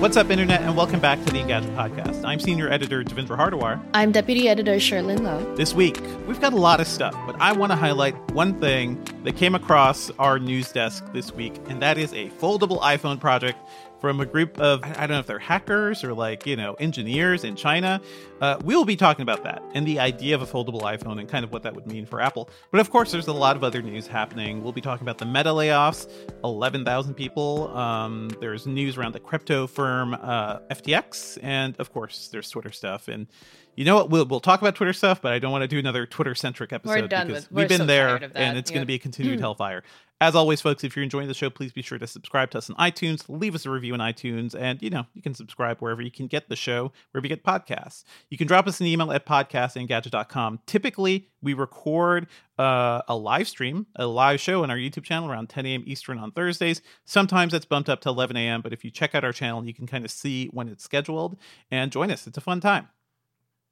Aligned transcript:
What's 0.00 0.16
up, 0.16 0.30
Internet, 0.30 0.62
and 0.62 0.74
welcome 0.74 1.00
back 1.00 1.22
to 1.22 1.30
the 1.30 1.38
Engadget 1.40 1.76
Podcast. 1.76 2.24
I'm 2.24 2.40
Senior 2.40 2.72
Editor 2.72 3.04
Devindra 3.04 3.36
Hardawar. 3.36 3.78
I'm 3.92 4.10
Deputy 4.10 4.48
Editor 4.48 4.76
Cherlynn 4.76 5.20
Low. 5.20 5.54
This 5.54 5.74
week, 5.74 6.00
we've 6.26 6.40
got 6.40 6.54
a 6.54 6.56
lot 6.56 6.80
of 6.80 6.86
stuff, 6.86 7.14
but 7.26 7.38
I 7.42 7.52
want 7.52 7.70
to 7.70 7.76
highlight 7.76 8.16
one 8.30 8.58
thing 8.58 8.98
that 9.24 9.36
came 9.36 9.54
across 9.54 10.10
our 10.18 10.38
news 10.38 10.72
desk 10.72 11.04
this 11.12 11.30
week, 11.32 11.54
and 11.68 11.82
that 11.82 11.98
is 11.98 12.14
a 12.14 12.30
foldable 12.30 12.80
iPhone 12.80 13.20
project 13.20 13.58
from 14.02 14.20
a 14.20 14.26
group 14.26 14.58
of, 14.58 14.82
I 14.82 15.06
don't 15.06 15.10
know 15.10 15.20
if 15.20 15.26
they're 15.26 15.38
hackers 15.38 16.02
or 16.02 16.12
like, 16.12 16.44
you 16.44 16.56
know, 16.56 16.74
engineers 16.74 17.44
in 17.44 17.54
China. 17.54 18.02
Uh, 18.40 18.58
we'll 18.64 18.84
be 18.84 18.96
talking 18.96 19.22
about 19.22 19.44
that 19.44 19.62
and 19.74 19.86
the 19.86 20.00
idea 20.00 20.34
of 20.34 20.42
a 20.42 20.46
foldable 20.46 20.82
iPhone 20.82 21.20
and 21.20 21.28
kind 21.28 21.44
of 21.44 21.52
what 21.52 21.62
that 21.62 21.72
would 21.72 21.86
mean 21.86 22.04
for 22.04 22.20
Apple. 22.20 22.50
But 22.72 22.80
of 22.80 22.90
course, 22.90 23.12
there's 23.12 23.28
a 23.28 23.32
lot 23.32 23.54
of 23.54 23.62
other 23.62 23.80
news 23.80 24.08
happening. 24.08 24.60
We'll 24.60 24.72
be 24.72 24.80
talking 24.80 25.04
about 25.04 25.18
the 25.18 25.24
Meta 25.24 25.50
layoffs, 25.50 26.10
11,000 26.42 27.14
people. 27.14 27.74
Um, 27.76 28.28
there's 28.40 28.66
news 28.66 28.96
around 28.98 29.12
the 29.12 29.20
crypto 29.20 29.68
firm 29.68 30.14
uh, 30.14 30.58
FTX. 30.72 31.38
And 31.40 31.76
of 31.78 31.92
course, 31.92 32.26
there's 32.32 32.50
Twitter 32.50 32.72
stuff. 32.72 33.06
And 33.06 33.28
you 33.76 33.84
know 33.84 33.96
what? 33.96 34.10
We'll, 34.10 34.24
we'll 34.26 34.40
talk 34.40 34.60
about 34.60 34.74
Twitter 34.74 34.92
stuff, 34.92 35.22
but 35.22 35.32
I 35.32 35.38
don't 35.38 35.52
want 35.52 35.62
to 35.62 35.68
do 35.68 35.78
another 35.78 36.06
Twitter 36.06 36.34
centric 36.34 36.72
episode 36.72 37.08
done 37.08 37.28
because 37.28 37.44
with- 37.50 37.52
we've 37.52 37.68
been 37.68 37.78
so 37.78 37.86
there 37.86 38.16
and 38.34 38.58
it's 38.58 38.70
yeah. 38.70 38.74
going 38.74 38.82
to 38.82 38.86
be 38.86 38.94
a 38.94 38.98
continued 39.00 39.40
hellfire. 39.40 39.82
As 40.22 40.36
always, 40.36 40.60
folks, 40.60 40.84
if 40.84 40.94
you're 40.94 41.02
enjoying 41.02 41.26
the 41.26 41.34
show, 41.34 41.50
please 41.50 41.72
be 41.72 41.82
sure 41.82 41.98
to 41.98 42.06
subscribe 42.06 42.52
to 42.52 42.58
us 42.58 42.70
on 42.70 42.76
iTunes, 42.76 43.24
leave 43.28 43.56
us 43.56 43.66
a 43.66 43.70
review 43.70 43.92
on 43.92 43.98
iTunes, 43.98 44.54
and 44.54 44.80
you 44.80 44.88
know, 44.88 45.04
you 45.14 45.20
can 45.20 45.34
subscribe 45.34 45.80
wherever 45.80 46.00
you 46.00 46.12
can 46.12 46.28
get 46.28 46.48
the 46.48 46.54
show, 46.54 46.92
wherever 47.10 47.26
you 47.26 47.28
get 47.28 47.42
podcasts. 47.42 48.04
You 48.30 48.38
can 48.38 48.46
drop 48.46 48.68
us 48.68 48.78
an 48.78 48.86
email 48.86 49.10
at 49.10 49.26
podcastinggadget.com. 49.26 50.60
Typically, 50.64 51.28
we 51.42 51.54
record 51.54 52.28
uh, 52.56 53.02
a 53.08 53.16
live 53.16 53.48
stream, 53.48 53.88
a 53.96 54.06
live 54.06 54.40
show 54.40 54.62
on 54.62 54.70
our 54.70 54.76
YouTube 54.76 55.02
channel 55.02 55.28
around 55.28 55.48
10 55.48 55.66
a.m. 55.66 55.82
Eastern 55.88 56.20
on 56.20 56.30
Thursdays. 56.30 56.82
Sometimes 57.04 57.50
that's 57.50 57.64
bumped 57.64 57.88
up 57.88 58.00
to 58.02 58.08
11 58.08 58.36
a.m., 58.36 58.60
but 58.62 58.72
if 58.72 58.84
you 58.84 58.92
check 58.92 59.16
out 59.16 59.24
our 59.24 59.32
channel, 59.32 59.66
you 59.66 59.74
can 59.74 59.88
kind 59.88 60.04
of 60.04 60.12
see 60.12 60.46
when 60.52 60.68
it's 60.68 60.84
scheduled 60.84 61.36
and 61.68 61.90
join 61.90 62.12
us. 62.12 62.28
It's 62.28 62.38
a 62.38 62.40
fun 62.40 62.60
time. 62.60 62.86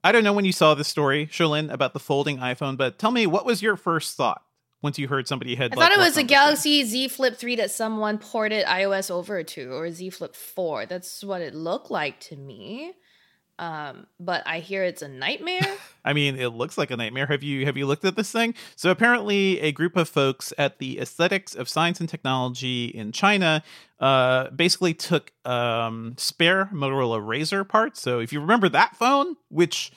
I 0.03 0.13
don't 0.13 0.25
know 0.25 0.33
when 0.33 0.45
you 0.45 0.53
saw 0.53 0.75
this 0.75 0.89
story, 0.89 1.27
Cherlynn, 1.27 1.71
about 1.71 1.93
the 1.93 2.01
folding 2.01 2.39
iPhone, 2.39 2.77
but 2.77 2.99
tell 2.99 3.11
me, 3.11 3.27
what 3.27 3.45
was 3.45 3.63
your 3.63 3.77
first 3.77 4.17
thought 4.17 4.43
once 4.83 4.99
you 4.99 5.09
heard 5.09 5.29
somebody 5.29 5.55
had? 5.55 5.73
I 5.73 5.77
like, 5.77 5.91
thought 5.91 5.99
it 5.99 6.01
was 6.01 6.07
a 6.07 6.09
on 6.09 6.13
this 6.13 6.17
thing? 6.17 6.27
Galaxy 6.27 6.85
Z 6.85 7.09
Flip 7.09 7.37
3 7.37 7.57
that 7.57 7.71
someone 7.71 8.19
ported 8.19 8.65
iOS 8.65 9.11
over 9.11 9.43
to, 9.43 9.73
or 9.73 9.91
Z 9.91 10.11
Flip 10.11 10.35
4. 10.35 10.87
That's 10.87 11.23
what 11.23 11.43
it 11.43 11.55
looked 11.55 11.91
like 11.91 12.19
to 12.21 12.37
me. 12.37 12.95
Um, 13.61 14.07
but 14.19 14.43
I 14.47 14.61
hear 14.61 14.83
it's 14.85 15.03
a 15.03 15.09
nightmare. 15.09 15.61
I 16.05 16.15
mean, 16.15 16.37
it 16.41 16.49
looks 16.49 16.79
like 16.79 16.91
a 16.91 16.97
nightmare. 16.97 17.27
Have 17.27 17.43
you 17.43 17.67
have 17.67 17.77
you 17.77 17.85
looked 17.87 18.07
at 18.07 18.17
this 18.17 18.33
thing? 18.33 18.55
So 18.75 18.91
apparently, 18.91 19.61
a 19.61 19.71
group 19.71 19.97
of 19.99 20.09
folks 20.09 20.53
at 20.57 20.79
the 20.79 20.99
Aesthetics 20.99 21.55
of 21.55 21.69
Science 21.69 22.01
and 22.01 22.09
Technology 22.09 22.87
in 22.87 23.13
China 23.13 23.63
uh, 24.01 24.49
basically 24.51 24.95
took 24.95 25.31
um, 25.45 26.15
spare 26.17 26.71
Motorola 26.73 27.21
Razr 27.21 27.69
parts. 27.69 28.01
So 28.01 28.19
if 28.19 28.33
you 28.33 28.41
remember 28.41 28.71
that 28.71 28.97
phone, 28.97 29.37
which 29.51 29.93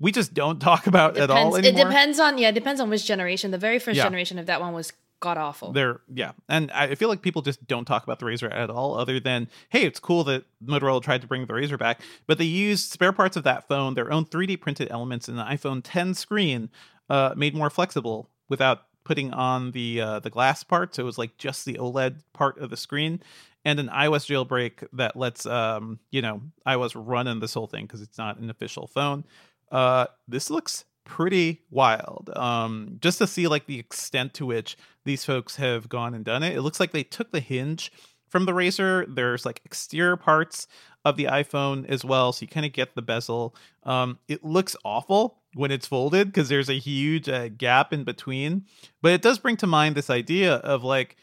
we 0.00 0.10
just 0.10 0.34
don't 0.34 0.58
talk 0.70 0.88
about 0.88 1.16
at 1.16 1.30
all 1.30 1.52
Depends- 1.52 1.68
it 1.68 1.76
depends 1.84 2.18
on 2.18 2.36
yeah, 2.38 2.48
it 2.48 2.54
depends 2.54 2.80
on 2.80 2.90
which 2.90 3.06
generation. 3.06 3.52
The 3.52 3.58
very 3.58 3.78
first 3.78 3.96
Yeah. 3.96 4.02
generation 4.04 4.40
of 4.40 4.46
that 4.46 4.60
one 4.60 4.74
was 4.74 4.92
god 5.24 5.38
awful. 5.38 5.72
They're 5.72 6.00
yeah, 6.12 6.32
and 6.48 6.70
I 6.70 6.94
feel 6.94 7.08
like 7.08 7.22
people 7.22 7.42
just 7.42 7.66
don't 7.66 7.86
talk 7.86 8.04
about 8.04 8.18
the 8.18 8.26
Razr 8.26 8.52
at 8.52 8.70
all, 8.70 8.96
other 8.96 9.18
than 9.18 9.48
hey, 9.70 9.84
it's 9.84 9.98
cool 9.98 10.22
that 10.24 10.44
Motorola 10.64 11.02
tried 11.02 11.22
to 11.22 11.26
bring 11.26 11.46
the 11.46 11.52
Razr 11.52 11.78
back, 11.78 12.00
but 12.26 12.38
they 12.38 12.44
used 12.44 12.90
spare 12.90 13.12
parts 13.12 13.36
of 13.36 13.44
that 13.44 13.66
phone, 13.66 13.94
their 13.94 14.12
own 14.12 14.26
3D 14.26 14.60
printed 14.60 14.88
elements 14.90 15.28
in 15.28 15.36
the 15.36 15.42
iPhone 15.42 15.80
10 15.82 16.14
screen, 16.14 16.70
uh, 17.08 17.34
made 17.36 17.54
more 17.54 17.70
flexible 17.70 18.30
without 18.48 18.82
putting 19.04 19.32
on 19.32 19.72
the 19.72 20.00
uh, 20.00 20.20
the 20.20 20.30
glass 20.30 20.62
part. 20.62 20.94
So 20.94 21.02
it 21.02 21.06
was 21.06 21.18
like 21.18 21.38
just 21.38 21.64
the 21.64 21.74
OLED 21.74 22.20
part 22.34 22.58
of 22.58 22.70
the 22.70 22.76
screen, 22.76 23.22
and 23.64 23.80
an 23.80 23.88
iOS 23.88 24.26
jailbreak 24.26 24.86
that 24.92 25.16
lets 25.16 25.46
um 25.46 25.98
you 26.10 26.20
know 26.20 26.42
iOS 26.68 26.92
run 26.94 27.26
in 27.26 27.40
this 27.40 27.54
whole 27.54 27.66
thing 27.66 27.86
because 27.86 28.02
it's 28.02 28.18
not 28.18 28.38
an 28.38 28.50
official 28.50 28.86
phone. 28.86 29.24
Uh, 29.72 30.06
this 30.28 30.50
looks 30.50 30.84
pretty 31.04 31.62
wild. 31.70 32.30
Um, 32.34 32.98
just 33.00 33.18
to 33.18 33.26
see 33.26 33.46
like 33.46 33.66
the 33.66 33.78
extent 33.78 34.34
to 34.34 34.46
which 34.46 34.76
these 35.04 35.24
folks 35.24 35.56
have 35.56 35.88
gone 35.88 36.14
and 36.14 36.24
done 36.24 36.42
it. 36.42 36.56
It 36.56 36.62
looks 36.62 36.80
like 36.80 36.92
they 36.92 37.04
took 37.04 37.30
the 37.30 37.40
hinge 37.40 37.92
from 38.28 38.46
the 38.46 38.52
Razr. 38.52 39.14
There's 39.14 39.46
like 39.46 39.60
exterior 39.64 40.16
parts 40.16 40.66
of 41.04 41.16
the 41.16 41.24
iPhone 41.24 41.86
as 41.88 42.04
well, 42.04 42.32
so 42.32 42.42
you 42.42 42.48
kind 42.48 42.66
of 42.66 42.72
get 42.72 42.94
the 42.94 43.02
bezel. 43.02 43.54
Um, 43.82 44.18
it 44.26 44.42
looks 44.42 44.74
awful 44.84 45.38
when 45.54 45.70
it's 45.70 45.86
folded 45.86 46.28
because 46.28 46.48
there's 46.48 46.70
a 46.70 46.78
huge 46.78 47.28
uh, 47.28 47.48
gap 47.48 47.92
in 47.92 48.04
between, 48.04 48.64
but 49.02 49.12
it 49.12 49.22
does 49.22 49.38
bring 49.38 49.56
to 49.58 49.66
mind 49.66 49.94
this 49.94 50.10
idea 50.10 50.54
of 50.56 50.82
like 50.82 51.16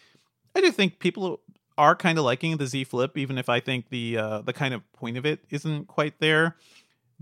I 0.56 0.62
do 0.62 0.72
think 0.72 1.00
people 1.00 1.42
are 1.78 1.96
kind 1.96 2.18
of 2.18 2.26
liking 2.26 2.58
the 2.58 2.68
Z 2.68 2.84
Flip, 2.86 3.18
even 3.18 3.38
if 3.38 3.50
I 3.50 3.60
think 3.60 3.90
the 3.90 4.18
uh, 4.18 4.42
the 4.42 4.54
kind 4.54 4.74
of 4.74 4.90
point 4.94 5.18
of 5.18 5.26
it 5.26 5.40
isn't 5.50 5.88
quite 5.88 6.20
there. 6.20 6.58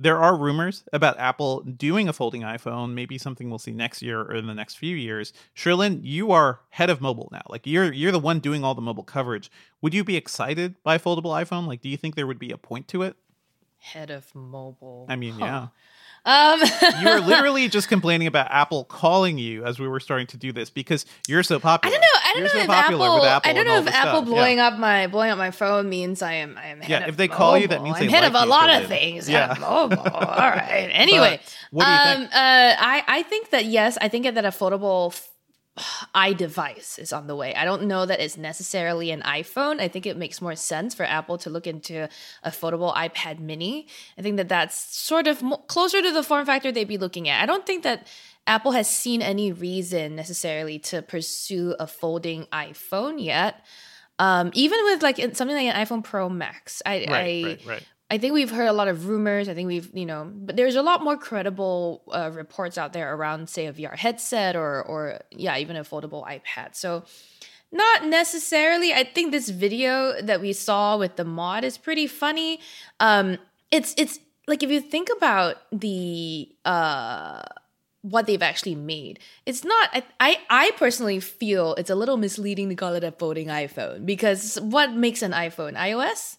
There 0.02 0.18
are 0.18 0.38
rumors 0.38 0.86
about 0.94 1.20
Apple 1.20 1.60
doing 1.60 2.08
a 2.08 2.14
folding 2.14 2.44
iPhone, 2.44 2.94
maybe 2.94 3.18
something 3.18 3.50
we'll 3.50 3.60
see 3.60 3.74
next 3.74 4.02
year 4.02 4.22
or 4.22 4.34
in 4.34 4.48
the 4.48 4.54
next 4.54 4.76
few 4.76 4.96
years. 4.96 5.34
Cherlynn, 5.54 6.00
you 6.04 6.32
are 6.32 6.62
head 6.70 6.90
of 6.90 7.02
mobile 7.02 7.28
now. 7.34 7.42
Like 7.50 7.68
you're 7.68 7.92
you're 7.92 8.14
the 8.14 8.18
one 8.18 8.40
doing 8.40 8.64
all 8.64 8.74
the 8.74 8.82
mobile 8.82 9.04
coverage. 9.04 9.52
Would 9.82 9.94
you 9.94 10.06
be 10.06 10.16
excited 10.16 10.76
by 10.84 10.96
a 10.96 11.00
foldable 11.00 11.36
iPhone? 11.36 11.68
Like, 11.68 11.82
do 11.82 11.90
you 11.90 11.98
think 11.98 12.16
there 12.16 12.28
would 12.28 12.40
be 12.40 12.52
a 12.52 12.58
point 12.58 12.88
to 12.90 13.02
it? 13.02 13.18
Head 13.80 14.10
of 14.10 14.34
mobile. 14.34 15.06
I 15.10 15.18
mean, 15.18 15.38
yeah. 15.38 15.68
Um 16.30 16.62
You 17.02 17.10
were 17.10 17.20
literally 17.28 17.68
just 17.70 17.88
complaining 17.88 18.28
about 18.28 18.48
Apple 18.52 18.84
calling 18.86 19.38
you 19.40 19.66
as 19.66 19.80
we 19.80 19.88
were 19.88 20.00
starting 20.00 20.28
to 20.28 20.38
do 20.38 20.52
this 20.52 20.70
because 20.70 21.06
you're 21.28 21.44
so 21.44 21.60
popular. 21.60 21.96
I 21.96 21.98
don't 21.98 22.02
know. 22.02 22.20
I 22.24 22.34
don't 22.34 22.38
You're 22.38 22.44
know 22.44 22.50
so 22.50 22.58
if 22.60 22.70
Apple, 22.70 23.00
with 23.16 23.24
Apple 23.30 23.50
I 23.50 23.54
don't 23.54 23.66
know 23.66 23.80
if 23.80 23.88
Apple 23.88 24.20
stuff. 24.22 24.28
Yeah. 24.28 24.34
blowing 24.34 24.60
up 24.60 24.78
my 24.78 25.08
blowing 25.08 25.32
up 25.32 25.38
my 25.38 25.52
phone 25.52 25.90
means 25.90 26.22
I 26.22 26.34
am 26.34 26.58
I 26.58 26.68
am 26.68 26.82
Yeah, 26.88 27.00
of 27.04 27.10
if 27.10 27.18
they 27.18 27.28
call 27.28 27.58
you, 27.58 27.68
that 27.68 27.82
means 27.82 27.98
I'm 27.98 28.06
they 28.06 28.12
head 28.12 28.22
like 28.22 28.30
of 28.30 28.36
a 28.36 28.46
lot 28.46 28.70
of 28.70 28.88
things. 28.88 29.28
Yeah. 29.28 29.56
Mobile. 29.60 29.98
All 30.14 30.50
right. 30.50 30.90
Anyway, 30.94 31.40
what 31.72 31.86
do 31.86 31.92
you 31.92 31.98
um, 31.98 32.18
think? 32.22 32.30
uh, 32.32 32.36
I 32.36 33.04
I 33.08 33.24
think 33.24 33.50
that 33.50 33.66
yes, 33.66 33.98
I 34.00 34.08
think 34.08 34.26
that 34.26 34.46
a 34.46 34.50
foldable 34.50 35.14
iDevice 36.16 37.00
is 37.00 37.14
on 37.14 37.28
the 37.28 37.36
way. 37.36 37.56
I 37.56 37.66
don't 37.66 37.84
know 37.84 38.06
that 38.06 38.20
it's 38.20 38.38
necessarily 38.38 39.12
an 39.12 39.22
iPhone. 39.22 39.80
I 39.80 39.88
think 39.88 40.06
it 40.06 40.18
makes 40.18 40.42
more 40.42 40.56
sense 40.56 40.94
for 40.94 41.04
Apple 41.04 41.38
to 41.40 41.50
look 41.50 41.68
into 41.68 42.10
a 42.44 42.50
foldable 42.50 42.94
iPad 42.96 43.40
Mini. 43.40 43.88
I 44.18 44.22
think 44.22 44.38
that 44.38 44.50
that's 44.50 44.76
sort 44.76 45.28
of 45.28 45.42
mo- 45.42 45.58
closer 45.58 46.02
to 46.02 46.12
the 46.12 46.24
form 46.24 46.46
factor 46.46 46.72
they'd 46.72 46.88
be 46.88 46.98
looking 46.98 47.30
at. 47.30 47.42
I 47.42 47.46
don't 47.46 47.66
think 47.66 47.84
that 47.84 48.08
Apple 48.48 48.72
has 48.72 48.90
seen 48.90 49.22
any 49.22 49.52
reason 49.52 50.16
necessarily 50.16 50.80
to 50.80 51.02
pursue 51.02 51.76
a 51.80 51.88
folding 51.88 52.46
iPhone 52.46 53.24
yet. 53.24 53.64
Um, 54.18 54.52
even 54.54 54.80
with 54.86 55.02
like 55.02 55.18
something 55.18 55.56
like 55.56 55.74
an 55.74 55.86
iPhone 55.86 56.04
Pro 56.04 56.28
Max, 56.28 56.82
I, 56.86 57.06
Right, 57.10 57.10
I 57.10 57.44
right, 57.44 57.66
right. 57.66 57.84
I 58.12 58.18
think 58.18 58.34
we've 58.34 58.50
heard 58.50 58.68
a 58.68 58.74
lot 58.74 58.88
of 58.88 59.08
rumors. 59.08 59.48
I 59.48 59.54
think 59.54 59.68
we've, 59.68 59.90
you 59.94 60.06
know, 60.06 60.32
but 60.34 60.56
there's 60.56 60.76
a 60.76 60.82
lot 60.82 61.04
more 61.04 61.16
credible 61.16 62.02
uh, 62.12 62.32
reports 62.34 62.78
out 62.78 62.94
there 62.94 63.14
around, 63.14 63.50
say, 63.50 63.68
a 63.68 63.74
VR 63.74 63.96
headset 63.96 64.56
or, 64.56 64.82
or 64.84 65.20
yeah, 65.32 65.58
even 65.58 65.76
a 65.76 65.84
foldable 65.84 66.26
iPad. 66.26 66.76
So, 66.76 67.04
not 67.72 68.06
necessarily. 68.06 68.94
I 68.94 69.04
think 69.04 69.32
this 69.32 69.50
video 69.50 70.20
that 70.24 70.42
we 70.42 70.54
saw 70.54 70.98
with 70.98 71.18
the 71.18 71.24
mod 71.24 71.64
is 71.64 71.78
pretty 71.78 72.08
funny. 72.08 72.60
Um, 73.00 73.38
it's 73.70 73.94
it's 73.96 74.20
like 74.48 74.64
if 74.64 74.72
you 74.72 74.82
think 74.82 75.10
about 75.16 75.58
the 75.72 76.50
uh 76.66 77.44
what 78.02 78.26
they've 78.26 78.42
actually 78.42 78.76
made. 78.76 79.20
It's 79.46 79.64
not 79.64 79.90
I, 79.94 80.04
I 80.20 80.40
I 80.50 80.72
personally 80.78 81.20
feel 81.20 81.76
it's 81.76 81.90
a 81.90 81.96
little 81.96 82.18
misleading 82.18 82.70
to 82.70 82.76
call 82.76 82.96
it 82.96 83.04
a 83.04 83.12
folding 83.12 83.48
iPhone 83.48 84.06
because 84.06 84.60
what 84.62 84.94
makes 84.94 85.22
an 85.22 85.32
iPhone? 85.32 85.76
iOS? 85.76 86.38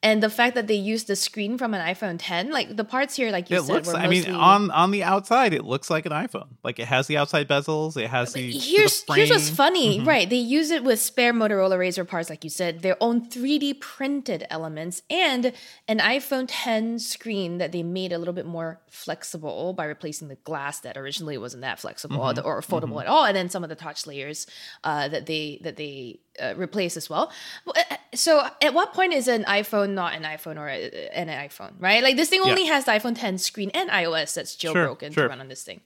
And 0.00 0.22
the 0.22 0.30
fact 0.30 0.54
that 0.54 0.68
they 0.68 0.76
use 0.76 1.04
the 1.04 1.16
screen 1.16 1.58
from 1.58 1.74
an 1.74 1.80
iPhone 1.84 2.16
10, 2.20 2.52
like 2.52 2.76
the 2.76 2.84
parts 2.84 3.16
here, 3.16 3.32
like 3.32 3.50
you 3.50 3.56
it 3.56 3.62
said, 3.62 3.72
looks. 3.72 3.88
were 3.88 3.96
I 3.96 4.06
mean, 4.06 4.30
on 4.32 4.70
on 4.70 4.92
the 4.92 5.02
outside, 5.02 5.52
it 5.52 5.64
looks 5.64 5.90
like 5.90 6.06
an 6.06 6.12
iPhone. 6.12 6.46
Like 6.62 6.78
it 6.78 6.86
has 6.86 7.08
the 7.08 7.16
outside 7.16 7.48
bezels. 7.48 7.96
It 7.96 8.08
has 8.08 8.32
the. 8.32 8.48
here's 8.52 9.02
the 9.02 9.14
here's 9.14 9.30
what's 9.30 9.50
funny, 9.50 9.98
Mhm. 9.98 10.06
right? 10.06 10.30
They 10.30 10.36
use 10.36 10.70
it 10.70 10.84
with 10.84 11.00
spare 11.00 11.32
Motorola 11.32 11.76
Razr 11.76 12.06
parts, 12.06 12.30
like 12.30 12.44
you 12.44 12.50
said, 12.50 12.82
their 12.82 12.96
own 13.00 13.28
3D 13.28 13.74
printed 13.80 14.46
elements, 14.50 15.02
and 15.10 15.52
an 15.88 15.98
iPhone 15.98 16.44
10 16.46 17.00
screen 17.00 17.58
that 17.58 17.72
they 17.72 17.82
made 17.82 18.12
a 18.12 18.18
little 18.18 18.34
bit 18.34 18.46
more 18.46 18.80
flexible 18.88 19.72
by 19.72 19.84
replacing 19.84 20.28
the 20.28 20.36
glass 20.36 20.78
that 20.78 20.96
originally 20.96 21.38
wasn't 21.38 21.62
that 21.62 21.80
flexible 21.80 22.18
Mm-hmm. 22.18 22.46
or, 22.46 22.58
or 22.58 22.60
foldable 22.60 23.00
at 23.00 23.08
all, 23.08 23.24
and 23.24 23.36
then 23.36 23.50
some 23.50 23.64
of 23.64 23.68
the 23.68 23.74
touch 23.74 24.06
layers 24.06 24.46
uh, 24.84 25.08
that 25.08 25.26
they 25.26 25.58
that 25.64 25.76
they 25.76 26.20
uh, 26.40 26.54
replace 26.56 26.96
as 26.96 27.08
well. 27.10 27.30
Well, 27.64 27.74
uh, 27.90 27.96
So, 28.14 28.46
at 28.62 28.72
what 28.74 28.92
point 28.94 29.12
is 29.14 29.28
an 29.28 29.44
iPhone 29.44 29.90
not 29.90 30.14
an 30.14 30.22
iPhone 30.22 30.56
or 30.58 30.68
a, 30.68 31.08
an 31.12 31.28
iPhone, 31.28 31.72
right? 31.78 32.02
Like 32.02 32.16
this 32.16 32.28
thing 32.28 32.40
Yeah. 32.44 32.50
only 32.50 32.66
has 32.66 32.84
the 32.86 32.92
iPhone 32.92 33.16
10 33.18 33.38
screen 33.38 33.70
and 33.74 33.90
iOS 33.90 34.34
that's 34.34 34.54
jailbroken 34.56 35.12
sure. 35.12 35.24
to 35.24 35.28
run 35.28 35.40
on 35.40 35.48
this 35.48 35.62
thing. 35.62 35.80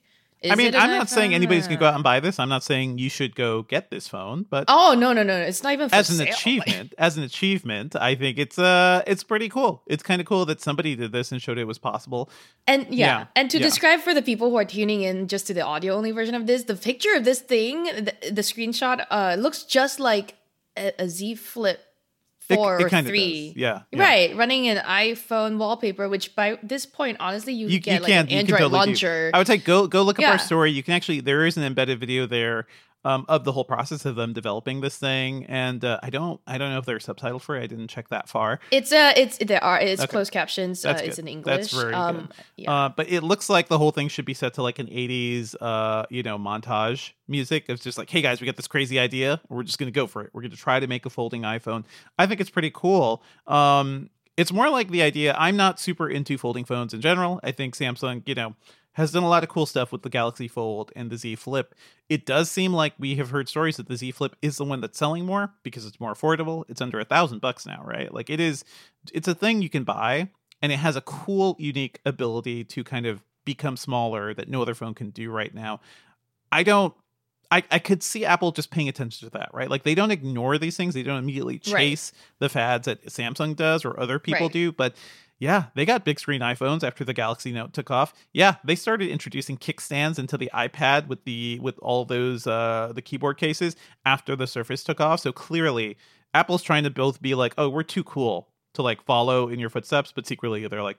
I 0.51 0.55
mean, 0.55 0.75
I'm 0.75 0.89
not 0.89 1.09
saying 1.09 1.33
anybody's 1.33 1.67
gonna 1.67 1.79
go 1.79 1.85
out 1.85 1.93
and 1.95 2.03
buy 2.03 2.19
this. 2.19 2.37
I'm 2.37 2.49
not 2.49 2.63
saying 2.63 2.97
you 2.97 3.09
should 3.09 3.33
go 3.33 3.61
get 3.63 3.89
this 3.89 4.09
phone, 4.09 4.45
but 4.49 4.65
Oh 4.67 4.93
no 4.93 5.13
no 5.13 5.23
no! 5.23 5.37
no. 5.39 5.45
It's 5.45 5.63
not 5.63 5.71
even 5.71 5.87
for 5.87 5.95
as 5.95 6.09
an 6.09 6.17
sale. 6.17 6.33
achievement, 6.33 6.93
as 6.97 7.15
an 7.17 7.23
achievement, 7.23 7.95
I 7.95 8.15
think 8.15 8.37
it's 8.37 8.59
uh 8.59 9.03
it's 9.07 9.23
pretty 9.23 9.47
cool. 9.47 9.83
It's 9.87 10.03
kind 10.03 10.19
of 10.19 10.27
cool 10.27 10.43
that 10.47 10.59
somebody 10.59 10.97
did 10.97 11.13
this 11.13 11.31
and 11.31 11.41
showed 11.41 11.57
it 11.57 11.63
was 11.63 11.77
possible. 11.77 12.29
And 12.67 12.81
yeah, 12.89 13.05
Yeah, 13.19 13.25
and 13.37 13.49
to 13.51 13.57
yeah. 13.57 13.63
describe 13.63 14.01
for 14.01 14.13
the 14.13 14.21
people 14.21 14.49
who 14.49 14.57
are 14.57 14.65
tuning 14.65 15.03
in 15.03 15.29
just 15.29 15.47
to 15.47 15.53
the 15.53 15.61
audio 15.61 15.93
only 15.95 16.11
version 16.11 16.35
of 16.35 16.45
this, 16.45 16.63
the 16.65 16.75
picture 16.75 17.13
of 17.15 17.23
this 17.23 17.39
thing, 17.39 17.85
the, 17.85 18.13
the 18.29 18.41
screenshot, 18.41 19.05
uh, 19.11 19.35
looks 19.39 19.63
just 19.63 19.97
like 20.01 20.35
a, 20.77 20.93
a 21.03 21.09
Z 21.09 21.35
Flip 21.35 21.79
It- 22.49 22.55
four 22.55 22.79
it 22.79 22.93
or 22.93 23.01
three. 23.03 23.53
Yeah, 23.55 23.83
yeah. 23.91 23.99
right, 24.01 24.35
running 24.35 24.67
an 24.67 24.77
iPhone 24.83 25.57
wallpaper, 25.57 26.09
which 26.09 26.35
by 26.35 26.57
this 26.61 26.85
point, 26.85 27.17
honestly, 27.19 27.53
you, 27.53 27.67
You, 27.67 27.79
get 27.79 27.95
you 27.95 27.99
like 28.01 28.11
an 28.11 28.25
you 28.25 28.29
can 28.29 28.37
Android 28.39 28.59
totally 28.59 28.79
do- 28.85 28.89
launcher. 28.91 29.31
I 29.33 29.37
would 29.37 29.47
say 29.47 29.57
go 29.57 29.87
go 29.87 30.03
look 30.03 30.19
up 30.19 30.23
Yeah. 30.23 30.31
our 30.31 30.39
story. 30.39 30.71
You 30.71 30.83
can 30.83 30.93
actually 30.93 31.21
there 31.21 31.45
is 31.45 31.55
an 31.57 31.63
embedded 31.63 31.99
video 31.99 32.25
there 32.27 32.67
um, 33.05 33.25
of 33.27 33.43
the 33.43 33.51
whole 33.51 33.65
process 33.65 34.05
of 34.05 34.15
them 34.15 34.33
developing 34.33 34.81
this 34.81 34.97
thing, 34.97 35.45
and 35.45 35.83
uh, 35.83 35.99
I 36.01 36.09
don't 36.09 36.39
I 36.47 36.57
don't 36.57 36.71
know 36.71 36.77
if 36.77 36.85
they're 36.85 36.99
subtitled 36.99 37.41
for 37.41 37.55
it. 37.55 37.63
I 37.63 37.67
didn't 37.67 37.87
check 37.89 38.09
that 38.09 38.29
far. 38.29 38.59
it's 38.71 38.91
uh 38.91 39.13
it's 39.15 39.37
there 39.39 39.63
are 39.63 39.79
it's 39.79 40.01
Okay. 40.01 40.09
closed 40.09 40.31
captions. 40.31 40.81
That's 40.81 41.01
uh, 41.01 41.05
it's 41.05 41.19
in 41.19 41.27
English. 41.27 41.55
That's 41.57 41.73
very 41.73 41.93
um, 41.93 42.15
good. 42.17 42.27
Yeah. 42.57 42.71
Uh, 42.71 42.89
but 42.89 43.09
it 43.09 43.21
looks 43.21 43.49
like 43.49 43.67
the 43.67 43.77
whole 43.77 43.91
thing 43.91 44.07
should 44.07 44.25
be 44.25 44.33
set 44.33 44.53
to 44.55 44.63
like 44.63 44.79
an 44.79 44.87
80s, 44.87 45.55
uh, 45.59 46.05
you 46.09 46.23
know, 46.23 46.37
montage 46.37 47.11
music. 47.27 47.65
It's 47.69 47.83
just 47.83 47.97
like, 47.97 48.09
hey 48.09 48.21
guys, 48.21 48.41
we 48.41 48.45
got 48.45 48.55
this 48.55 48.67
crazy 48.67 48.99
idea. 48.99 49.41
We're 49.49 49.63
just 49.63 49.79
going 49.79 49.91
to 49.91 49.95
go 49.95 50.07
for 50.07 50.21
it. 50.23 50.29
We're 50.33 50.41
going 50.41 50.51
to 50.51 50.57
try 50.57 50.79
to 50.79 50.87
make 50.87 51.05
a 51.05 51.09
folding 51.09 51.41
iPhone. 51.43 51.85
I 52.17 52.25
think 52.25 52.41
it's 52.41 52.49
pretty 52.49 52.71
cool. 52.73 53.23
Um, 53.47 54.09
it's 54.35 54.51
more 54.51 54.69
like 54.69 54.89
the 54.89 55.01
idea. 55.03 55.35
I'm 55.37 55.55
not 55.57 55.79
super 55.79 56.09
into 56.09 56.37
folding 56.37 56.65
phones 56.65 56.93
in 56.93 57.01
general. 57.01 57.39
I 57.43 57.51
think 57.51 57.75
Samsung, 57.75 58.27
you 58.27 58.33
know, 58.35 58.55
has 58.93 59.11
done 59.11 59.23
a 59.23 59.29
lot 59.29 59.43
of 59.43 59.49
cool 59.49 59.65
stuff 59.65 59.91
with 59.91 60.03
the 60.03 60.09
Galaxy 60.09 60.47
Fold 60.47 60.91
and 60.95 61.09
the 61.09 61.17
Z 61.17 61.35
Flip. 61.35 61.73
It 62.09 62.25
does 62.25 62.49
seem 62.51 62.73
like 62.73 62.93
we 62.99 63.15
have 63.15 63.31
heard 63.31 63.49
stories 63.49 63.77
that 63.77 63.87
the 63.87 63.95
Z 63.97 64.11
Flip 64.11 64.35
is 64.41 64.57
the 64.57 64.65
one 64.65 64.81
that's 64.81 64.97
selling 64.97 65.25
more 65.25 65.51
because 65.63 65.85
it's 65.85 65.99
more 65.99 66.13
affordable. 66.13 66.63
It's 66.69 66.81
under 66.81 66.99
a 66.99 67.05
thousand 67.05 67.39
bucks 67.41 67.65
now, 67.65 67.83
right? 67.85 68.13
Like 68.13 68.29
it 68.29 68.39
is, 68.39 68.63
it's 69.13 69.27
a 69.27 69.35
thing 69.35 69.61
you 69.61 69.69
can 69.69 69.83
buy, 69.83 70.29
and 70.61 70.71
it 70.71 70.77
has 70.77 70.95
a 70.95 71.01
cool, 71.01 71.55
unique 71.59 71.99
ability 72.05 72.63
to 72.65 72.83
kind 72.83 73.05
of 73.05 73.21
become 73.45 73.75
smaller 73.77 74.33
that 74.33 74.47
no 74.47 74.61
other 74.61 74.73
phone 74.75 74.93
can 74.93 75.09
do 75.09 75.29
right 75.31 75.53
now. 75.53 75.81
I 76.51 76.63
don't. 76.63 76.93
I, 77.51 77.63
I 77.69 77.77
could 77.77 78.01
see 78.01 78.25
Apple 78.25 78.51
just 78.51 78.71
paying 78.71 78.89
attention 78.89 79.27
to 79.27 79.31
that, 79.37 79.49
right? 79.53 79.69
Like 79.69 79.83
they 79.83 79.93
don't 79.93 80.09
ignore 80.09 80.57
these 80.57 80.75
things. 80.75 80.95
They 80.95 81.03
don't 81.03 81.19
immediately 81.19 81.61
Right. 81.67 81.81
chase 81.81 82.11
the 82.39 82.49
fads 82.49 82.85
that 82.85 83.05
Samsung 83.05 83.55
does 83.55 83.85
or 83.85 83.99
other 83.99 84.17
people 84.17 84.47
Right. 84.47 84.51
do. 84.53 84.71
But 84.71 84.95
yeah, 85.43 85.65
they 85.75 85.85
got 85.85 86.05
big 86.05 86.21
screen 86.21 86.39
iPhones 86.39 86.85
after 86.85 87.03
the 87.03 87.13
Galaxy 87.13 87.51
Note 87.51 87.73
took 87.73 87.91
off. 87.91 88.13
Yeah, 88.31 88.55
they 88.63 88.75
started 88.75 89.09
introducing 89.09 89.57
kickstands 89.57 90.17
into 90.17 90.37
the 90.37 90.49
iPad 90.53 91.07
with 91.07 91.25
the 91.25 91.59
with 91.61 91.77
all 91.79 92.05
those 92.05 92.47
uh 92.47 92.93
the 92.95 93.01
keyboard 93.01 93.37
cases 93.37 93.75
after 94.05 94.37
the 94.37 94.47
Surface 94.47 94.85
took 94.85 95.01
off. 95.01 95.19
So 95.19 95.33
clearly, 95.33 95.97
Apple's 96.33 96.63
trying 96.63 96.85
to 96.85 96.89
both 96.89 97.21
be 97.21 97.35
like, 97.35 97.53
"Oh, 97.57 97.67
we're 97.67 97.83
too 97.83 98.05
cool 98.05 98.47
to 98.75 98.81
like 98.83 99.03
follow 99.03 99.49
in 99.49 99.59
your 99.59 99.69
footsteps," 99.69 100.13
but 100.13 100.25
secretly 100.25 100.65
they're 100.65 100.81
like, 100.81 100.97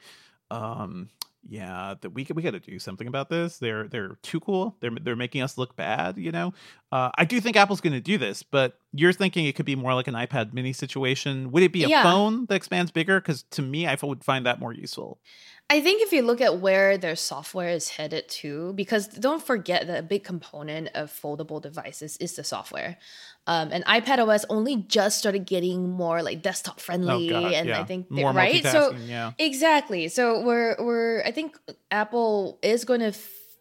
um 0.50 1.08
yeah 1.48 1.94
that 2.00 2.10
we 2.10 2.26
we 2.34 2.42
got 2.42 2.52
to 2.52 2.60
do 2.60 2.78
something 2.78 3.06
about 3.06 3.28
this. 3.28 3.58
They're 3.58 3.86
they're 3.88 4.16
too 4.22 4.40
cool. 4.40 4.76
They're 4.80 4.90
they're 5.02 5.16
making 5.16 5.42
us 5.42 5.58
look 5.58 5.76
bad 5.76 6.16
you 6.18 6.32
know? 6.32 6.52
Uh, 6.92 7.10
i 7.16 7.24
do 7.24 7.40
think 7.40 7.56
apple's 7.56 7.80
going 7.80 7.92
to 7.92 8.00
do 8.00 8.16
this 8.18 8.42
but 8.44 8.78
you're 8.92 9.12
thinking 9.12 9.46
it 9.46 9.56
could 9.56 9.66
be 9.66 9.74
more 9.74 9.94
like 9.94 10.06
an 10.06 10.14
ipad 10.14 10.52
mini 10.54 10.72
situation. 10.72 11.50
Would 11.50 11.62
it 11.64 11.72
be 11.72 11.82
a 11.84 11.88
Yeah. 11.88 12.02
phone 12.04 12.46
that 12.46 12.54
expands 12.54 12.90
bigger? 12.92 13.20
Because 13.20 13.42
to 13.50 13.62
me 13.62 13.86
i 13.86 13.96
would 14.02 14.22
find 14.24 14.46
that 14.46 14.60
more 14.60 14.72
useful 14.72 15.18
I 15.70 15.80
think 15.80 16.02
if 16.02 16.12
you 16.12 16.22
look 16.22 16.40
at 16.42 16.60
where 16.60 16.98
their 16.98 17.16
software 17.16 17.70
is 17.70 17.88
headed 17.88 18.28
to, 18.28 18.74
because 18.74 19.08
don't 19.08 19.42
forget 19.42 19.86
that 19.86 19.98
a 19.98 20.02
big 20.02 20.22
component 20.22 20.90
of 20.94 21.10
foldable 21.10 21.60
devices 21.60 22.18
is 22.18 22.34
the 22.34 22.44
software. 22.44 22.98
Um, 23.46 23.70
and 23.72 23.84
iPad 23.86 24.26
OS 24.26 24.44
only 24.50 24.76
just 24.76 25.18
started 25.18 25.46
getting 25.46 25.90
more 25.90 26.22
like 26.22 26.42
desktop 26.42 26.80
friendly, 26.80 27.30
oh 27.30 27.40
god 27.40 27.52
and 27.52 27.68
yeah 27.68 27.80
I 27.80 27.84
think 27.84 28.10
more 28.10 28.32
right. 28.32 28.64
So 28.64 28.94
yeah 28.94 29.32
exactly. 29.38 30.08
So 30.08 30.42
we're 30.42 30.76
we're 30.78 31.22
I 31.24 31.30
think 31.30 31.58
Apple 31.90 32.58
is 32.62 32.84
going 32.84 33.00
to 33.00 33.12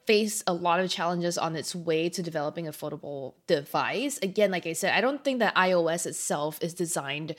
face 0.06 0.44
a 0.48 0.54
lot 0.54 0.80
of 0.80 0.90
challenges 0.90 1.38
on 1.38 1.56
its 1.56 1.74
way 1.76 2.10
to 2.10 2.22
developing 2.22 2.68
a 2.68 2.72
foldable 2.72 3.36
device. 3.48 4.20
Again, 4.22 4.52
like 4.52 4.68
I 4.68 4.74
said, 4.74 4.94
I 4.94 5.02
don't 5.02 5.24
think 5.24 5.40
that 5.40 5.56
iOS 5.56 6.06
itself 6.06 6.60
is 6.62 6.74
designed 6.74 7.36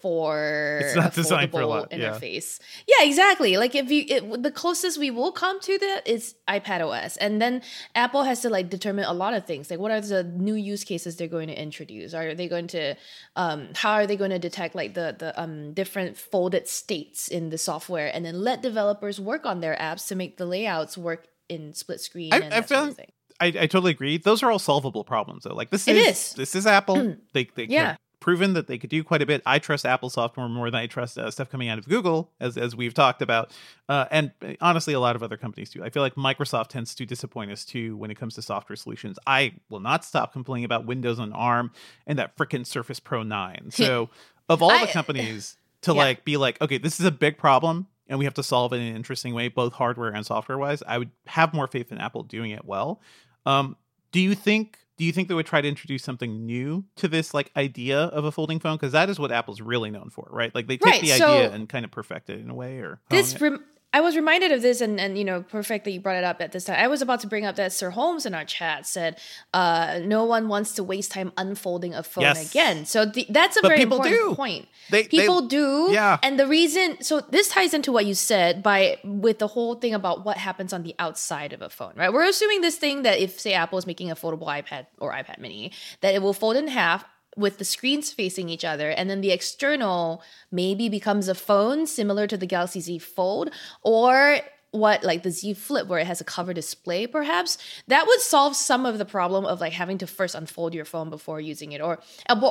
for 0.00 0.80
It's 0.82 0.96
not 0.96 1.12
a 1.12 1.14
designed 1.14 1.50
for 1.50 1.60
a 1.60 1.64
foldable 1.64 1.68
lot, 1.68 1.92
yeah. 1.92 2.10
interface. 2.10 2.60
Yeah, 2.86 3.06
exactly. 3.06 3.56
Like 3.56 3.74
if 3.74 3.90
you 3.90 4.04
it, 4.08 4.42
the 4.42 4.50
closest 4.50 4.98
we 4.98 5.10
will 5.10 5.32
come 5.32 5.60
to 5.60 5.78
that 5.78 6.06
is 6.06 6.34
iPad 6.48 6.80
OS, 6.86 7.16
and 7.18 7.42
then 7.42 7.62
Apple 7.94 8.22
has 8.22 8.40
to 8.42 8.50
like 8.50 8.70
determine 8.70 9.04
a 9.04 9.12
lot 9.12 9.34
of 9.34 9.44
things. 9.44 9.70
Like 9.70 9.78
what 9.78 9.90
are 9.90 10.00
the 10.00 10.24
new 10.24 10.54
use 10.54 10.84
cases 10.84 11.16
they're 11.16 11.28
going 11.28 11.48
to 11.48 11.60
introduce? 11.60 12.14
Are 12.14 12.34
they 12.34 12.48
going 12.48 12.68
to 12.68 12.94
um 13.34 13.68
how 13.74 13.92
are 13.92 14.06
they 14.06 14.16
going 14.16 14.30
to 14.30 14.38
detect 14.38 14.74
like 14.74 14.94
the 14.94 15.14
the 15.18 15.38
um 15.40 15.72
different 15.74 16.16
folded 16.16 16.68
states 16.68 17.28
in 17.28 17.50
the 17.50 17.58
software, 17.58 18.10
and 18.14 18.24
then 18.24 18.40
let 18.40 18.62
developers 18.62 19.20
work 19.20 19.44
on 19.44 19.60
their 19.60 19.76
apps 19.76 20.08
to 20.08 20.14
make 20.14 20.36
the 20.36 20.46
layouts 20.46 20.96
work 20.96 21.28
in 21.48 21.74
split 21.74 22.00
screen 22.00 22.32
I- 22.32 22.36
and 22.36 22.44
I 22.54 22.60
that 22.60 22.68
sort 22.68 22.88
of. 22.90 23.00
I, 23.38 23.46
I 23.48 23.50
totally 23.66 23.90
agree. 23.90 24.16
Those 24.16 24.42
are 24.42 24.50
all 24.50 24.58
solvable 24.58 25.04
problems, 25.04 25.44
though. 25.44 25.54
Like 25.54 25.68
this 25.70 25.86
is, 25.86 26.06
is. 26.06 26.32
this 26.34 26.54
is 26.54 26.66
Apple. 26.66 27.16
they 27.34 27.44
they 27.54 27.64
Yeah. 27.64 27.96
proven 28.18 28.54
that 28.54 28.66
they 28.66 28.78
could 28.78 28.88
do 28.88 29.04
quite 29.04 29.20
a 29.20 29.26
bit. 29.26 29.42
I 29.44 29.58
trust 29.58 29.84
Apple 29.84 30.08
software 30.08 30.48
more 30.48 30.70
than 30.70 30.80
I 30.80 30.86
trust 30.86 31.18
uh, 31.18 31.30
stuff 31.30 31.50
coming 31.50 31.68
out 31.68 31.76
of 31.78 31.86
Google, 31.86 32.32
as 32.40 32.56
as 32.56 32.74
we've 32.74 32.94
talked 32.94 33.20
about, 33.20 33.52
uh, 33.90 34.06
and 34.10 34.30
uh, 34.40 34.54
honestly, 34.62 34.94
a 34.94 35.00
lot 35.00 35.16
of 35.16 35.22
other 35.22 35.36
companies 35.36 35.68
too. 35.68 35.84
I 35.84 35.90
feel 35.90 36.02
like 36.02 36.14
Microsoft 36.14 36.68
tends 36.68 36.94
to 36.94 37.04
disappoint 37.04 37.50
us 37.50 37.66
too 37.66 37.94
when 37.98 38.10
it 38.10 38.14
comes 38.14 38.34
to 38.36 38.42
software 38.42 38.74
solutions. 38.76 39.18
I 39.26 39.52
will 39.68 39.80
not 39.80 40.02
stop 40.02 40.32
complaining 40.32 40.64
about 40.64 40.86
Windows 40.86 41.18
on 41.20 41.34
ARM 41.34 41.72
and 42.06 42.18
that 42.18 42.38
frickin' 42.38 42.64
Surface 42.64 43.00
Pro 43.00 43.22
Nine. 43.22 43.68
So, 43.70 44.08
of 44.48 44.62
all 44.62 44.70
the 44.80 44.86
companies 44.86 45.58
to 45.82 45.92
Yeah. 45.92 45.98
like 45.98 46.24
be 46.24 46.38
like, 46.38 46.58
okay, 46.62 46.78
this 46.78 47.00
is 47.00 47.04
a 47.04 47.10
big 47.12 47.36
problem. 47.36 47.86
And 48.08 48.18
we 48.18 48.24
have 48.24 48.34
to 48.34 48.42
solve 48.42 48.72
it 48.72 48.76
in 48.76 48.82
an 48.82 48.96
interesting 48.96 49.34
way, 49.34 49.48
both 49.48 49.72
hardware 49.72 50.10
and 50.10 50.24
software 50.24 50.58
wise. 50.58 50.82
I 50.86 50.98
would 50.98 51.10
have 51.26 51.52
more 51.52 51.66
faith 51.66 51.90
in 51.90 51.98
Apple 51.98 52.22
doing 52.22 52.52
it 52.52 52.64
well. 52.64 53.00
Um, 53.44 53.76
do 54.12 54.20
you 54.20 54.34
think 54.34 54.78
do 54.96 55.04
you 55.04 55.12
think 55.12 55.28
they 55.28 55.34
would 55.34 55.44
try 55.46 55.60
to 55.60 55.68
introduce 55.68 56.02
something 56.02 56.46
new 56.46 56.84
to 56.96 57.06
this 57.08 57.34
like 57.34 57.50
idea 57.56 57.98
of 58.00 58.24
a 58.24 58.32
folding 58.32 58.58
phone 58.58 58.76
because 58.76 58.92
that 58.92 59.10
is 59.10 59.18
what 59.18 59.30
apple's 59.30 59.60
really 59.60 59.90
known 59.90 60.08
for 60.08 60.26
right 60.30 60.54
like 60.54 60.66
they 60.68 60.78
take 60.78 60.90
Right, 60.90 61.00
the 61.02 61.08
so- 61.08 61.36
idea 61.36 61.50
and 61.52 61.68
kind 61.68 61.84
of 61.84 61.90
perfect 61.90 62.30
it 62.30 62.40
in 62.40 62.48
a 62.48 62.54
way 62.54 62.78
or 62.78 63.00
this 63.10 63.38
rem- 63.38 63.62
I 63.96 64.00
was 64.00 64.14
reminded 64.14 64.52
of 64.52 64.60
this, 64.60 64.80
and 64.82 65.00
and 65.00 65.16
you 65.16 65.24
know, 65.24 65.42
perfect 65.42 65.84
that 65.86 65.92
you 65.92 66.00
brought 66.00 66.16
it 66.16 66.24
up 66.24 66.42
at 66.42 66.52
this 66.52 66.64
time. 66.64 66.76
I 66.78 66.86
was 66.86 67.00
about 67.00 67.20
to 67.20 67.26
bring 67.26 67.46
up 67.46 67.56
that 67.56 67.72
Sir 67.72 67.88
Holmes 67.90 68.26
in 68.26 68.34
our 68.34 68.44
chat 68.44 68.86
said, 68.86 69.18
uh, 69.54 70.00
"No 70.04 70.24
one 70.24 70.48
wants 70.48 70.72
to 70.74 70.82
waste 70.84 71.12
time 71.12 71.32
unfolding 71.38 71.94
a 71.94 72.02
phone 72.02 72.22
Yes. 72.28 72.50
again." 72.50 72.84
So 72.84 73.06
the, 73.06 73.26
that's 73.30 73.56
a 73.56 73.62
But 73.62 73.68
very 73.68 73.82
important 73.82 74.14
do. 74.14 74.34
point. 74.34 74.68
They- 74.90 75.02
they- 75.02 75.08
people 75.08 75.40
do, 75.42 75.88
yeah. 75.92 76.18
And 76.22 76.38
the 76.38 76.46
reason, 76.46 77.02
so 77.02 77.20
this 77.36 77.48
ties 77.48 77.72
into 77.72 77.90
what 77.90 78.04
you 78.04 78.14
said 78.14 78.62
by 78.62 78.98
with 79.04 79.38
the 79.38 79.48
whole 79.48 79.74
thing 79.76 79.94
about 79.94 80.24
what 80.26 80.36
happens 80.36 80.72
on 80.74 80.82
the 80.82 80.94
outside 80.98 81.52
of 81.54 81.62
a 81.62 81.70
phone, 81.70 81.94
right? 81.96 82.12
We're 82.12 82.28
assuming 82.28 82.60
this 82.60 82.76
thing 82.76 83.02
that 83.02 83.18
if 83.18 83.40
say 83.40 83.54
Apple 83.54 83.78
is 83.78 83.86
making 83.86 84.10
a 84.10 84.14
foldable 84.22 84.48
iPad 84.60 84.86
or 84.98 85.12
iPad 85.12 85.38
Mini, 85.38 85.72
that 86.02 86.14
it 86.14 86.20
will 86.20 86.34
fold 86.34 86.56
in 86.56 86.68
half 86.68 87.04
with 87.36 87.58
the 87.58 87.64
screens 87.64 88.12
facing 88.12 88.48
each 88.48 88.64
other 88.64 88.90
and 88.90 89.10
then 89.10 89.20
the 89.20 89.30
external 89.30 90.22
maybe 90.50 90.88
becomes 90.88 91.28
a 91.28 91.34
phone 91.34 91.86
similar 91.86 92.26
to 92.26 92.36
the 92.36 92.46
Galaxy 92.46 92.80
Z 92.80 92.98
Fold 92.98 93.50
or 93.82 94.38
what 94.76 95.02
like 95.02 95.22
the 95.22 95.30
Z 95.30 95.54
Flip 95.54 95.86
where 95.88 95.98
it 95.98 96.06
has 96.06 96.20
a 96.20 96.24
cover 96.24 96.52
display 96.52 97.06
perhaps 97.06 97.58
that 97.88 98.06
would 98.06 98.20
solve 98.20 98.54
some 98.54 98.84
of 98.86 98.98
the 98.98 99.04
problem 99.04 99.44
of 99.44 99.60
like 99.60 99.72
having 99.72 99.98
to 99.98 100.06
first 100.06 100.34
unfold 100.34 100.74
your 100.74 100.84
phone 100.84 101.10
before 101.10 101.40
using 101.40 101.72
it 101.72 101.80
or 101.80 101.98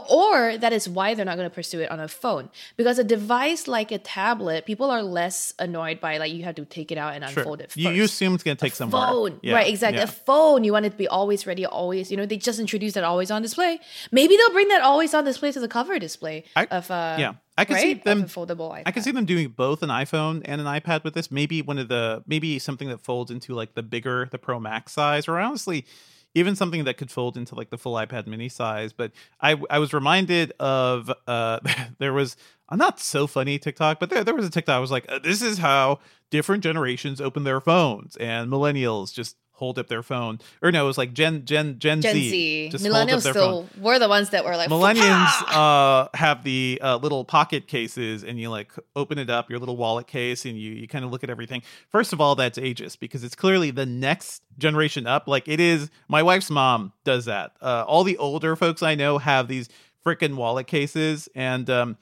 or 0.09 0.57
that 0.57 0.73
is 0.73 0.87
why 0.89 1.13
they're 1.13 1.25
not 1.25 1.37
going 1.37 1.49
to 1.49 1.53
pursue 1.53 1.79
it 1.81 1.91
on 1.91 1.99
a 1.99 2.07
phone 2.07 2.49
because 2.77 2.99
a 2.99 3.03
device 3.03 3.67
like 3.67 3.91
a 3.91 3.97
tablet 3.97 4.65
people 4.65 4.89
are 4.91 5.03
less 5.03 5.53
annoyed 5.59 5.99
by 5.99 6.17
like 6.17 6.31
you 6.33 6.43
have 6.43 6.55
to 6.55 6.65
take 6.65 6.91
it 6.91 6.97
out 6.97 7.13
and 7.13 7.23
Sure. 7.29 7.41
unfold 7.41 7.61
it 7.61 7.71
first. 7.71 7.77
You, 7.77 7.89
you 7.91 8.03
assume 8.03 8.33
it's 8.35 8.43
going 8.43 8.57
to 8.57 8.61
take 8.65 8.75
some 8.75 8.91
phone 8.91 9.39
Yeah, 9.41 9.53
right 9.55 9.67
exactly 9.67 9.97
yeah. 9.99 10.03
a 10.03 10.07
phone 10.07 10.63
you 10.63 10.71
want 10.73 10.85
it 10.85 10.91
to 10.91 10.97
be 10.97 11.07
always 11.07 11.45
ready 11.47 11.65
always 11.65 12.11
you 12.11 12.17
know 12.17 12.25
they 12.25 12.37
just 12.37 12.59
introduced 12.59 12.95
that 12.95 13.03
always 13.03 13.31
on 13.31 13.41
display 13.41 13.79
maybe 14.11 14.35
they'll 14.37 14.51
bring 14.51 14.67
that 14.69 14.81
always 14.81 15.13
on 15.13 15.23
display 15.25 15.51
to 15.51 15.59
the 15.59 15.67
cover 15.67 15.97
display 15.99 16.43
I- 16.55 16.65
of 16.71 16.89
uh 16.91 17.17
yeah. 17.19 17.33
I 17.57 17.65
could 17.65 17.75
right? 17.75 17.81
see 17.81 17.93
them- 17.95 18.23
of 18.23 18.33
foldable 18.33 18.71
iPad. 18.71 18.83
I 18.85 18.91
can 18.91 19.03
see 19.03 19.11
them 19.11 19.25
doing 19.25 19.49
both 19.49 19.81
an 19.81 19.89
iPhone 19.89 20.41
and 20.45 20.59
an 20.59 20.67
iPad 20.67 21.03
with 21.03 21.13
this. 21.13 21.31
Maybe 21.31 21.61
one 21.61 21.77
of 21.77 21.87
the 21.87 22.23
maybe 22.27 22.59
something 22.59 22.89
that 22.89 23.01
folds 23.01 23.31
into 23.31 23.53
like 23.53 23.75
the 23.75 23.83
bigger, 23.83 24.27
the 24.31 24.37
Pro 24.37 24.59
Max 24.59 24.91
size, 24.91 25.27
or 25.27 25.39
honestly, 25.39 25.85
even 26.33 26.55
something 26.55 26.83
that 26.83 26.97
could 26.97 27.09
fold 27.09 27.37
into 27.37 27.55
like 27.55 27.69
the 27.69 27.77
full 27.77 27.93
iPad 27.93 28.27
mini 28.27 28.49
size. 28.49 28.91
But 28.93 29.11
I 29.39 29.55
I 29.69 29.79
was 29.79 29.93
reminded 29.93 30.51
of 30.59 31.11
uh 31.27 31.59
there 31.97 32.13
was 32.13 32.35
a 32.69 32.75
not 32.75 32.99
so 32.99 33.25
funny 33.25 33.57
TikTok, 33.57 33.99
but 33.99 34.09
there 34.09 34.23
there 34.23 34.35
was 34.35 34.45
a 34.45 34.51
TikTok. 34.51 34.75
I 34.75 34.79
was 34.79 34.91
like, 34.91 35.05
uh, 35.07 35.19
this 35.19 35.41
is 35.41 35.57
how 35.59 35.99
different 36.31 36.63
generations 36.63 37.21
open 37.21 37.43
their 37.43 37.61
phones, 37.61 38.17
and 38.17 38.51
millennials 38.51 39.13
just 39.13 39.37
hold 39.55 39.79
up 39.79 39.87
their 39.87 40.03
phone, 40.03 40.39
or 40.61 40.71
no, 40.71 40.83
it 40.83 40.87
was 40.87 40.97
like 40.97 41.13
Gen 41.13 41.45
Gen 41.45 41.79
Gen, 41.79 42.01
Gen 42.01 42.13
Z, 42.13 42.29
Z, 42.29 42.69
just 42.69 42.85
hold 42.85 42.95
up 42.95 43.07
millennials 43.07 43.23
their 43.23 43.33
phone. 43.33 43.67
still 43.69 43.83
were 43.83 43.97
the 43.99 44.09
ones 44.09 44.29
that 44.29 44.45
were 44.45 44.55
like 44.55 44.69
millennials 44.69 45.41
uh 45.47 46.07
have 46.13 46.43
the 46.43 46.79
uh, 46.83 46.97
little 46.97 47.23
pocket 47.25 47.67
cases 47.67 48.23
and 48.23 48.39
you 48.39 48.49
like 48.49 48.71
open 48.95 49.17
it 49.17 49.29
up 49.29 49.49
your 49.49 49.59
little 49.59 49.77
wallet 49.77 50.07
case 50.07 50.45
and 50.45 50.57
you 50.57 50.71
you 50.71 50.87
kind 50.87 51.03
of 51.05 51.11
look 51.11 51.23
at 51.23 51.29
everything. 51.29 51.61
First 51.89 52.13
of 52.13 52.21
all 52.21 52.35
that's 52.35 52.59
ageist 52.59 52.99
because 52.99 53.23
it's 53.23 53.35
clearly 53.35 53.71
the 53.71 53.85
next 53.85 54.43
generation 54.57 55.07
up. 55.07 55.27
Like 55.27 55.47
it 55.47 55.59
is 55.59 55.89
my 56.07 56.21
wife's 56.21 56.49
mom 56.49 56.91
does 57.03 57.25
that. 57.25 57.53
Uh, 57.61 57.83
all 57.87 58.03
the 58.03 58.17
older 58.17 58.55
folks 58.55 58.83
i 58.83 58.93
know 58.95 59.17
have 59.17 59.47
these 59.47 59.69
freaking 60.05 60.35
wallet 60.35 60.67
cases 60.67 61.27
and 61.33 61.69
um 61.69 61.97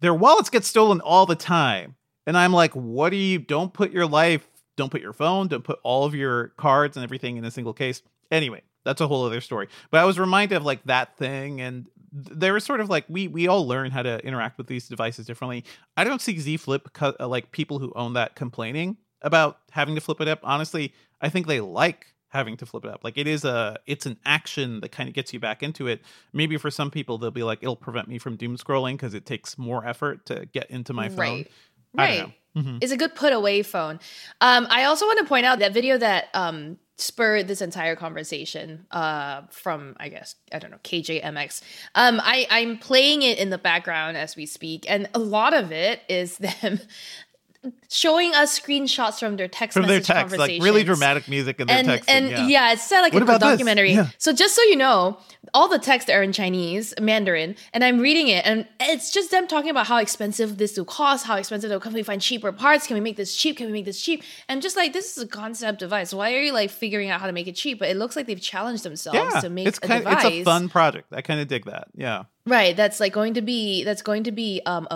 their 0.00 0.14
wallets 0.14 0.50
get 0.50 0.64
stolen 0.64 1.00
all 1.00 1.26
the 1.26 1.36
time. 1.36 1.96
And 2.26 2.38
i'm 2.38 2.52
like 2.52 2.72
what 2.74 3.12
are 3.12 3.16
you 3.16 3.38
don't 3.38 3.72
put 3.72 3.90
your 3.90 4.06
life 4.06 4.48
don't 4.76 4.90
put 4.90 5.00
your 5.00 5.12
phone 5.12 5.48
don't 5.48 5.64
put 5.64 5.78
all 5.82 6.04
of 6.04 6.14
your 6.14 6.48
cards 6.56 6.96
and 6.96 7.04
everything 7.04 7.36
in 7.36 7.44
a 7.44 7.50
single 7.50 7.72
case. 7.72 8.02
Anyway 8.30 8.62
that's 8.84 9.00
a 9.00 9.08
whole 9.08 9.24
other 9.24 9.40
story. 9.40 9.68
But 9.90 10.00
i 10.00 10.04
was 10.04 10.18
reminded 10.18 10.56
of 10.56 10.64
like 10.64 10.84
that 10.84 11.16
thing 11.16 11.60
and 11.60 11.86
th- 12.12 12.38
there 12.38 12.52
was 12.52 12.64
sort 12.64 12.80
of 12.80 12.90
like 12.90 13.04
we 13.08 13.28
we 13.28 13.48
all 13.48 13.66
learn 13.66 13.90
how 13.90 14.02
to 14.02 14.24
interact 14.24 14.58
with 14.58 14.66
these 14.66 14.88
devices 14.88 15.26
differently. 15.26 15.64
I 15.96 16.04
don't 16.04 16.20
see 16.20 16.38
z 16.38 16.56
flip 16.56 16.88
uh, 17.00 17.26
like 17.26 17.50
people 17.52 17.78
who 17.78 17.92
own 17.96 18.12
that 18.14 18.34
complaining 18.34 18.96
about 19.22 19.58
having 19.70 19.94
to 19.94 20.00
flip 20.00 20.20
it 20.20 20.28
up. 20.28 20.40
Honestly 20.42 20.92
i 21.20 21.28
think 21.28 21.46
they 21.46 21.60
like 21.60 22.14
having 22.34 22.56
to 22.56 22.66
flip 22.66 22.84
it 22.84 22.90
up. 22.90 23.04
Like 23.04 23.16
it 23.16 23.28
is 23.28 23.44
a 23.44 23.78
it's 23.86 24.06
an 24.06 24.18
action 24.26 24.80
that 24.80 24.90
kind 24.90 25.08
of 25.08 25.14
gets 25.14 25.32
you 25.32 25.38
back 25.38 25.62
into 25.62 25.86
it. 25.86 26.02
Maybe 26.32 26.56
for 26.56 26.70
some 26.70 26.90
people 26.90 27.16
they'll 27.16 27.30
be 27.30 27.44
like 27.44 27.60
it'll 27.62 27.76
prevent 27.76 28.08
me 28.08 28.18
from 28.18 28.36
doom 28.36 28.56
scrolling 28.56 28.94
because 28.94 29.14
it 29.14 29.24
takes 29.24 29.56
more 29.56 29.86
effort 29.86 30.26
to 30.26 30.46
get 30.46 30.68
into 30.70 30.92
my 30.92 31.08
phone. 31.08 31.18
Right. 31.18 31.50
Right. 31.94 32.34
Mhm. 32.56 32.78
It's 32.82 32.92
a 32.92 32.96
good 32.96 33.14
put 33.14 33.32
away 33.32 33.62
phone. 33.62 33.98
Um, 34.40 34.66
I 34.70 34.84
also 34.84 35.06
want 35.06 35.18
to 35.18 35.24
point 35.24 35.44
out 35.44 35.58
that 35.58 35.72
video 35.74 35.98
that 35.98 36.28
um, 36.34 36.78
spurred 36.96 37.48
this 37.48 37.60
entire 37.60 37.96
conversation 37.96 38.86
uh, 38.92 39.42
from, 39.50 39.96
I 39.98 40.08
guess, 40.08 40.36
I 40.52 40.60
don't 40.60 40.70
know, 40.70 40.78
KJMX. 40.84 41.62
Um, 41.96 42.20
I, 42.22 42.46
I'm 42.50 42.78
playing 42.78 43.22
it 43.22 43.38
in 43.38 43.50
the 43.50 43.58
background 43.58 44.16
as 44.16 44.36
we 44.36 44.46
speak, 44.46 44.84
and 44.88 45.08
a 45.14 45.18
lot 45.18 45.52
of 45.52 45.72
it 45.72 46.02
is 46.08 46.38
them 46.62 46.78
showing 47.90 48.34
us 48.34 48.58
screenshots 48.58 49.18
from 49.18 49.36
their 49.36 49.48
text 49.48 49.74
from 49.74 49.86
their 49.86 50.00
text 50.00 50.36
like 50.36 50.62
really 50.62 50.84
dramatic 50.84 51.28
music 51.28 51.60
and 51.60 51.68
their 51.68 51.78
and 51.78 51.88
texting 51.88 52.04
and 52.08 52.30
yeah. 52.30 52.46
yeah. 52.46 52.72
it's 52.72 52.82
set 52.82 53.00
like 53.00 53.12
What 53.12 53.22
a 53.22 53.38
documentary. 53.38 53.92
Yeah. 53.92 54.08
So 54.18 54.32
just 54.32 54.54
so 54.54 54.62
you 54.62 54.76
know, 54.76 55.18
all 55.52 55.68
the 55.68 55.78
texts 55.78 56.10
are 56.10 56.22
in 56.22 56.32
Chinese, 56.32 56.94
Mandarin, 57.00 57.56
and 57.72 57.84
I'm 57.84 57.98
reading 58.00 58.28
it, 58.28 58.44
and 58.46 58.66
it's 58.80 59.10
just 59.12 59.30
them 59.30 59.46
talking 59.46 59.70
about 59.70 59.86
how 59.86 59.98
expensive 59.98 60.58
this 60.58 60.76
will 60.76 60.84
cost, 60.84 61.26
how 61.26 61.36
expensive 61.36 61.70
will. 61.70 61.80
Can 61.80 61.92
we 61.92 62.02
find 62.02 62.20
cheaper 62.20 62.52
parts? 62.52 62.86
Can 62.86 62.94
we 62.94 63.00
make 63.00 63.16
this 63.16 63.36
cheap? 63.36 63.56
Can 63.56 63.66
we 63.66 63.72
make 63.72 63.84
this 63.84 64.00
cheap? 64.00 64.22
And 64.48 64.58
I'm 64.58 64.62
just 64.62 64.76
like, 64.76 64.92
this 64.92 65.16
is 65.16 65.22
a 65.22 65.26
concept 65.26 65.78
device. 65.78 66.12
Why 66.12 66.34
are 66.34 66.40
you 66.40 66.52
like 66.52 66.70
figuring 66.70 67.10
out 67.10 67.20
how 67.20 67.26
to 67.26 67.32
make 67.32 67.46
it 67.46 67.54
cheap? 67.54 67.78
But 67.78 67.88
it 67.88 67.96
looks 67.96 68.16
like 68.16 68.26
they've 68.26 68.40
challenged 68.40 68.82
themselves 68.82 69.34
yeah, 69.34 69.40
to 69.40 69.50
make 69.50 69.68
it's 69.68 69.78
a 69.82 69.88
device. 69.88 70.24
it's 70.24 70.34
a 70.34 70.44
fun 70.44 70.68
project. 70.68 71.12
I 71.12 71.22
kind 71.22 71.40
of 71.40 71.48
dig 71.48 71.66
that. 71.66 71.88
Yeah. 71.94 72.24
Right, 72.46 72.76
that's 72.76 73.00
like 73.00 73.12
going 73.12 73.34
to 73.34 73.42
be 73.42 73.84
that's 73.84 74.02
going 74.02 74.24
to 74.24 74.32
be 74.32 74.60
um 74.66 74.86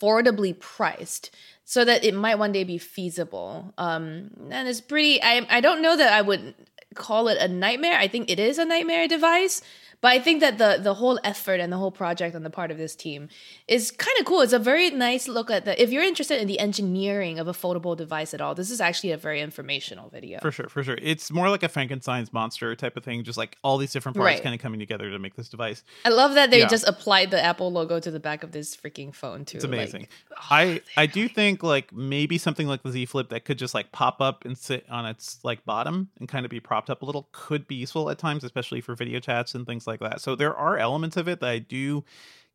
affordably 0.00 0.58
priced 0.58 1.30
so 1.64 1.84
that 1.84 2.04
it 2.04 2.14
might 2.14 2.38
one 2.38 2.52
day 2.52 2.64
be 2.64 2.78
feasible. 2.78 3.72
Um 3.78 4.30
and 4.50 4.68
it's 4.68 4.80
pretty 4.80 5.22
I 5.22 5.46
I 5.50 5.60
don't 5.60 5.82
know 5.82 5.96
that 5.96 6.12
I 6.12 6.22
would 6.22 6.54
call 6.94 7.28
it 7.28 7.38
a 7.38 7.48
nightmare. 7.48 7.98
I 7.98 8.08
think 8.08 8.30
it 8.30 8.38
is 8.40 8.58
a 8.58 8.64
nightmare 8.64 9.06
device, 9.06 9.62
but 10.00 10.08
I 10.12 10.18
think 10.18 10.40
that 10.40 10.58
the 10.58 10.78
the 10.82 10.94
whole 10.94 11.18
effort 11.24 11.60
and 11.60 11.72
the 11.72 11.76
whole 11.76 11.90
project 11.90 12.34
on 12.34 12.42
the 12.42 12.50
part 12.50 12.70
of 12.70 12.78
this 12.78 12.94
team 12.96 13.28
is 13.68 13.90
kind 13.90 14.16
of 14.18 14.24
cool. 14.24 14.40
It's 14.40 14.52
a 14.52 14.58
very 14.58 14.90
nice 14.90 15.28
look 15.28 15.50
at 15.50 15.64
the 15.64 15.80
if 15.82 15.90
you're 15.90 16.02
interested 16.04 16.40
in 16.40 16.46
the 16.48 16.58
engineering 16.58 17.38
of 17.38 17.48
a 17.48 17.52
foldable 17.52 17.96
device 17.96 18.32
at 18.34 18.40
all, 18.40 18.54
this 18.54 18.70
is 18.70 18.80
actually 18.80 19.12
a 19.12 19.16
very 19.16 19.40
informational 19.40 20.08
video. 20.08 20.38
For 20.40 20.50
sure, 20.50 20.68
for 20.68 20.82
sure. 20.82 20.98
It's 21.02 21.30
more 21.30 21.48
like 21.50 21.62
a 21.62 21.68
Frankenstein's 21.68 22.32
monster 22.32 22.74
type 22.76 22.96
of 22.96 23.04
thing, 23.04 23.24
just 23.24 23.36
like 23.38 23.56
all 23.62 23.76
these 23.78 23.92
different 23.92 24.16
parts 24.16 24.24
Right. 24.34 24.42
kind 24.42 24.54
of 24.54 24.60
coming 24.60 24.80
together 24.80 25.10
to 25.10 25.18
make 25.18 25.34
this 25.36 25.48
device. 25.48 25.82
I 26.04 26.08
love 26.10 26.34
that 26.34 26.50
they 26.50 26.60
Yeah. 26.60 26.68
just 26.68 26.86
applied 26.88 27.30
the 27.30 27.42
Apple 27.42 27.70
logo 27.72 28.00
to 28.00 28.10
the 28.10 28.20
back 28.20 28.42
of 28.42 28.52
this 28.52 28.76
freaking 28.76 29.14
phone 29.14 29.44
too. 29.44 29.56
It's 29.58 29.64
amazing. 29.64 30.08
Like, 30.30 30.38
I 30.50 30.80
I 30.96 31.06
do 31.06 31.28
think 31.28 31.62
like 31.62 31.92
maybe 31.92 32.38
something 32.38 32.66
like 32.66 32.82
the 32.82 32.90
Z 32.90 33.06
Flip 33.06 33.28
that 33.30 33.44
could 33.44 33.58
just 33.58 33.74
like 33.74 33.92
pop 33.92 34.20
up 34.20 34.44
and 34.44 34.56
sit 34.56 34.84
on 34.88 35.04
its 35.06 35.38
like 35.44 35.64
bottom 35.64 36.08
and 36.18 36.28
kind 36.28 36.44
of 36.46 36.50
be 36.50 36.60
propped 36.60 36.88
up 36.90 37.02
a 37.02 37.04
little 37.04 37.28
could 37.32 37.66
be 37.66 37.74
useful 37.74 38.08
at 38.10 38.18
times, 38.18 38.44
especially 38.44 38.80
for 38.80 38.94
video 38.94 39.18
chats 39.20 39.54
and 39.54 39.66
things 39.66 39.86
like 39.86 39.89
that. 39.98 40.20
So 40.20 40.36
there 40.36 40.54
are 40.54 40.78
elements 40.78 41.16
of 41.16 41.26
it 41.26 41.40
that 41.40 41.48
I 41.48 41.58
do 41.58 42.04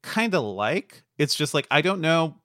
kind 0.02 0.34
of 0.34 0.46
like. 0.46 1.04
It's 1.18 1.36
just 1.36 1.54
like 1.54 1.68
I 1.70 1.82
don't 1.82 2.00
know. 2.00 2.36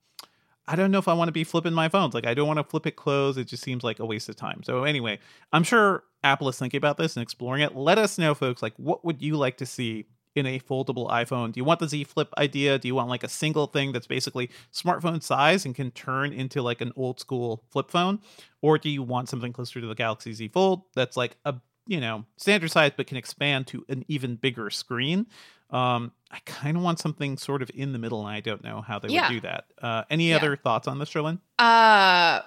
I 0.66 0.74
don't 0.74 0.90
know 0.90 0.98
if 0.98 1.06
I 1.06 1.14
want 1.14 1.28
to 1.28 1.32
be 1.32 1.44
flipping 1.44 1.72
my 1.72 1.88
phones. 1.88 2.14
Like 2.14 2.26
I 2.26 2.34
don't 2.34 2.48
want 2.48 2.58
to 2.58 2.64
flip 2.64 2.86
it 2.86 2.96
closed. 2.96 3.38
It 3.38 3.44
just 3.44 3.62
seems 3.62 3.84
like 3.84 4.00
a 4.00 4.06
waste 4.06 4.28
of 4.28 4.34
time. 4.34 4.62
So 4.64 4.82
anyway, 4.82 5.20
I'm 5.52 5.62
sure 5.62 6.02
Apple 6.24 6.48
is 6.48 6.58
thinking 6.58 6.78
about 6.78 6.96
this 6.96 7.16
and 7.16 7.22
exploring 7.22 7.62
it. 7.62 7.76
Let 7.76 7.98
us 7.98 8.18
know, 8.18 8.34
folks. 8.34 8.62
Like, 8.62 8.74
what 8.76 9.04
would 9.04 9.22
you 9.22 9.36
like 9.36 9.58
to 9.58 9.66
see 9.66 10.06
in 10.34 10.46
a 10.46 10.60
foldable 10.60 11.10
iPhone? 11.10 11.52
Do 11.52 11.58
you 11.58 11.64
want 11.64 11.80
the 11.80 11.88
Z 11.88 12.04
Flip 12.04 12.32
idea? 12.38 12.78
Do 12.78 12.88
you 12.88 12.94
want 12.94 13.08
like 13.08 13.24
a 13.24 13.28
single 13.28 13.66
thing 13.66 13.92
that's 13.92 14.06
basically 14.06 14.50
smartphone 14.72 15.22
size 15.22 15.64
and 15.64 15.74
can 15.74 15.90
turn 15.90 16.32
into 16.32 16.62
like 16.62 16.80
an 16.80 16.92
old 16.96 17.20
school 17.20 17.64
flip 17.70 17.90
phone, 17.90 18.20
or 18.62 18.78
do 18.78 18.88
you 18.88 19.02
want 19.02 19.28
something 19.28 19.52
closer 19.52 19.80
to 19.80 19.86
the 19.86 19.94
Galaxy 19.94 20.32
Z 20.32 20.48
Fold 20.48 20.82
that's 20.94 21.16
like 21.16 21.36
a 21.44 21.54
you 21.90 22.00
know 22.00 22.24
standard 22.36 22.70
size 22.70 22.92
but 22.96 23.06
can 23.06 23.16
expand 23.18 23.66
to 23.68 23.84
an 23.88 24.04
even 24.08 24.36
bigger 24.36 24.70
screen? 24.70 25.26
Um, 25.70 26.12
I 26.30 26.38
kind 26.46 26.76
of 26.76 26.82
want 26.82 26.98
something 26.98 27.36
sort 27.36 27.62
of 27.62 27.70
in 27.74 27.92
the 27.92 27.98
middle, 27.98 28.20
and 28.26 28.28
I 28.28 28.40
don't 28.40 28.64
know 28.64 28.80
how 28.80 28.98
they 28.98 29.08
Yeah. 29.08 29.28
would 29.28 29.34
do 29.34 29.40
that. 29.42 29.64
Uh, 29.80 30.04
any 30.10 30.30
Yeah. 30.30 30.36
other 30.36 30.56
thoughts 30.56 30.88
on 30.88 30.98
this, 30.98 31.10
Cherlynn? 31.10 31.38
Uh 31.58 32.40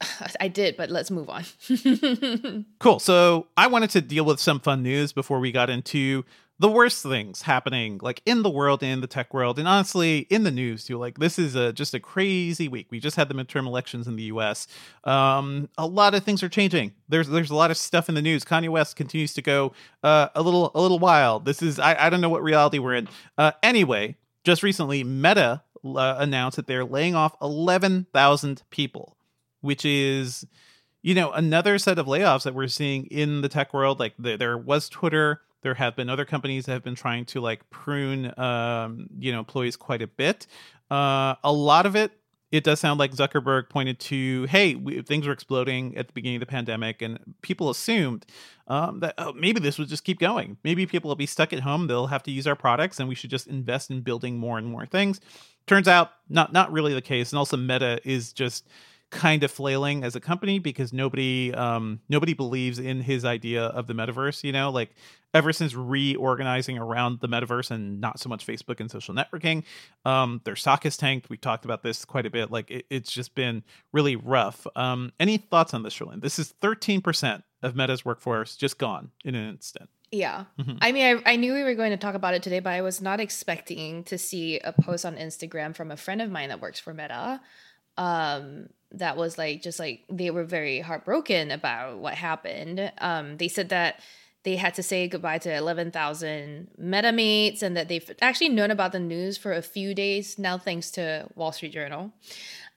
I 0.40 0.48
did, 0.48 0.76
but 0.76 0.90
let's 0.90 1.10
move 1.10 1.28
on. 1.28 1.44
Cool. 2.78 2.98
So 2.98 3.48
I 3.56 3.66
wanted 3.66 3.90
to 3.90 4.00
deal 4.00 4.24
with 4.24 4.40
some 4.40 4.60
fun 4.60 4.82
news 4.82 5.12
before 5.12 5.40
we 5.40 5.52
got 5.52 5.68
into 5.70 6.24
the 6.64 6.70
worst 6.70 7.02
things 7.02 7.42
happening, 7.42 8.00
like 8.00 8.22
in 8.24 8.42
the 8.42 8.48
world, 8.48 8.82
in 8.82 9.02
the 9.02 9.06
tech 9.06 9.34
world, 9.34 9.58
and 9.58 9.68
honestly 9.68 10.20
in 10.30 10.44
the 10.44 10.50
news 10.50 10.86
too. 10.86 10.96
Like 10.96 11.18
this 11.18 11.38
is 11.38 11.54
a, 11.54 11.74
just 11.74 11.92
a 11.92 12.00
crazy 12.00 12.68
week. 12.68 12.86
We 12.88 13.00
just 13.00 13.16
had 13.16 13.28
the 13.28 13.34
midterm 13.34 13.66
elections 13.66 14.08
in 14.08 14.16
the 14.16 14.22
U.S. 14.22 14.66
Um, 15.04 15.68
a 15.76 15.86
lot 15.86 16.14
of 16.14 16.24
things 16.24 16.42
are 16.42 16.48
changing. 16.48 16.92
There's 17.06 17.28
there's 17.28 17.50
a 17.50 17.54
lot 17.54 17.70
of 17.70 17.76
stuff 17.76 18.08
in 18.08 18.14
the 18.14 18.22
news. 18.22 18.46
Kanye 18.46 18.70
West 18.70 18.96
continues 18.96 19.34
to 19.34 19.42
go 19.42 19.74
uh, 20.02 20.28
a 20.34 20.40
little 20.40 20.70
a 20.74 20.80
little 20.80 20.98
wild. 20.98 21.44
This 21.44 21.60
is 21.60 21.78
I, 21.78 22.06
I 22.06 22.08
don't 22.08 22.22
know 22.22 22.30
what 22.30 22.42
reality 22.42 22.78
we're 22.78 22.94
in. 22.94 23.08
Uh, 23.36 23.52
anyway, 23.62 24.16
just 24.42 24.62
recently, 24.62 25.04
Meta 25.04 25.62
uh, 25.84 26.16
announced 26.18 26.56
that 26.56 26.66
they're 26.66 26.86
laying 26.86 27.14
off 27.14 27.36
eleven 27.42 28.06
thousand 28.14 28.62
people, 28.70 29.18
which 29.60 29.84
is 29.84 30.46
you 31.02 31.14
know 31.14 31.30
another 31.32 31.76
set 31.76 31.98
of 31.98 32.06
layoffs 32.06 32.44
that 32.44 32.54
we're 32.54 32.68
seeing 32.68 33.04
in 33.08 33.42
the 33.42 33.50
tech 33.50 33.74
world 33.74 34.00
like 34.00 34.14
there, 34.18 34.38
there 34.38 34.56
was 34.56 34.88
twitter 34.88 35.42
there 35.64 35.74
have 35.74 35.96
been 35.96 36.08
other 36.08 36.24
companies 36.24 36.66
that 36.66 36.72
have 36.72 36.84
been 36.84 36.94
trying 36.94 37.24
to 37.24 37.40
like 37.40 37.68
prune 37.70 38.32
um, 38.38 39.08
you 39.18 39.32
know 39.32 39.40
employees 39.40 39.74
quite 39.74 40.02
a 40.02 40.06
bit. 40.06 40.46
Uh, 40.90 41.34
a 41.42 41.52
lot 41.52 41.86
of 41.86 41.96
it 41.96 42.12
it 42.52 42.62
does 42.62 42.78
sound 42.78 43.00
like 43.00 43.10
zuckerberg 43.12 43.68
pointed 43.68 43.98
to 43.98 44.44
hey 44.44 44.76
we, 44.76 45.02
things 45.02 45.26
were 45.26 45.32
exploding 45.32 45.96
at 45.96 46.06
the 46.06 46.12
beginning 46.12 46.36
of 46.36 46.40
the 46.40 46.46
pandemic 46.46 47.02
and 47.02 47.18
people 47.42 47.70
assumed 47.70 48.24
um, 48.68 49.00
that 49.00 49.14
oh, 49.18 49.32
maybe 49.32 49.58
this 49.58 49.78
would 49.78 49.88
just 49.88 50.04
keep 50.04 50.20
going. 50.20 50.56
Maybe 50.62 50.86
people 50.86 51.08
will 51.08 51.16
be 51.16 51.26
stuck 51.26 51.52
at 51.52 51.60
home. 51.60 51.86
They'll 51.86 52.06
have 52.06 52.22
to 52.24 52.30
use 52.30 52.46
our 52.46 52.54
products 52.54 53.00
and 53.00 53.08
we 53.08 53.14
should 53.14 53.30
just 53.30 53.46
invest 53.48 53.90
in 53.90 54.02
building 54.02 54.38
more 54.38 54.58
and 54.58 54.66
more 54.68 54.86
things. 54.86 55.20
Turns 55.66 55.88
out 55.88 56.12
not 56.28 56.52
not 56.52 56.70
really 56.70 56.92
the 56.92 57.02
case. 57.02 57.32
And 57.32 57.38
also 57.38 57.56
meta 57.56 58.00
is 58.04 58.32
just 58.32 58.68
kind 59.14 59.44
of 59.44 59.50
flailing 59.50 60.02
as 60.02 60.16
a 60.16 60.20
company 60.20 60.58
because 60.58 60.92
nobody 60.92 61.54
um 61.54 62.00
nobody 62.08 62.34
believes 62.34 62.80
in 62.80 63.00
his 63.00 63.24
idea 63.24 63.62
of 63.66 63.86
the 63.86 63.94
metaverse 63.94 64.42
you 64.42 64.50
know 64.50 64.70
like 64.70 64.90
ever 65.32 65.52
since 65.52 65.72
reorganizing 65.74 66.76
around 66.78 67.20
the 67.20 67.28
metaverse 67.28 67.70
and 67.70 68.00
not 68.00 68.18
so 68.18 68.28
much 68.28 68.44
facebook 68.44 68.80
and 68.80 68.90
social 68.90 69.14
networking 69.14 69.62
um 70.04 70.40
their 70.44 70.56
stock 70.56 70.82
has 70.82 70.96
tanked 70.96 71.30
we 71.30 71.36
talked 71.36 71.64
about 71.64 71.82
this 71.84 72.04
quite 72.04 72.26
a 72.26 72.30
bit 72.30 72.50
like 72.50 72.68
it, 72.70 72.84
it's 72.90 73.12
just 73.12 73.34
been 73.36 73.62
really 73.92 74.16
rough 74.16 74.66
um 74.74 75.12
any 75.20 75.36
thoughts 75.36 75.72
on 75.72 75.84
this 75.84 75.94
Cherlynn? 75.96 76.20
this 76.20 76.38
is 76.40 76.52
13% 76.60 77.42
of 77.62 77.76
meta's 77.76 78.04
workforce 78.04 78.56
just 78.56 78.78
gone 78.78 79.12
in 79.24 79.36
an 79.36 79.48
instant 79.48 79.88
Yeah. 80.10 80.44
Mhm. 80.58 80.78
I 80.80 80.92
mean, 80.92 81.06
I, 81.26 81.32
I 81.32 81.36
knew 81.36 81.52
we 81.54 81.62
were 81.64 81.74
going 81.74 81.90
to 81.90 81.96
talk 81.96 82.14
about 82.14 82.34
it 82.34 82.42
today, 82.42 82.60
but 82.60 82.70
I 82.70 82.82
was 82.82 83.00
not 83.00 83.18
expecting 83.20 84.04
to 84.04 84.16
see 84.16 84.60
a 84.60 84.72
post 84.72 85.04
on 85.04 85.16
Instagram 85.16 85.74
from 85.74 85.90
a 85.90 85.96
friend 85.96 86.20
of 86.22 86.30
mine 86.30 86.50
that 86.50 86.60
works 86.60 86.78
for 86.78 86.94
Meta. 86.94 87.40
Um, 87.96 88.68
that 88.98 89.16
was 89.16 89.38
like, 89.38 89.62
just 89.62 89.78
like, 89.78 90.04
they 90.08 90.30
were 90.30 90.44
very 90.44 90.80
heartbroken 90.80 91.50
about 91.50 91.98
what 91.98 92.14
happened. 92.14 92.92
Um, 92.98 93.36
they 93.36 93.48
said 93.48 93.70
that 93.70 94.00
they 94.44 94.56
had 94.56 94.74
to 94.74 94.82
say 94.82 95.08
goodbye 95.08 95.38
to 95.38 95.54
11,000 95.54 96.68
MetaMates 96.80 97.62
and 97.62 97.76
that 97.76 97.88
they've 97.88 98.08
actually 98.20 98.50
known 98.50 98.70
about 98.70 98.92
the 98.92 99.00
news 99.00 99.38
for 99.38 99.52
a 99.52 99.62
few 99.62 99.94
days 99.94 100.38
now, 100.38 100.58
thanks 100.58 100.90
to 100.92 101.26
Wall 101.34 101.50
Street 101.50 101.72
Journal. 101.72 102.12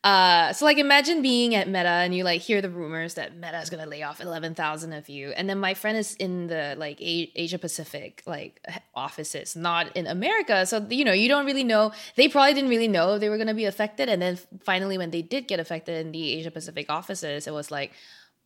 Uh, 0.04 0.54
so 0.54 0.63
like 0.63 0.77
imagine 0.77 1.22
being 1.22 1.54
at 1.56 1.68
Meta 1.68 1.89
and 1.89 2.16
you 2.16 2.24
like 2.24 2.39
hear 2.42 2.62
the 2.62 2.70
rumors 2.70 3.16
that 3.16 3.36
Meta 3.36 3.60
is 3.60 3.70
gonna 3.70 3.86
lay 3.88 4.04
off 4.04 4.22
eleven 4.22 4.54
thousand 4.56 4.94
of 4.94 5.10
you, 5.10 5.32
and 5.32 5.50
then 5.50 5.60
my 5.60 5.74
friend 5.74 5.98
is 5.98 6.16
in 6.16 6.48
the 6.48 6.75
like 6.77 7.01
A- 7.01 7.32
Asia 7.36 7.58
Pacific 7.58 8.22
like 8.25 8.63
offices, 8.96 9.56
not 9.56 9.96
in 9.98 10.08
America. 10.08 10.66
So 10.66 10.86
you 10.89 11.04
know 11.04 11.13
you 11.13 11.27
don't 11.27 11.46
really 11.46 11.63
know. 11.63 11.92
They 12.16 12.30
probably 12.30 12.54
didn't 12.54 12.70
really 12.70 12.88
know 12.88 13.18
they 13.18 13.30
were 13.30 13.38
gonna 13.38 13.54
be 13.56 13.66
affected, 13.66 14.08
and 14.08 14.22
then 14.22 14.38
finally 14.63 14.98
when 14.98 15.12
they 15.12 15.24
did 15.24 15.48
get 15.48 15.60
affected 15.60 16.06
in 16.06 16.12
the 16.12 16.34
Asia 16.34 16.51
Pacific 16.51 16.86
offices, 16.89 17.48
it 17.48 17.51
was 17.54 17.72
like, 17.72 17.92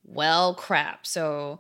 well, 0.04 0.56
crap. 0.56 1.06
So 1.06 1.60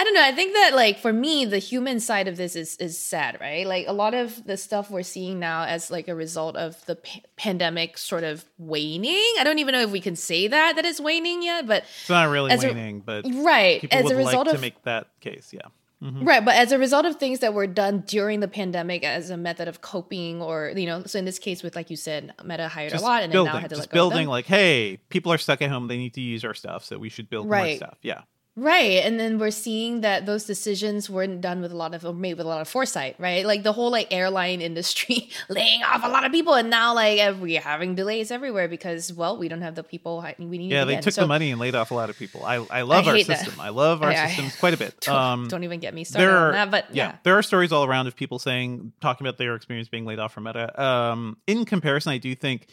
I 0.00 0.04
don't 0.04 0.14
know. 0.14 0.24
I 0.24 0.32
think 0.32 0.54
that 0.54 0.74
like 0.74 0.98
for 0.98 1.12
me, 1.12 1.44
the 1.44 1.58
human 1.58 2.00
side 2.00 2.26
of 2.26 2.38
this 2.38 2.56
is 2.56 2.78
is 2.78 2.98
sad, 2.98 3.36
right? 3.38 3.66
Like 3.66 3.86
a 3.86 3.92
lot 3.92 4.14
of 4.14 4.42
the 4.46 4.56
stuff 4.56 4.90
we're 4.90 5.02
seeing 5.02 5.38
now 5.38 5.64
as 5.64 5.90
like 5.90 6.08
a 6.08 6.14
result 6.14 6.56
of 6.56 6.82
the 6.86 6.96
pa- 6.96 7.20
pandemic 7.36 7.98
sort 7.98 8.24
of 8.24 8.46
waning. 8.56 9.34
I 9.38 9.44
don't 9.44 9.58
even 9.58 9.72
know 9.72 9.82
if 9.82 9.90
we 9.90 10.00
can 10.00 10.16
say 10.16 10.48
that 10.48 10.76
that 10.76 10.86
it's 10.86 11.00
waning 11.00 11.42
yet, 11.42 11.66
but 11.66 11.84
it's 12.00 12.08
not 12.08 12.30
really 12.30 12.50
As 12.50 12.64
a- 12.64 12.68
waning 12.68 13.00
but 13.00 13.26
right 13.30 13.82
people 13.82 13.98
as 13.98 14.04
would 14.04 14.14
a 14.14 14.16
result 14.16 14.46
like 14.46 14.54
of 14.54 14.58
to 14.58 14.62
make 14.62 14.82
that 14.84 15.08
case 15.20 15.50
yeah 15.52 15.68
mm-hmm. 16.02 16.24
Right, 16.24 16.42
but 16.42 16.54
as 16.54 16.72
a 16.72 16.78
result 16.78 17.04
of 17.04 17.16
things 17.16 17.40
that 17.40 17.52
were 17.52 17.66
done 17.66 18.04
during 18.06 18.40
the 18.40 18.48
pandemic 18.48 19.04
as 19.04 19.28
a 19.28 19.36
method 19.36 19.68
of 19.68 19.82
coping, 19.82 20.40
or 20.40 20.72
you 20.74 20.86
know, 20.86 21.02
so 21.04 21.18
in 21.18 21.26
this 21.26 21.38
case, 21.38 21.62
with 21.62 21.76
like 21.76 21.90
you 21.90 21.96
said, 21.96 22.32
Meta 22.42 22.68
hired 22.68 22.92
just 22.92 23.04
a 23.04 23.06
lot 23.06 23.22
and 23.22 23.30
building, 23.30 23.52
then 23.52 23.54
now 23.56 23.60
had 23.60 23.68
to 23.68 23.76
just 23.76 23.88
let 23.88 23.94
go 23.94 24.06
of 24.06 24.12
building 24.12 24.28
like 24.28 24.46
hey 24.46 24.98
people 25.10 25.30
are 25.30 25.36
stuck 25.36 25.60
at 25.60 25.68
home 25.68 25.88
they 25.88 25.98
need 25.98 26.14
to 26.14 26.22
use 26.22 26.42
our 26.42 26.54
stuff 26.54 26.86
so 26.86 26.96
we 26.96 27.10
should 27.10 27.28
build 27.28 27.46
more 27.46 27.74
stuff 27.74 27.98
yeah 28.00 28.22
Right. 28.60 29.02
And 29.02 29.18
then 29.18 29.38
we're 29.38 29.50
seeing 29.50 30.02
that 30.02 30.26
those 30.26 30.44
decisions 30.44 31.08
weren't 31.08 31.40
done 31.40 31.62
with 31.62 31.72
a 31.72 31.76
lot 31.76 31.94
of, 31.94 32.04
or 32.04 32.12
made 32.12 32.34
with 32.34 32.44
a 32.44 32.48
lot 32.48 32.60
of 32.60 32.68
foresight, 32.68 33.16
right? 33.18 33.46
Like 33.46 33.62
the 33.62 33.72
whole 33.72 33.90
like 33.90 34.12
airline 34.12 34.60
industry 34.60 35.30
laying 35.48 35.82
off 35.82 36.04
a 36.04 36.08
lot 36.08 36.26
of 36.26 36.30
people. 36.32 36.52
And 36.52 36.68
now 36.68 36.94
like 36.94 37.18
uh, 37.20 37.34
we're 37.40 37.58
having 37.62 37.94
delays 37.94 38.30
everywhere 38.30 38.68
because, 38.68 39.14
well, 39.14 39.38
we 39.38 39.48
don't 39.48 39.62
have 39.62 39.76
the 39.76 39.82
people 39.82 40.22
we 40.38 40.58
need. 40.58 40.70
Yeah, 40.70 40.84
they 40.84 41.00
took 41.00 41.14
So 41.14 41.22
the 41.22 41.26
money 41.26 41.50
and 41.50 41.58
laid 41.58 41.74
off 41.74 41.90
a 41.90 41.94
lot 41.94 42.10
of 42.10 42.18
people. 42.18 42.44
I 42.44 42.56
I 42.70 42.82
love 42.82 43.06
I 43.06 43.10
our 43.12 43.16
hate 43.16 43.28
that. 43.28 43.38
system. 43.38 43.58
I 43.58 43.70
love 43.70 44.02
our 44.02 44.10
I- 44.10 44.26
systems 44.28 44.56
quite 44.56 44.74
a 44.74 44.76
bit. 44.76 45.00
Don't, 45.00 45.16
Um, 45.16 45.48
don't 45.48 45.64
even 45.64 45.80
get 45.80 45.94
me 45.94 46.04
started 46.04 46.26
there 46.28 46.36
on 46.36 46.42
are 46.42 46.52
that. 46.52 46.70
But 46.70 46.94
yeah, 46.94 47.08
yeah. 47.12 47.16
there 47.22 47.38
are 47.38 47.42
stories 47.42 47.72
all 47.72 47.84
around 47.84 48.08
of 48.08 48.14
people 48.14 48.38
saying 48.38 48.92
talking 49.00 49.26
about 49.26 49.38
their 49.38 49.54
experience 49.54 49.88
being 49.88 50.04
laid 50.04 50.18
off 50.18 50.34
from 50.34 50.44
Meta. 50.44 50.78
Um, 50.82 51.38
in 51.46 51.64
comparison, 51.64 52.12
I 52.12 52.18
do 52.18 52.34
think 52.34 52.66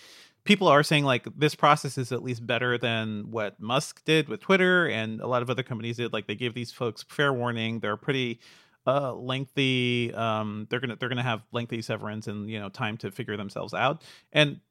people 0.48 0.68
are 0.68 0.82
saying 0.82 1.04
like 1.04 1.28
this 1.38 1.54
process 1.54 1.98
is 1.98 2.12
at 2.12 2.24
least 2.24 2.48
better 2.48 2.78
than 2.78 3.30
what 3.30 3.60
Musk 3.60 4.04
did 4.06 4.30
with 4.30 4.40
Twitter 4.40 4.88
and 4.88 5.22
a 5.22 5.28
lot 5.28 5.42
of 5.42 5.50
other 5.50 5.62
companies 5.62 5.98
did. 5.98 6.14
Like 6.14 6.26
they 6.26 6.36
gave 6.36 6.54
these 6.54 6.72
folks 6.72 7.04
fair 7.08 7.32
warning. 7.34 7.80
They're 7.80 7.98
pretty 7.98 8.40
uh 8.88 9.14
lengthy 9.14 10.14
um 10.14 10.66
they're 10.70 10.80
gonna 10.80 10.96
they're 10.96 11.10
gonna 11.10 11.22
have 11.22 11.42
lengthy 11.52 11.82
severance 11.82 12.28
and 12.28 12.50
you 12.50 12.58
know 12.58 12.70
time 12.70 12.96
to 12.96 13.12
figure 13.12 13.36
themselves 13.36 13.74
out 13.74 14.02
and 14.32 14.62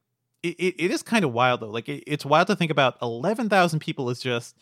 it, 0.42 0.54
it, 0.58 0.84
it 0.84 0.90
is 0.90 1.02
kind 1.02 1.22
of 1.22 1.34
wild 1.34 1.60
though 1.60 1.68
like 1.68 1.86
it, 1.86 2.02
it's 2.06 2.24
wild 2.24 2.46
to 2.46 2.56
think 2.56 2.70
about 2.70 2.96
11000 3.02 3.78
people 3.78 4.08
is 4.08 4.20
just 4.20 4.56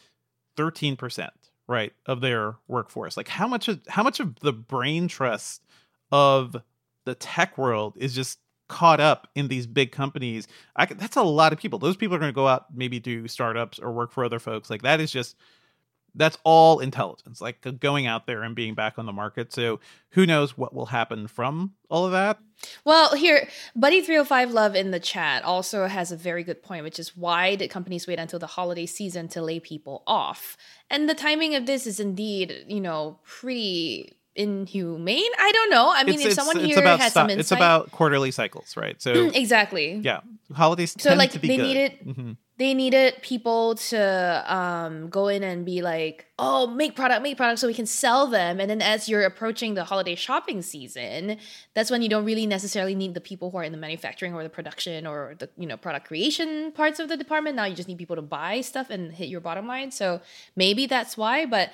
13% 0.56 1.28
right 1.68 1.92
of 2.06 2.20
their 2.20 2.56
workforce 2.66 3.16
like 3.16 3.28
how 3.28 3.46
much 3.46 3.68
of 3.68 3.80
how 3.86 4.02
much 4.02 4.18
of 4.18 4.34
the 4.40 4.52
brain 4.52 5.06
trust 5.06 5.62
of 6.10 6.56
the 7.04 7.14
tech 7.14 7.56
world 7.56 7.94
is 7.96 8.12
just 8.12 8.40
caught 8.74 8.98
up 8.98 9.28
in 9.36 9.46
these 9.46 9.68
big 9.68 9.92
companies 9.92 10.48
I, 10.74 10.86
that's 10.86 11.16
a 11.16 11.22
lot 11.22 11.52
of 11.52 11.60
people. 11.60 11.78
Those 11.78 11.96
people 11.96 12.16
are 12.16 12.18
going 12.18 12.32
to 12.32 12.34
go 12.34 12.48
out 12.48 12.66
maybe 12.74 12.98
do 12.98 13.28
startups 13.28 13.78
or 13.78 13.92
work 13.92 14.10
for 14.10 14.24
other 14.24 14.40
folks. 14.40 14.68
Like 14.68 14.82
that 14.82 15.00
is 15.00 15.12
just 15.12 15.36
that's 16.16 16.38
all 16.44 16.80
intelligence 16.80 17.40
like 17.40 17.64
going 17.80 18.06
out 18.06 18.26
there 18.26 18.42
and 18.42 18.54
being 18.56 18.74
back 18.74 18.98
on 18.98 19.06
the 19.06 19.12
market. 19.12 19.52
So 19.52 19.78
who 20.10 20.26
knows 20.26 20.58
what 20.58 20.74
will 20.74 20.86
happen 20.86 21.28
from 21.28 21.74
all 21.88 22.04
of 22.04 22.12
that? 22.12 22.38
Well, 22.84 23.14
here, 23.14 23.48
Buddy305 23.78 24.52
Love 24.52 24.74
in 24.74 24.90
the 24.90 25.00
chat 25.00 25.44
also 25.44 25.86
has 25.86 26.10
a 26.10 26.16
very 26.16 26.42
good 26.42 26.62
point, 26.62 26.84
which 26.84 26.98
is 26.98 27.16
why 27.16 27.54
did 27.54 27.70
companies 27.70 28.06
wait 28.08 28.18
until 28.18 28.38
the 28.40 28.46
holiday 28.46 28.86
season 28.86 29.28
to 29.28 29.42
lay 29.42 29.60
people 29.60 30.02
off? 30.06 30.56
And 30.90 31.08
the 31.08 31.14
timing 31.14 31.54
of 31.54 31.66
this 31.66 31.86
is 31.86 32.00
indeed, 32.00 32.64
you 32.68 32.80
know, 32.80 33.20
pretty 33.24 34.14
inhumane. 34.36 35.30
I 35.38 35.52
don't 35.52 35.70
know. 35.70 35.92
I 35.94 36.04
mean, 36.04 36.14
it's, 36.16 36.24
if 36.24 36.30
it's- 36.32 36.36
someone 36.36 36.56
it's 36.64 36.74
here 36.74 36.82
has 36.98 37.12
some 37.12 37.30
insight. 37.30 37.40
it's 37.40 37.52
about 37.52 37.90
quarterly 37.92 38.30
cycles 38.30 38.76
right 38.76 39.00
so 39.00 39.12
exactly. 39.34 40.00
yeah 40.02 40.20
holidays 40.52 40.92
So, 40.98 41.10
tend 41.10 41.18
like, 41.18 41.30
to 41.32 41.38
be 41.38 41.48
they 41.48 41.56
good. 41.56 41.66
needed- 41.66 41.92
Mhm. 42.06 42.36
They 42.56 42.72
needed 42.72 43.14
people 43.20 43.74
to 43.90 44.44
um, 44.46 45.08
go 45.10 45.26
in 45.26 45.42
and 45.42 45.66
be 45.66 45.82
like, 45.82 46.26
oh, 46.38 46.68
make 46.68 46.94
product, 46.94 47.20
make 47.24 47.36
product 47.36 47.58
so 47.58 47.66
we 47.66 47.74
can 47.74 47.84
sell 47.84 48.28
them. 48.28 48.60
And 48.60 48.70
then 48.70 48.80
as 48.80 49.08
you're 49.08 49.24
approaching 49.24 49.74
the 49.74 49.82
holiday 49.82 50.14
shopping 50.14 50.62
season, 50.62 51.38
that's 51.74 51.90
when 51.90 52.00
you 52.00 52.08
don't 52.08 52.24
really 52.24 52.46
necessarily 52.46 52.94
need 52.94 53.14
the 53.14 53.20
people 53.20 53.50
who 53.50 53.56
are 53.56 53.64
in 53.64 53.72
the 53.72 53.78
manufacturing 53.78 54.34
or 54.34 54.44
the 54.44 54.48
production 54.48 55.04
or 55.04 55.34
the 55.40 55.48
you 55.58 55.66
know 55.66 55.76
product 55.76 56.06
creation 56.06 56.70
parts 56.70 57.00
of 57.00 57.08
the 57.08 57.16
department. 57.16 57.56
Now 57.56 57.64
you 57.64 57.74
just 57.74 57.88
need 57.88 57.98
people 57.98 58.14
to 58.14 58.22
buy 58.22 58.60
stuff 58.60 58.88
and 58.88 59.12
hit 59.12 59.28
your 59.28 59.40
bottom 59.40 59.66
line. 59.66 59.90
So 59.90 60.20
maybe 60.54 60.86
that's 60.86 61.16
why, 61.16 61.46
but 61.46 61.70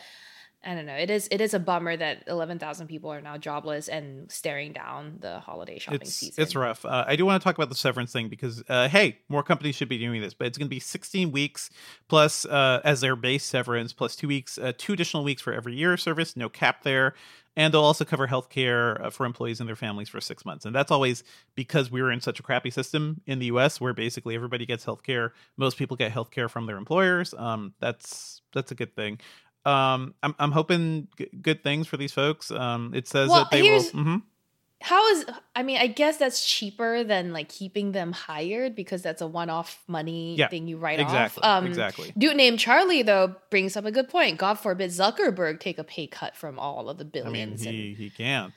I 0.63 0.75
don't 0.75 0.85
know. 0.85 0.95
It 0.95 1.09
is 1.09 1.27
it 1.31 1.41
is 1.41 1.55
a 1.55 1.59
bummer 1.59 1.97
that 1.97 2.25
eleven 2.27 2.59
thousand 2.59 2.89
people 2.89 3.11
are 3.11 3.23
now 3.23 3.39
jobless 3.39 3.89
and 3.89 4.31
staring 4.31 4.73
down 4.73 5.17
the 5.21 5.41
holiday 5.41 5.79
shopping 5.79 6.03
it's 6.03 6.15
season. 6.15 6.43
it's 6.43 6.55
rough. 6.55 6.85
Uh, 6.85 7.05
I 7.07 7.17
do 7.17 7.25
want 7.25 7.41
to 7.41 7.45
talk 7.45 7.57
about 7.57 7.71
the 7.71 7.75
severance 7.75 8.13
thing 8.13 8.29
because 8.29 8.63
uh, 8.69 8.89
hey, 8.89 9.19
more 9.31 9.43
companies 9.43 9.75
should 9.75 9.89
be 9.89 9.97
doing 9.97 10.21
this, 10.21 10.35
but 10.35 10.47
it's 10.47 10.59
going 10.59 10.67
to 10.67 10.75
be 10.75 10.81
16 10.81 11.33
weeks 11.33 11.71
plus 12.09 12.45
uh, 12.45 12.81
as 12.85 13.01
their 13.01 13.17
base 13.17 13.45
severance 13.45 13.95
plus 13.95 14.15
two 14.15 14.29
weeks, 14.29 14.59
uh, 14.59 14.73
two 14.77 14.93
additional 14.93 15.25
weeks 15.25 15.41
for 15.41 15.55
every 15.55 15.75
year 15.75 15.95
of 15.95 16.01
service, 16.01 16.37
no 16.37 16.51
cap 16.51 16.83
there. 16.83 17.15
And 17.57 17.75
they'll 17.75 17.83
also 17.83 18.05
cover 18.05 18.29
healthcare 18.29 19.05
uh, 19.05 19.11
for 19.11 19.27
employees 19.27 19.61
and 19.61 19.69
their 19.69 19.77
families 19.77 20.09
for 20.09 20.21
six 20.21 20.45
months. 20.45 20.67
And 20.67 20.75
that's 20.75 20.93
always 20.93 21.25
because 21.57 21.91
we 21.91 22.01
were 22.01 22.13
in 22.13 22.21
such 22.21 22.39
a 22.39 22.43
crappy 22.43 22.71
system 22.71 23.23
in 23.27 23.39
the 23.39 23.47
US 23.47 23.81
where 23.81 23.93
basically 23.93 24.35
everybody 24.35 24.67
gets 24.67 24.85
healthcare. 24.85 25.31
Most 25.57 25.77
people 25.77 25.97
get 25.97 26.13
healthcare 26.13 26.49
from 26.49 26.67
their 26.67 26.77
employers. 26.77 27.35
Um, 27.37 27.75
that's 27.81 28.43
that's 28.53 28.71
a 28.71 28.75
good 28.75 28.95
thing. 28.95 29.19
Um, 29.65 30.15
I'm, 30.23 30.35
I'm 30.39 30.53
hoping 30.53 31.09
g- 31.19 31.29
good 31.43 31.63
things 31.63 31.87
for 31.87 31.97
these 31.97 32.13
folks. 32.13 32.51
Um, 32.51 32.93
it 32.95 33.07
says 33.07 33.29
Well, 33.29 33.41
that 33.41 33.51
they 33.51 33.63
will. 33.63 33.83
Mhm. 33.83 34.23
How 34.83 35.07
is 35.11 35.27
I 35.55 35.63
mean, 35.63 35.77
I 35.77 35.89
guess 35.89 36.17
that's 36.17 36.47
cheaper 36.47 37.05
than 37.05 37.35
like 37.35 37.51
keeping 37.51 37.93
them 37.93 38.13
hired 38.13 38.75
because 38.75 39.03
that's 39.03 39.21
a 39.21 39.27
one-off 39.27 39.83
money 39.87 40.37
Yeah, 40.37 40.49
thing 40.49 40.67
you 40.69 40.79
write 40.79 40.99
exactly, 41.01 41.43
off. 41.43 41.59
Um, 41.59 41.67
exactly. 41.67 42.13
Dude 42.17 42.35
named 42.39 42.59
Charlie 42.59 43.03
though 43.03 43.35
brings 43.51 43.77
up 43.77 43.85
a 43.85 43.91
good 43.93 44.09
point. 44.09 44.39
God 44.39 44.55
forbid 44.55 44.89
Zuckerberg 44.91 45.61
take 45.61 45.79
a 45.79 45.85
pay 45.85 46.07
cut 46.07 46.35
from 46.35 46.59
all 46.59 46.89
of 46.89 46.97
the 46.97 47.05
I 47.05 47.07
mean, 47.07 47.23
billions. 47.25 47.67
and- 47.67 47.75
he 47.75 47.93
he 47.95 48.09
can't. 48.09 48.55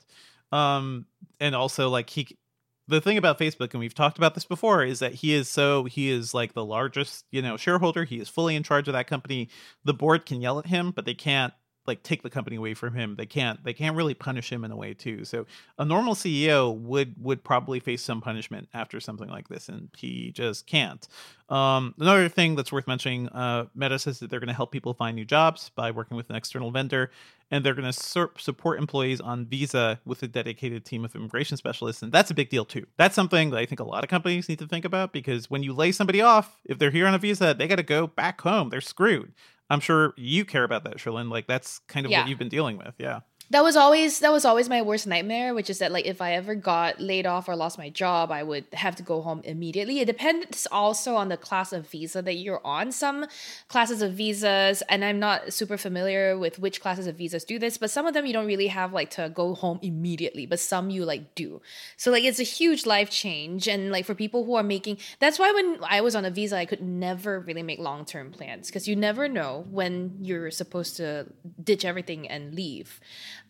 Um, 0.50 1.04
and 1.40 1.54
also 1.54 1.90
like 1.90 2.08
he, 2.08 2.38
the 2.86 3.00
thing 3.00 3.16
about 3.16 3.38
Facebook, 3.38 3.72
and 3.72 3.80
we've 3.80 3.94
talked 3.94 4.18
about 4.18 4.34
this 4.34 4.44
before, 4.44 4.84
is 4.84 4.98
that 4.98 5.14
he 5.14 5.32
is 5.34 5.48
so 5.48 5.84
he 5.84 6.10
is 6.10 6.34
like 6.34 6.52
the 6.52 6.64
largest, 6.64 7.24
you 7.30 7.40
know, 7.40 7.56
shareholder. 7.56 8.04
He 8.04 8.20
is 8.20 8.28
fully 8.28 8.56
in 8.56 8.62
charge 8.62 8.88
of 8.88 8.94
that 8.94 9.06
company. 9.06 9.48
The 9.84 9.94
board 9.94 10.26
can 10.26 10.40
yell 10.40 10.58
at 10.58 10.66
him, 10.66 10.90
but 10.90 11.04
they 11.04 11.14
can't 11.14 11.54
like 11.86 12.02
take 12.02 12.22
the 12.22 12.30
company 12.30 12.56
away 12.56 12.74
from 12.74 12.94
him. 12.94 13.16
They 13.16 13.26
can't 13.26 13.62
they 13.64 13.72
can't 13.72 13.96
really 13.96 14.14
punish 14.14 14.50
him 14.50 14.64
in 14.64 14.70
a 14.70 14.76
way 14.76 14.94
too. 14.94 15.24
So 15.24 15.46
a 15.78 15.84
normal 15.84 16.14
CEO 16.14 16.74
would 16.76 17.14
would 17.18 17.44
probably 17.44 17.80
face 17.80 18.02
some 18.02 18.20
punishment 18.20 18.68
after 18.74 19.00
something 19.00 19.28
like 19.28 19.48
this, 19.48 19.68
and 19.68 19.88
he 19.96 20.32
just 20.32 20.66
can't. 20.66 21.06
Um, 21.48 21.94
another 21.98 22.28
thing 22.28 22.54
that's 22.54 22.72
worth 22.72 22.86
mentioning, 22.86 23.28
uh, 23.28 23.66
Meta 23.74 23.98
says 23.98 24.18
that 24.20 24.30
they're 24.30 24.40
going 24.40 24.48
to 24.48 24.54
help 24.54 24.72
people 24.72 24.94
find 24.94 25.14
new 25.14 25.26
jobs 25.26 25.70
by 25.74 25.90
working 25.90 26.16
with 26.16 26.30
an 26.30 26.36
external 26.36 26.70
vendor, 26.70 27.10
and 27.50 27.64
they're 27.64 27.74
going 27.74 27.84
to 27.84 27.92
sur- 27.92 28.30
support 28.38 28.78
employees 28.78 29.20
on 29.20 29.44
visa 29.44 30.00
with 30.06 30.22
a 30.22 30.26
dedicated 30.26 30.86
team 30.86 31.04
of 31.04 31.14
immigration 31.14 31.56
specialists, 31.58 32.02
and 32.02 32.12
that's 32.12 32.30
a 32.30 32.34
big 32.34 32.48
deal 32.48 32.64
too. 32.64 32.86
That's 32.96 33.14
something 33.14 33.50
that 33.50 33.58
I 33.58 33.66
think 33.66 33.80
a 33.80 33.84
lot 33.84 34.04
of 34.04 34.10
companies 34.10 34.48
need 34.48 34.58
to 34.60 34.66
think 34.66 34.86
about 34.86 35.12
because 35.12 35.50
when 35.50 35.62
you 35.62 35.74
lay 35.74 35.92
somebody 35.92 36.22
off, 36.22 36.56
if 36.64 36.78
they're 36.78 36.90
here 36.90 37.06
on 37.06 37.14
a 37.14 37.18
visa, 37.18 37.54
they 37.56 37.68
got 37.68 37.76
to 37.76 37.82
go 37.82 38.06
back 38.06 38.40
home. 38.40 38.70
They're 38.70 38.80
screwed. 38.80 39.32
I'm 39.70 39.80
sure 39.80 40.12
you 40.16 40.44
care 40.44 40.64
about 40.64 40.84
that, 40.84 40.96
Cherlynn. 40.98 41.30
Like 41.30 41.46
that's 41.46 41.78
kind 41.88 42.04
of 42.06 42.12
Yeah. 42.12 42.20
what 42.20 42.28
you've 42.28 42.38
been 42.38 42.48
dealing 42.48 42.76
with. 42.76 42.94
Yeah. 42.98 43.20
That 43.50 43.62
was 43.62 43.76
always 43.76 44.20
that 44.20 44.32
was 44.32 44.44
always 44.44 44.68
my 44.68 44.82
worst 44.82 45.06
nightmare 45.06 45.54
which 45.54 45.70
is 45.70 45.78
that 45.78 45.92
like 45.92 46.06
if 46.06 46.20
i 46.20 46.32
ever 46.32 46.54
got 46.54 47.00
laid 47.00 47.26
off 47.26 47.48
or 47.48 47.56
lost 47.56 47.78
my 47.78 47.88
job 47.88 48.30
i 48.30 48.42
would 48.42 48.64
have 48.72 48.96
to 48.96 49.02
go 49.02 49.20
home 49.20 49.40
immediately. 49.44 50.00
It 50.00 50.06
depends 50.06 50.66
also 50.70 51.14
on 51.14 51.28
the 51.28 51.36
class 51.36 51.72
of 51.72 51.88
visa 51.88 52.22
that 52.22 52.34
you're 52.34 52.60
on. 52.64 52.92
Some 52.92 53.26
classes 53.68 54.02
of 54.02 54.12
visas 54.14 54.82
and 54.88 55.04
i'm 55.04 55.18
not 55.18 55.52
super 55.52 55.76
familiar 55.76 56.38
with 56.38 56.58
which 56.58 56.80
classes 56.80 57.06
of 57.06 57.16
visas 57.16 57.44
do 57.44 57.58
this 57.58 57.78
but 57.78 57.90
some 57.90 58.06
of 58.06 58.14
them 58.14 58.26
you 58.26 58.32
don't 58.32 58.46
really 58.46 58.68
have 58.68 58.92
like 58.92 59.10
to 59.10 59.30
go 59.34 59.54
home 59.54 59.78
immediately 59.82 60.46
but 60.46 60.60
some 60.60 60.90
you 60.90 61.04
like 61.04 61.34
do. 61.34 61.60
So 61.96 62.10
like 62.10 62.24
it's 62.24 62.40
a 62.40 62.44
huge 62.44 62.86
life 62.86 63.10
change 63.10 63.68
and 63.68 63.90
like 63.90 64.04
for 64.04 64.14
people 64.14 64.44
who 64.44 64.54
are 64.54 64.62
making 64.62 64.98
that's 65.18 65.38
why 65.38 65.52
when 65.52 65.78
i 65.88 66.00
was 66.00 66.14
on 66.14 66.24
a 66.24 66.30
visa 66.30 66.56
i 66.56 66.64
could 66.64 66.82
never 66.82 67.40
really 67.40 67.62
make 67.62 67.78
long-term 67.78 68.30
plans 68.32 68.68
because 68.68 68.88
you 68.88 68.96
never 68.96 69.28
know 69.28 69.64
when 69.70 70.16
you're 70.20 70.50
supposed 70.50 70.96
to 70.96 71.26
ditch 71.62 71.84
everything 71.84 72.28
and 72.28 72.54
leave 72.54 73.00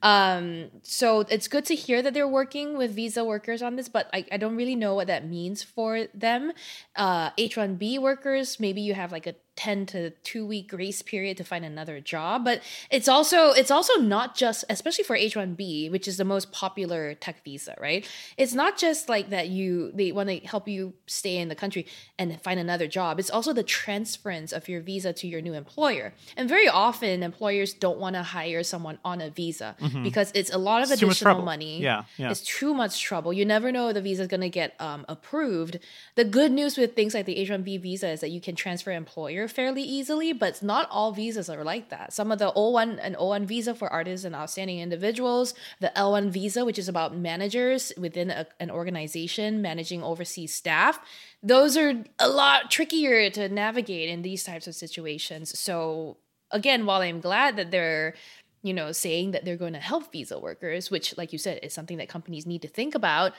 um, 0.05 0.71
so 0.83 1.21
it's 1.21 1.49
good 1.49 1.65
to 1.65 1.75
hear 1.75 2.03
that 2.03 2.13
they're 2.13 2.29
working 2.29 2.77
with 2.77 2.95
visa 2.95 3.25
workers 3.25 3.63
on 3.63 3.77
this, 3.77 3.89
but 3.89 4.11
I, 4.13 4.27
I 4.31 4.37
don't 4.37 4.55
really 4.55 4.77
know 4.77 4.95
what 4.95 5.07
that 5.07 5.27
means 5.27 5.63
for 5.63 6.09
them. 6.13 6.53
Uh, 6.95 7.31
H1B 7.39 7.99
workers, 7.99 8.61
maybe 8.61 8.83
you 8.83 8.93
have 8.93 9.13
like 9.13 9.27
a 9.27 9.35
10 9.57 9.87
to 9.87 10.11
2 10.11 10.47
week 10.47 10.69
grace 10.69 11.03
period 11.03 11.37
to 11.37 11.45
find 11.45 11.65
another 11.65 12.01
job 12.01 12.45
but 12.45 12.61
it's 12.91 13.09
also 13.09 13.53
it's 13.53 13.71
also 13.71 13.95
not 14.01 14.35
just 14.35 14.65
especially 14.69 15.05
for 15.05 15.17
H1B 15.17 15.91
which 15.91 16.09
is 16.09 16.17
the 16.17 16.25
most 16.25 16.53
popular 16.53 17.15
tech 17.15 17.43
visa 17.45 17.75
right? 17.81 18.09
It's 18.37 18.55
not 18.55 18.79
just 18.79 19.09
like 19.09 19.31
that 19.31 19.49
you 19.49 19.93
they 19.93 20.13
want 20.13 20.29
to 20.29 20.39
help 20.41 20.69
you 20.69 20.95
stay 21.07 21.37
in 21.37 21.49
the 21.49 21.55
country 21.55 21.87
and 22.19 22.41
find 22.41 22.59
another 22.59 22.87
job. 22.87 23.19
It's 23.19 23.31
also 23.31 23.53
the 23.53 23.63
transference 23.63 24.53
of 24.53 24.69
your 24.69 24.81
visa 24.81 25.13
to 25.13 25.27
your 25.27 25.41
new 25.41 25.55
employer. 25.55 26.15
And 26.37 26.49
very 26.49 26.69
often 26.69 27.23
employers 27.23 27.75
don't 27.75 27.99
want 27.99 28.17
to 28.17 28.23
hire 28.23 28.63
someone 28.63 28.99
on 29.05 29.21
a 29.21 29.31
visa 29.31 29.77
mm-hmm. 29.81 30.03
because 30.03 30.31
it's 30.35 30.53
a 30.53 30.59
lot 30.59 30.83
of 30.83 30.91
it's 30.91 31.03
additional 31.03 31.43
money. 31.43 31.81
Yeah, 31.81 32.05
yeah. 32.17 32.31
It's 32.31 32.41
too 32.41 32.75
much 32.75 33.01
trouble. 33.01 33.33
You 33.33 33.45
never 33.45 33.73
know 33.73 33.93
the 33.93 34.03
visa 34.03 34.23
is 34.23 34.29
going 34.29 34.41
to 34.41 34.49
get 34.49 34.75
um, 34.81 35.05
approved. 35.09 35.79
The 36.15 36.25
good 36.25 36.53
news 36.53 36.77
with 36.77 36.95
things 36.95 37.15
like 37.15 37.27
the 37.27 37.37
H1B 37.37 37.81
visa 37.81 38.09
is 38.11 38.21
that 38.21 38.31
you 38.31 38.41
can 38.41 38.55
transfer 38.55 38.93
employer 38.93 39.44
fairly 39.49 39.83
easily, 39.83 40.33
but 40.33 40.63
not 40.63 40.89
all 40.91 41.13
visas 41.13 41.49
are 41.49 41.65
like 41.65 41.91
that. 41.91 42.13
Some 42.13 42.33
of 42.33 42.39
the 42.39 42.53
O1 42.53 42.99
and 43.01 43.17
O1 43.17 43.45
visa 43.47 43.75
for 43.75 43.93
artists 43.93 44.25
and 44.25 44.35
outstanding 44.35 44.79
individuals, 44.79 45.55
the 45.81 45.93
L1 45.97 46.31
visa, 46.31 46.65
which 46.65 46.79
is 46.79 46.89
about 46.89 47.17
managers 47.17 47.93
within 47.97 48.31
a, 48.31 48.47
an 48.61 48.71
organization 48.71 49.63
managing 49.63 50.03
overseas 50.03 50.55
staff, 50.55 51.01
those 51.43 51.77
are 51.77 52.05
a 52.19 52.29
lot 52.29 52.71
trickier 52.71 53.31
to 53.31 53.49
navigate 53.49 54.09
in 54.09 54.23
these 54.23 54.45
types 54.45 54.67
of 54.67 54.75
situations. 54.75 55.59
So 55.59 56.17
again, 56.51 56.87
while 56.87 57.03
I'm 57.03 57.21
glad 57.21 57.57
that 57.57 57.71
they're 57.71 58.15
you 58.63 58.73
know 58.73 58.93
saying 58.93 59.33
that 59.33 59.45
they're 59.45 59.59
going 59.59 59.75
to 59.75 59.81
help 59.81 60.11
visa 60.13 60.39
workers, 60.39 60.91
which 60.91 61.17
like 61.17 61.33
you 61.33 61.39
said 61.39 61.61
is 61.63 61.73
something 61.75 61.99
that 61.99 62.09
companies 62.09 62.47
need 62.47 62.63
to 62.63 62.69
think 62.69 62.95
about, 62.95 63.33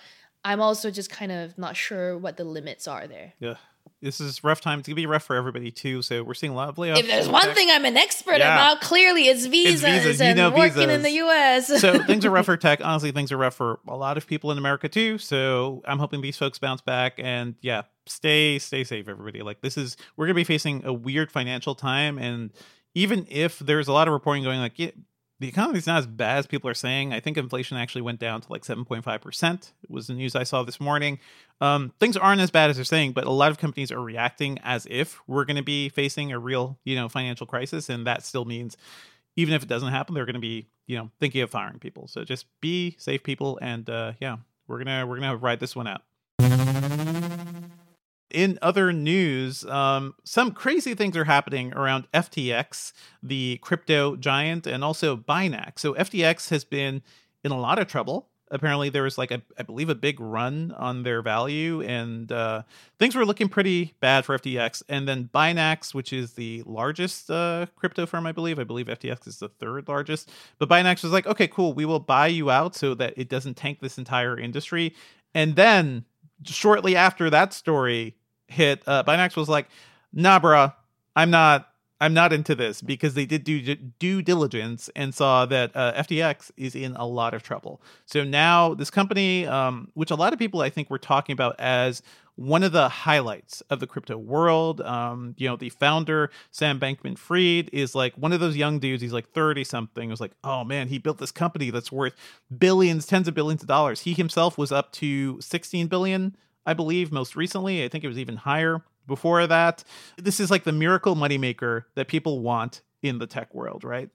I'm 0.44 0.62
also 0.62 0.92
just 0.92 1.10
kind 1.10 1.32
of 1.32 1.58
not 1.58 1.76
sure 1.76 2.18
what 2.18 2.38
the 2.38 2.44
limits 2.44 2.88
are 2.88 3.08
there. 3.08 3.34
Yeah 3.40 3.56
this 4.02 4.22
is 4.22 4.44
rough 4.44 4.62
time. 4.62 4.80
It's 4.80 4.88
gonna 4.88 4.96
be 4.96 5.06
rough 5.06 5.24
for 5.24 5.36
everybody 5.36 5.72
too. 5.72 6.02
So 6.02 6.24
we're 6.24 6.34
seeing 6.34 6.52
a 6.52 6.56
lot 6.56 6.70
of 6.70 6.76
layoffs. 6.76 7.00
If 7.00 7.08
there's 7.08 7.28
one 7.28 7.54
thing 7.56 7.70
I'm 7.72 7.86
an 7.86 7.98
expert 7.98 8.38
yeah. 8.38 8.54
about, 8.54 8.82
clearly 8.82 9.28
it's 9.28 9.46
visas, 9.46 9.84
it's 9.84 10.04
visas. 10.04 10.22
and 10.22 10.38
know 10.38 10.50
working 10.50 10.88
visas. 10.88 10.96
in 10.96 11.02
the 11.02 11.12
U.S. 11.12 11.82
so 11.82 12.04
things 12.06 12.26
are 12.26 12.30
rough 12.30 12.46
for 12.46 12.58
tech. 12.58 12.82
Honestly, 12.84 13.12
things 13.12 13.32
are 13.32 13.38
rough 13.38 13.56
for 13.56 13.80
a 13.88 13.96
lot 13.96 14.18
of 14.18 14.28
people 14.28 14.52
in 14.52 14.58
America 14.58 14.88
too. 14.88 15.18
So 15.18 15.82
I'm 15.86 16.00
hoping 16.00 16.22
these 16.22 16.38
folks 16.38 16.60
bounce 16.60 16.82
back. 16.82 17.14
And 17.18 17.56
yeah, 17.62 17.84
stay 18.06 18.60
stay 18.60 18.84
safe, 18.84 19.08
everybody. 19.08 19.42
Like 19.42 19.62
this 19.62 19.78
is 19.78 19.98
we're 20.18 20.28
gonna 20.28 20.36
be 20.36 20.44
facing 20.44 20.86
a 20.86 20.94
weird 20.94 21.32
financial 21.32 21.74
time, 21.76 22.18
and 22.18 22.52
even 22.94 23.26
if 23.30 23.60
there's 23.60 23.88
a 23.88 23.94
lot 23.94 24.08
of 24.08 24.14
reporting 24.14 24.44
going 24.44 24.60
like. 24.60 24.78
Yeah, 24.78 24.92
the 25.40 25.48
economy's 25.48 25.88
not 25.88 26.00
as 26.00 26.08
bad 26.08 26.38
as 26.38 26.48
people 26.48 26.70
are 26.70 26.76
saying. 26.76 27.14
I 27.14 27.20
think 27.20 27.38
inflation 27.38 27.78
actually 27.78 28.04
went 28.04 28.20
down 28.20 28.42
to 28.42 28.52
like 28.52 28.64
7.5%. 28.64 29.54
It 29.84 29.90
was 29.90 30.08
the 30.08 30.14
news 30.14 30.36
I 30.36 30.44
saw 30.44 30.64
this 30.64 30.80
morning. 30.80 31.20
Um, 31.60 31.92
things 32.00 32.16
aren't 32.16 32.42
as 32.42 32.52
bad 32.52 32.70
as 32.70 32.78
they're 32.78 32.86
saying, 32.86 33.12
but 33.12 33.26
a 33.26 33.32
lot 33.32 33.52
of 33.52 33.58
companies 33.58 33.92
are 33.92 34.02
reacting 34.02 34.60
as 34.64 34.88
if 34.90 35.20
we're 35.28 35.46
going 35.46 35.58
to 35.58 35.64
be 35.64 35.90
facing 35.90 36.32
a 36.32 36.40
real, 36.40 36.80
you 36.86 36.96
know, 36.96 37.10
financial 37.10 37.46
crisis. 37.46 37.90
And 37.90 38.08
that 38.08 38.26
still 38.26 38.46
means 38.46 38.78
even 39.36 39.54
if 39.54 39.62
it 39.62 39.70
doesn't 39.70 39.92
happen, 39.92 40.16
they're 40.16 40.26
going 40.26 40.36
to 40.36 40.40
be, 40.40 40.68
you 40.88 40.98
know, 40.98 41.12
thinking 41.20 41.42
of 41.42 41.50
firing 41.50 41.80
people. 41.80 42.08
So 42.08 42.24
just 42.24 42.46
be 42.62 42.96
safe, 42.98 43.22
people. 43.22 43.60
And 43.62 43.90
uh, 43.90 44.14
yeah, 44.22 44.38
we're 44.68 44.84
going 44.84 45.00
to, 45.00 45.06
we're 45.06 45.20
going 45.20 45.32
to 45.32 45.38
ride 45.38 45.60
this 45.60 45.76
one 45.76 45.88
out 45.88 46.02
in 48.36 48.60
other 48.62 48.92
news, 48.92 49.66
um, 49.66 50.14
some 50.26 50.52
crazy 50.52 50.94
things 50.94 51.16
are 51.16 51.24
happening 51.24 51.74
around 51.74 52.12
FTX, 52.14 52.92
the 53.24 53.58
crypto 53.62 54.18
giant, 54.18 54.68
and 54.68 54.84
also 54.84 55.16
Binance. 55.16 55.80
So 55.80 55.94
FTX 55.94 56.50
has 56.50 56.66
been 56.66 57.02
in 57.46 57.52
a 57.52 57.58
lot 57.58 57.80
of 57.80 57.88
trouble. 57.88 58.28
Apparently, 58.52 58.90
there 58.90 59.04
was 59.04 59.18
like 59.18 59.32
a, 59.32 59.42
I 59.58 59.64
believe, 59.64 59.90
a 59.90 59.96
big 59.96 60.20
run 60.20 60.74
on 60.78 61.04
their 61.04 61.22
value, 61.22 61.82
and 61.82 62.30
uh, 62.30 62.64
things 63.00 63.16
were 63.16 63.26
looking 63.26 63.48
pretty 63.48 63.96
bad 64.02 64.26
for 64.26 64.38
FTX. 64.38 64.84
And 64.90 65.08
then 65.08 65.30
Binance, 65.34 65.94
which 65.94 66.12
is 66.12 66.34
the 66.34 66.62
largest 66.66 67.32
uh, 67.32 67.68
crypto 67.78 68.06
firm, 68.06 68.28
I 68.28 68.34
believe, 68.34 68.60
I 68.60 68.66
believe 68.66 68.88
FTX 68.88 69.28
is 69.28 69.40
the 69.40 69.50
third 69.50 69.88
largest. 69.88 70.30
But 70.60 70.68
Binance 70.68 71.04
was 71.04 71.14
like, 71.14 71.26
okay, 71.26 71.48
cool, 71.48 71.74
we 71.74 71.86
will 71.86 72.02
buy 72.02 72.28
you 72.28 72.52
out 72.52 72.76
so 72.76 72.94
that 72.96 73.14
it 73.16 73.30
doesn't 73.30 73.56
tank 73.56 73.80
this 73.80 73.98
entire 73.98 74.38
industry. 74.38 74.94
And 75.34 75.56
then 75.56 76.04
shortly 76.44 76.96
after 76.96 77.30
that 77.30 77.54
story, 77.54 78.16
hit, 78.48 78.84
uh, 78.88 79.04
Binance 79.04 79.36
was 79.36 79.50
like, 79.50 79.68
"Nah, 80.14 80.40
bruh, 80.40 80.74
I'm 81.16 81.30
not." 81.30 81.70
I'm 82.02 82.14
not 82.14 82.34
into 82.34 82.56
this 82.56 82.82
because 82.82 83.14
they 83.14 83.26
did 83.26 83.46
do 83.46 83.74
due 83.74 84.22
diligence 84.22 84.90
and 84.98 85.16
saw 85.16 85.46
that 85.46 85.72
uh, 85.74 85.94
FTX 85.94 86.52
is 86.58 86.76
in 86.76 86.94
a 86.98 87.08
lot 87.08 87.34
of 87.34 87.42
trouble. 87.42 87.82
So 88.06 88.26
now 88.26 88.74
this 88.74 88.90
company, 88.90 89.48
um, 89.48 89.90
which 89.94 90.12
a 90.12 90.16
lot 90.16 90.34
of 90.34 90.40
people 90.40 90.60
I 90.60 90.70
think 90.70 90.90
were 90.90 91.00
talking 91.00 91.32
about 91.32 91.56
as 91.58 92.02
one 92.36 92.64
of 92.64 92.74
the 92.74 92.90
highlights 92.90 93.62
of 93.70 93.80
the 93.80 93.88
crypto 93.88 94.18
world. 94.18 94.82
Um, 94.82 95.36
you 95.38 95.48
know, 95.48 95.56
the 95.56 95.70
founder, 95.70 96.32
Sam 96.52 96.80
Bankman 96.80 97.18
Fried, 97.18 97.70
is 97.72 97.96
like 97.96 98.14
one 98.16 98.34
of 98.34 98.40
those 98.40 98.58
young 98.58 98.80
dudes. 98.80 99.02
He's 99.02 99.14
like 99.14 99.30
30 99.30 99.64
something. 99.64 100.10
Was 100.10 100.22
like, 100.22 100.34
oh 100.44 100.64
man, 100.64 100.90
he 100.90 100.98
built 100.98 101.18
this 101.18 101.32
company 101.32 101.70
that's 101.70 101.92
worth 101.92 102.14
billions, 102.56 103.06
tens 103.06 103.28
of 103.28 103.34
billions 103.34 103.62
of 103.62 103.68
dollars. 103.68 104.02
He 104.02 104.14
himself 104.14 104.58
was 104.58 104.72
up 104.72 104.92
to 104.94 105.40
16 105.40 105.88
billion 105.88 106.36
I 106.66 106.74
believe, 106.74 107.12
most 107.12 107.36
recently. 107.36 107.84
I 107.84 107.90
think 107.90 108.04
it 108.04 108.08
was 108.08 108.20
even 108.20 108.38
higher 108.38 108.82
before 109.08 109.46
that. 109.48 109.84
This 110.18 110.40
is 110.40 110.50
like 110.50 110.64
the 110.64 110.72
miracle 110.72 111.16
moneymaker 111.16 111.86
that 111.96 112.08
people 112.08 112.42
want 112.42 112.82
in 113.02 113.20
the 113.20 113.28
tech 113.28 113.54
world, 113.54 113.84
right? 113.84 114.10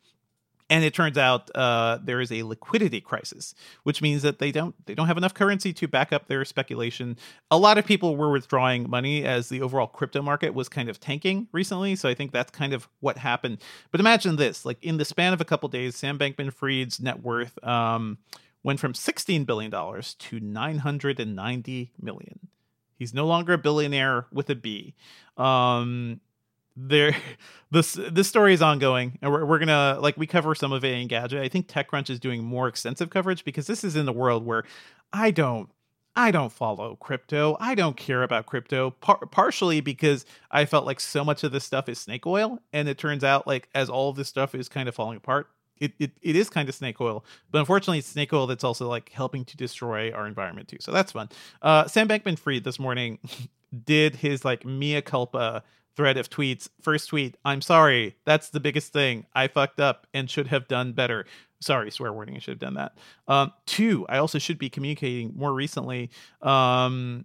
And 0.68 0.84
it 0.84 0.94
turns 0.94 1.18
out 1.18 1.50
uh, 1.56 1.98
there 2.00 2.20
is 2.20 2.30
a 2.30 2.44
liquidity 2.44 3.00
crisis, 3.00 3.56
which 3.82 4.00
means 4.00 4.22
that 4.22 4.38
they 4.38 4.52
don't 4.52 4.74
they 4.86 4.94
don't 4.94 5.08
have 5.08 5.16
enough 5.16 5.34
currency 5.34 5.72
to 5.72 5.88
back 5.88 6.12
up 6.12 6.28
their 6.28 6.44
speculation. 6.44 7.16
A 7.50 7.58
lot 7.58 7.76
of 7.76 7.84
people 7.84 8.16
were 8.16 8.30
withdrawing 8.30 8.88
money 8.88 9.24
as 9.24 9.48
the 9.48 9.62
overall 9.62 9.88
crypto 9.88 10.22
market 10.22 10.54
was 10.54 10.68
kind 10.68 10.88
of 10.88 11.00
tanking 11.00 11.48
recently. 11.50 11.96
So 11.96 12.08
I 12.08 12.14
think 12.14 12.30
that's 12.30 12.52
kind 12.52 12.72
of 12.72 12.88
what 13.00 13.18
happened. 13.18 13.58
But 13.90 13.98
imagine 13.98 14.36
this: 14.36 14.64
like 14.64 14.78
in 14.80 14.96
the 14.96 15.04
span 15.04 15.32
of 15.32 15.40
a 15.40 15.44
couple 15.44 15.68
days, 15.68 15.96
Sam 15.96 16.16
Bankman-Fried's 16.16 17.00
net 17.00 17.20
worth 17.20 17.62
um, 17.64 18.18
went 18.62 18.81
from 18.81 18.92
$16 18.92 19.46
billion 19.46 19.70
to 19.70 20.40
990 20.40 21.92
million. 22.01 22.49
He's 22.96 23.14
no 23.14 23.27
longer 23.27 23.55
a 23.55 23.59
billionaire 23.59 24.27
with 24.33 24.51
a 24.51 24.55
B. 24.55 24.94
Um, 25.37 26.20
there, 26.77 27.16
this 27.70 27.94
this 27.94 28.29
story 28.29 28.53
is 28.53 28.61
ongoing, 28.62 29.18
and 29.23 29.33
we're, 29.33 29.44
we're 29.44 29.59
gonna 29.59 29.99
like 30.01 30.16
we 30.18 30.27
cover 30.27 30.55
some 30.55 30.73
of 30.73 30.85
it 30.85 31.09
Engadget. 31.09 31.40
I 31.40 31.49
think 31.49 31.66
TechCrunch 31.66 32.11
is 32.11 32.20
doing 32.20 32.44
more 32.44 32.68
extensive 32.68 33.09
coverage 33.09 33.44
because 33.44 33.66
this 33.66 33.85
is 33.85 33.96
in 33.96 34.05
the 34.05 34.12
world 34.12 34.44
where 34.44 34.64
I 35.12 35.31
don't 35.31 35.70
I 36.16 36.31
don't 36.33 36.53
follow 36.53 36.96
crypto. 36.96 37.57
I 37.61 37.75
don't 37.75 37.96
care 37.96 38.23
about 38.23 38.46
crypto, 38.46 38.90
par- 38.90 39.25
partially 39.31 39.81
because 39.81 40.27
I 40.51 40.64
felt 40.64 40.85
like 40.85 41.01
so 41.01 41.25
much 41.25 41.44
of 41.44 41.53
this 41.53 41.64
stuff 41.64 41.88
is 41.88 41.99
snake 41.99 42.27
oil. 42.27 42.59
And 42.73 42.88
it 42.88 42.99
turns 42.99 43.23
out, 43.23 43.46
like, 43.46 43.68
as 43.75 43.88
all 43.88 44.12
this 44.12 44.29
stuff 44.29 44.55
is 44.55 44.68
kind 44.68 44.88
of 44.88 44.94
falling 44.94 45.16
apart, 45.16 45.49
it, 45.81 45.93
it, 45.99 46.12
it 46.23 46.37
is 46.37 46.51
kind 46.51 46.69
of 46.69 46.75
snake 46.75 47.01
oil, 47.01 47.25
but 47.51 47.59
unfortunately, 47.59 47.99
it's 47.99 48.09
snake 48.09 48.33
oil 48.33 48.47
that's 48.47 48.64
also 48.64 48.88
like 48.88 49.09
helping 49.11 49.45
to 49.47 49.57
destroy 49.57 50.12
our 50.12 50.27
environment 50.27 50.69
too. 50.69 50.77
So 50.81 50.93
that's 50.93 51.12
fun. 51.12 51.29
Uh, 51.62 51.87
Sam 51.87 52.07
Bankman 52.07 52.38
Fried 52.38 52.64
this 52.64 52.79
morning 52.79 53.19
did 53.85 54.16
his 54.16 54.45
like 54.45 54.64
mea 54.64 55.01
culpa 55.03 55.62
thread 55.97 56.16
of 56.16 56.31
tweets. 56.31 56.69
First 56.81 57.09
tweet, 57.09 57.37
I'm 57.45 57.61
sorry. 57.61 58.16
That's 58.25 58.51
the 58.51 58.61
biggest 58.61 58.93
thing. 58.93 59.27
I 59.35 59.49
fucked 59.49 59.81
up 59.81 60.07
and 60.14 60.31
should 60.31 60.47
have 60.49 60.69
done 60.69 60.93
better. 60.93 61.27
Sorry, 61.61 61.90
swear 61.90 62.12
warning. 62.12 62.37
I 62.37 62.38
should 62.38 62.53
have 62.53 62.59
done 62.59 62.75
that. 62.75 62.97
Um, 63.29 63.53
two, 63.66 64.07
I 64.09 64.19
also 64.19 64.38
should 64.38 64.59
be 64.59 64.71
communicating 64.71 65.33
more 65.37 65.53
recently. 65.53 66.11
Um, 66.43 67.25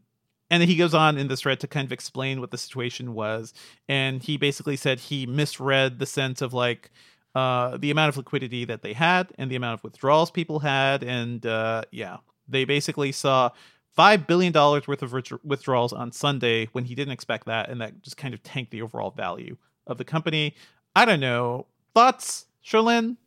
and 0.50 0.62
then 0.62 0.68
he 0.68 0.76
goes 0.76 0.94
on 0.94 1.18
in 1.18 1.28
this 1.28 1.42
thread 1.42 1.60
to 1.62 1.68
kind 1.68 1.86
of 1.86 1.92
explain 1.92 2.40
what 2.40 2.52
the 2.52 2.58
situation 2.58 3.14
was. 3.14 3.54
And 3.88 4.22
he 4.22 4.38
basically 4.38 4.76
said 4.76 5.00
he 5.00 5.26
misread 5.26 6.00
the 6.00 6.06
sense 6.06 6.42
of 6.42 6.54
like, 6.54 6.92
uh, 7.36 7.78
the 7.78 7.92
amount 7.92 8.10
of 8.10 8.18
liquidity 8.18 8.66
that 8.66 8.82
they 8.82 8.94
had 8.94 9.28
and 9.38 9.52
the 9.52 9.56
amount 9.56 9.74
of 9.80 9.84
withdrawals 9.84 10.32
people 10.32 10.60
had. 10.60 11.04
And 11.04 11.46
uh, 11.46 11.84
yeah, 11.92 12.18
they 12.48 12.64
basically 12.66 13.12
saw 13.12 13.50
$5 13.98 14.26
billion 14.28 14.54
worth 14.54 15.02
of 15.04 15.14
withdrawals 15.44 15.94
on 15.94 16.12
Sunday 16.12 16.68
when 16.72 16.86
he 16.86 16.96
didn't 16.96 17.12
expect 17.14 17.46
that. 17.48 17.70
And 17.70 17.82
that 17.82 18.02
just 18.02 18.18
kind 18.18 18.34
of 18.34 18.42
tanked 18.42 18.72
the 18.72 18.82
overall 18.82 19.12
value 19.12 19.58
of 19.86 19.98
the 19.98 20.06
company. 20.06 20.56
I 20.96 21.06
don't 21.06 21.20
know. 21.20 21.68
Thoughts, 21.94 22.46
Cherlynn? 22.66 23.18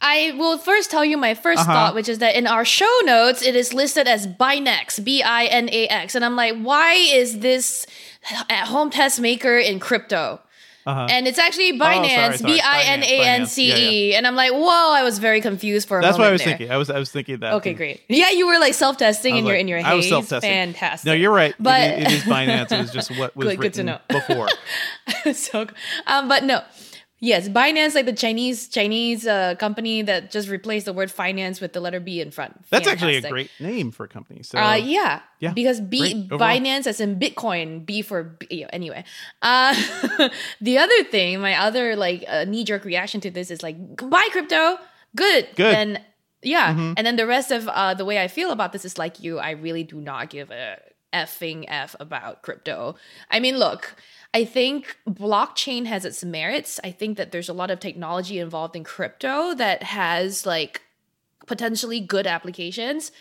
I 0.00 0.34
will 0.36 0.58
first 0.58 0.90
tell 0.90 1.04
you 1.04 1.16
my 1.16 1.34
1st 1.34 1.56
Uh-huh. 1.58 1.72
thought, 1.72 1.94
which 1.94 2.08
is 2.08 2.18
that 2.18 2.34
in 2.34 2.46
our 2.46 2.64
show 2.64 2.92
notes, 3.04 3.40
it 3.42 3.56
is 3.56 3.72
listed 3.72 4.06
as 4.06 4.26
Binax, 4.26 5.02
B 5.02 5.22
I 5.22 5.44
N 5.46 5.68
A 5.72 5.86
X. 5.88 6.14
And 6.14 6.24
I'm 6.24 6.36
like, 6.36 6.56
why 6.60 6.92
is 6.94 7.38
this 7.38 7.86
at 8.50 8.66
home 8.66 8.90
test 8.90 9.20
maker 9.20 9.56
in 9.56 9.80
crypto? 9.80 10.40
Uh-huh. 10.86 11.06
And 11.10 11.26
it's 11.26 11.38
actually 11.38 11.78
Binance. 11.78 12.44
B 12.44 12.60
I 12.60 12.82
N 12.82 13.02
A 13.02 13.20
N 13.24 13.46
C 13.46 13.72
E. 14.10 14.14
And 14.14 14.26
I'm 14.26 14.34
like, 14.36 14.52
whoa, 14.52 14.92
I 14.92 15.02
was 15.02 15.18
very 15.18 15.40
confused 15.40 15.88
for 15.88 15.98
a 15.98 16.02
moment. 16.02 16.12
That's 16.12 16.18
what 16.18 16.28
I 16.28 16.32
was 16.32 16.40
there. 16.42 16.56
thinking. 16.58 16.70
I 16.70 16.76
was 16.76 16.90
I 16.90 16.98
was 16.98 17.10
thinking 17.10 17.38
that. 17.40 17.54
Okay, 17.54 17.72
great. 17.74 18.02
Yeah, 18.08 18.30
you 18.30 18.46
were 18.46 18.58
like 18.58 18.74
self 18.74 18.98
testing 18.98 19.36
and 19.38 19.46
you're 19.46 19.54
like- 19.56 19.60
in 19.62 19.68
your 19.68 19.78
haze. 19.78 19.86
I 19.86 19.94
was 19.94 20.08
self-testing. 20.08 20.50
Fantastic. 20.50 21.06
No, 21.06 21.12
you're 21.14 21.32
right. 21.32 21.54
But- 21.58 21.80
it, 21.80 21.98
is, 22.06 22.12
it 22.12 22.16
is 22.16 22.22
Binance. 22.24 22.70
It 22.72 22.78
was 22.82 22.90
just 22.92 23.10
what 23.18 23.34
was 23.36 23.48
Good- 23.48 23.60
good 23.60 23.74
to 23.74 23.82
written 23.82 23.86
know. 23.86 23.98
before. 24.08 24.48
so, 25.34 25.66
um, 26.06 26.28
but 26.28 26.44
no, 26.44 26.62
yes, 27.24 27.48
Binance, 27.48 27.94
like 27.94 28.06
the 28.06 28.12
Chinese 28.24 28.68
Chinese 28.68 29.26
uh, 29.26 29.54
company 29.64 30.02
that 30.02 30.30
just 30.30 30.48
replaced 30.48 30.84
the 30.86 30.92
word 30.92 31.10
finance 31.10 31.60
with 31.60 31.72
the 31.72 31.80
letter 31.80 32.00
B 32.00 32.20
in 32.20 32.30
front. 32.30 32.52
That's 32.70 32.86
actually 32.86 33.16
a 33.16 33.28
great 33.28 33.50
name 33.58 33.90
for 33.96 34.04
a 34.04 34.08
company. 34.08 34.42
So 34.42 34.58
Uh, 34.58 34.74
yeah, 34.76 35.20
yeah, 35.40 35.52
because 35.52 35.80
B. 35.80 36.28
Binance 36.30 36.86
as 36.86 37.00
in 37.00 37.18
Bitcoin, 37.18 37.84
B 37.88 38.02
for 38.02 38.22
B, 38.38 38.66
anyway. 38.72 39.04
Uh, 39.42 39.74
the 40.60 40.76
other 40.78 41.00
thing, 41.14 41.40
my 41.40 41.54
other 41.66 41.96
like 41.96 42.24
uh, 42.28 42.44
knee 42.44 42.64
jerk 42.64 42.84
reaction 42.84 43.20
to 43.22 43.30
this 43.30 43.50
is 43.50 43.62
like 43.62 43.76
buy 43.96 44.26
crypto, 44.30 44.78
good, 45.16 45.48
Good. 45.56 45.74
and 45.74 46.00
yeah, 46.42 46.72
Mm-hmm. 46.74 46.92
and 46.98 47.06
then 47.06 47.16
the 47.16 47.26
rest 47.26 47.50
of 47.50 47.66
uh, 47.68 47.94
the 47.94 48.04
way 48.04 48.20
I 48.22 48.28
feel 48.28 48.50
about 48.50 48.72
this 48.72 48.84
is 48.84 48.98
like 48.98 49.22
you, 49.24 49.38
I 49.38 49.52
really 49.52 49.82
do 49.82 49.96
not 50.00 50.28
give 50.28 50.50
a 50.50 50.76
effing 51.14 51.64
f 51.68 51.96
about 52.00 52.42
crypto. 52.42 52.96
I 53.30 53.40
mean, 53.40 53.56
look. 53.58 53.94
I 54.34 54.44
think 54.44 54.98
blockchain 55.08 55.86
has 55.86 56.04
its 56.04 56.24
merits. 56.24 56.80
I 56.82 56.90
think 56.90 57.16
that 57.18 57.30
there's 57.30 57.48
a 57.48 57.52
lot 57.52 57.70
of 57.70 57.78
technology 57.78 58.40
involved 58.40 58.74
in 58.74 58.82
crypto 58.82 59.54
that 59.54 59.84
has 59.84 60.44
like 60.44 60.82
potentially 61.46 62.00
good 62.00 62.26
applications. 62.26 63.12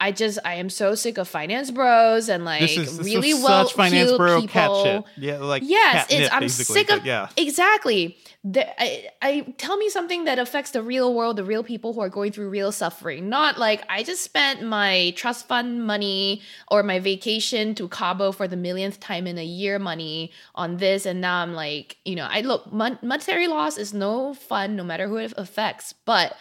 I 0.00 0.12
just 0.12 0.38
I 0.44 0.54
am 0.54 0.70
so 0.70 0.94
sick 0.94 1.18
of 1.18 1.26
finance 1.26 1.72
bros 1.72 2.28
and 2.28 2.44
like 2.44 2.60
this 2.60 2.76
is 2.76 2.98
this 2.98 3.06
really 3.06 3.34
well 3.34 3.66
such 3.66 3.74
finance 3.74 4.12
bro 4.12 4.40
people. 4.42 4.52
cat 4.52 5.04
shit. 5.16 5.24
Yeah, 5.24 5.38
like 5.38 5.64
Yes, 5.66 6.06
it's 6.08 6.32
I'm 6.32 6.48
sick 6.48 6.90
of 6.90 7.04
yeah. 7.04 7.28
exactly. 7.36 8.16
The, 8.44 8.64
I, 8.80 9.08
I 9.20 9.54
tell 9.58 9.76
me 9.76 9.88
something 9.88 10.24
that 10.24 10.38
affects 10.38 10.70
the 10.70 10.82
real 10.82 11.12
world, 11.12 11.36
the 11.36 11.44
real 11.44 11.64
people 11.64 11.92
who 11.92 12.00
are 12.00 12.08
going 12.08 12.30
through 12.30 12.48
real 12.48 12.70
suffering. 12.70 13.28
Not 13.28 13.58
like 13.58 13.82
I 13.88 14.04
just 14.04 14.22
spent 14.22 14.62
my 14.62 15.12
trust 15.16 15.48
fund 15.48 15.84
money 15.84 16.42
or 16.68 16.84
my 16.84 17.00
vacation 17.00 17.74
to 17.74 17.88
Cabo 17.88 18.30
for 18.30 18.46
the 18.46 18.56
millionth 18.56 19.00
time 19.00 19.26
in 19.26 19.36
a 19.36 19.44
year 19.44 19.80
money 19.80 20.30
on 20.54 20.76
this, 20.76 21.04
and 21.06 21.20
now 21.20 21.42
I'm 21.42 21.54
like, 21.54 21.96
you 22.04 22.14
know, 22.14 22.28
I 22.30 22.42
look 22.42 22.72
mon- 22.72 23.00
monetary 23.02 23.48
loss 23.48 23.76
is 23.76 23.92
no 23.92 24.32
fun, 24.34 24.76
no 24.76 24.84
matter 24.84 25.08
who 25.08 25.16
it 25.16 25.34
affects. 25.36 25.92
But 26.04 26.36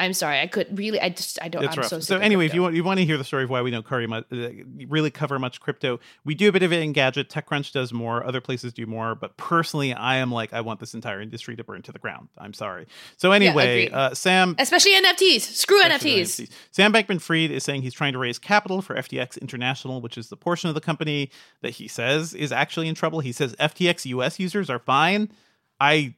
I'm 0.00 0.14
sorry, 0.14 0.40
I 0.40 0.46
could 0.46 0.78
really, 0.78 0.98
I 0.98 1.10
just, 1.10 1.38
I 1.42 1.48
don't. 1.48 1.62
It's 1.62 1.74
I'm 1.76 1.80
rough. 1.80 1.90
so 1.90 2.00
So, 2.00 2.18
anyway, 2.18 2.46
if 2.46 2.54
you 2.54 2.62
want 2.62 2.74
you 2.74 2.82
want 2.82 2.98
to 2.98 3.04
hear 3.04 3.18
the 3.18 3.24
story 3.24 3.44
of 3.44 3.50
why 3.50 3.60
we 3.60 3.70
don't 3.70 3.84
cover 3.84 4.08
much, 4.08 4.24
uh, 4.32 4.48
really 4.88 5.10
cover 5.10 5.38
much 5.38 5.60
crypto, 5.60 6.00
we 6.24 6.34
do 6.34 6.48
a 6.48 6.52
bit 6.52 6.62
of 6.62 6.72
it 6.72 6.82
Engadget. 6.82 7.28
TechCrunch 7.28 7.72
does 7.72 7.92
more. 7.92 8.24
Other 8.26 8.40
places 8.40 8.72
do 8.72 8.86
more. 8.86 9.14
But 9.14 9.36
personally, 9.36 9.92
I 9.92 10.16
am 10.16 10.32
like, 10.32 10.54
I 10.54 10.62
want 10.62 10.80
this 10.80 10.94
entire 10.94 11.20
industry 11.20 11.54
to 11.56 11.64
burn 11.64 11.82
to 11.82 11.92
the 11.92 11.98
ground. 11.98 12.28
I'm 12.38 12.54
sorry. 12.54 12.86
So 13.18 13.32
anyway, 13.32 13.84
agreed. 13.84 13.94
uh, 13.94 14.14
Sam. 14.14 14.56
especially 14.58 14.94
NFTs, 14.94 15.42
screw 15.42 15.82
Actually, 15.82 16.22
NFTs. 16.22 16.50
Sam 16.70 16.92
Bankman-Fried 16.94 17.50
is 17.50 17.62
saying 17.62 17.82
he's 17.82 17.94
trying 17.94 18.14
to 18.14 18.18
raise 18.18 18.38
capital 18.38 18.80
for 18.80 18.94
FTX 18.94 19.40
International, 19.40 20.00
which 20.00 20.16
is 20.16 20.30
the 20.30 20.36
portion 20.36 20.68
of 20.68 20.74
the 20.74 20.80
company 20.80 21.30
that 21.60 21.70
he 21.70 21.88
says 21.88 22.32
is 22.32 22.52
actually 22.52 22.88
in 22.88 22.94
trouble. 22.94 23.20
He 23.20 23.32
says 23.32 23.54
FTX 23.56 24.06
US 24.06 24.40
users 24.40 24.70
are 24.70 24.78
fine. 24.78 25.30
I 25.78 26.14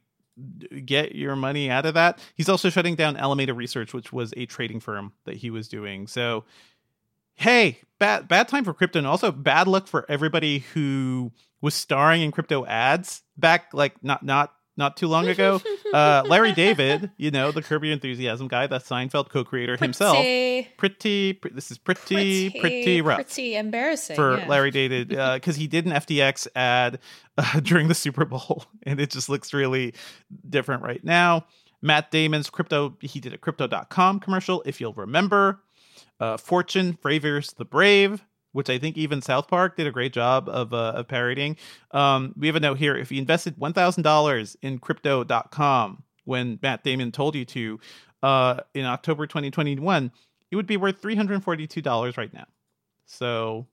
get 0.85 1.15
your 1.15 1.37
money 1.37 1.71
out 1.71 1.87
of 1.87 1.95
that. 1.95 2.19
He's 2.35 2.49
also 2.49 2.71
shutting 2.71 2.95
down 2.95 3.17
Alameda 3.17 3.55
Research, 3.55 3.93
which 3.93 4.13
was 4.13 4.33
a 4.37 4.47
trading 4.47 4.81
firm 4.81 5.13
that 5.25 5.37
he 5.37 5.51
was 5.51 5.69
doing. 5.69 6.07
So, 6.07 6.45
hey, 7.35 7.79
bad 7.99 8.29
bad 8.29 8.49
time 8.49 8.65
for 8.65 8.75
crypto, 8.75 8.99
and 8.99 9.07
also 9.07 9.31
bad 9.31 9.69
luck 9.69 9.87
for 9.87 10.07
everybody 10.09 10.61
who 10.75 11.33
was 11.61 11.75
starring 11.75 12.23
in 12.23 12.33
crypto 12.33 12.65
ads 12.67 13.23
back, 13.37 13.73
like 13.73 14.03
not 14.03 14.23
not 14.23 14.55
not 14.77 14.97
too 14.97 15.09
long 15.09 15.29
ago. 15.29 15.61
Uh, 15.93 16.23
Larry 16.27 16.53
David, 16.53 17.11
you 17.19 17.31
know, 17.31 17.53
the 17.53 17.61
Curb 17.61 17.85
Your 17.85 17.93
Enthusiasm 17.93 18.49
guy, 18.49 18.67
the 18.67 18.79
Seinfeld 18.79 19.29
co-creator 19.29 19.77
himself. 19.77 20.17
Pretty, 20.17 20.69
Pretty, 20.79 21.33
pre- 21.35 21.51
this 21.51 21.71
is 21.71 21.77
pretty, 21.77 22.49
pretty, 22.49 23.03
rough 23.03 23.19
pretty 23.19 23.57
embarrassing 23.57 24.17
for 24.17 24.39
yeah. 24.39 24.49
Larry 24.49 24.71
David 24.71 25.09
because 25.09 25.55
he 25.55 25.67
did 25.67 25.85
an 25.85 25.93
FTX 25.93 26.49
ad 26.57 26.99
uh, 27.37 27.61
during 27.63 27.89
the 27.89 27.95
Super 27.95 28.25
Bowl, 28.25 28.65
and 28.85 29.01
it 29.01 29.11
just 29.11 29.29
looks 29.29 29.53
really 29.53 29.93
different 30.49 30.83
right 30.83 31.05
now. 31.05 31.45
Matt 31.83 32.11
Damon's 32.11 32.49
crypto, 32.49 32.97
he 33.03 33.21
did 33.21 33.35
a 33.35 33.39
crypto.com 33.39 34.21
commercial, 34.21 34.63
if 34.65 34.81
you'll 34.81 34.95
remember. 34.95 35.61
Uh, 36.19 36.39
Fortune 36.39 36.95
favors 36.95 37.53
the 37.53 37.67
brave, 37.67 38.25
which 38.53 38.71
I 38.71 38.79
think 38.79 38.97
even 38.97 39.23
South 39.23 39.49
Park 39.49 39.77
did 39.77 39.87
a 39.87 39.91
great 39.91 40.13
job 40.13 40.49
of, 40.49 40.73
uh, 40.73 40.93
of 40.97 41.09
parodying. 41.09 41.57
Um, 41.91 42.35
we 42.37 42.47
have 42.47 42.57
a 42.57 42.61
note 42.61 42.79
here. 42.79 42.97
If 42.97 43.11
you 43.11 43.19
invested 43.19 43.57
$1,000 43.57 44.57
in 44.63 44.79
crypto.com 44.79 46.03
when 46.25 46.59
Matt 46.63 46.85
Damon 46.85 47.13
told 47.13 47.35
you 47.35 47.45
to 47.47 47.81
uh, 48.23 48.61
in 48.75 48.85
October 48.85 49.27
2021, 49.27 50.13
it 50.51 50.57
would 50.57 50.67
be 50.67 50.77
worth 50.77 51.01
$342 51.03 52.17
right 52.17 52.33
now. 52.33 52.47
So 53.07 53.67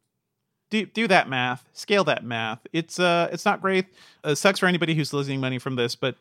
do 0.69 0.85
do 0.85 1.07
that 1.07 1.27
math, 1.29 1.67
scale 1.73 2.03
that 2.03 2.23
math. 2.23 2.59
It's 2.73 2.99
uh 2.99 3.29
it's 3.31 3.45
not 3.45 3.61
great. 3.61 3.87
Uh, 4.23 4.35
sucks 4.35 4.59
for 4.59 4.67
anybody 4.67 4.93
who's 4.93 5.13
losing 5.13 5.39
money 5.39 5.57
from 5.59 5.75
this, 5.75 5.95
but 5.95 6.15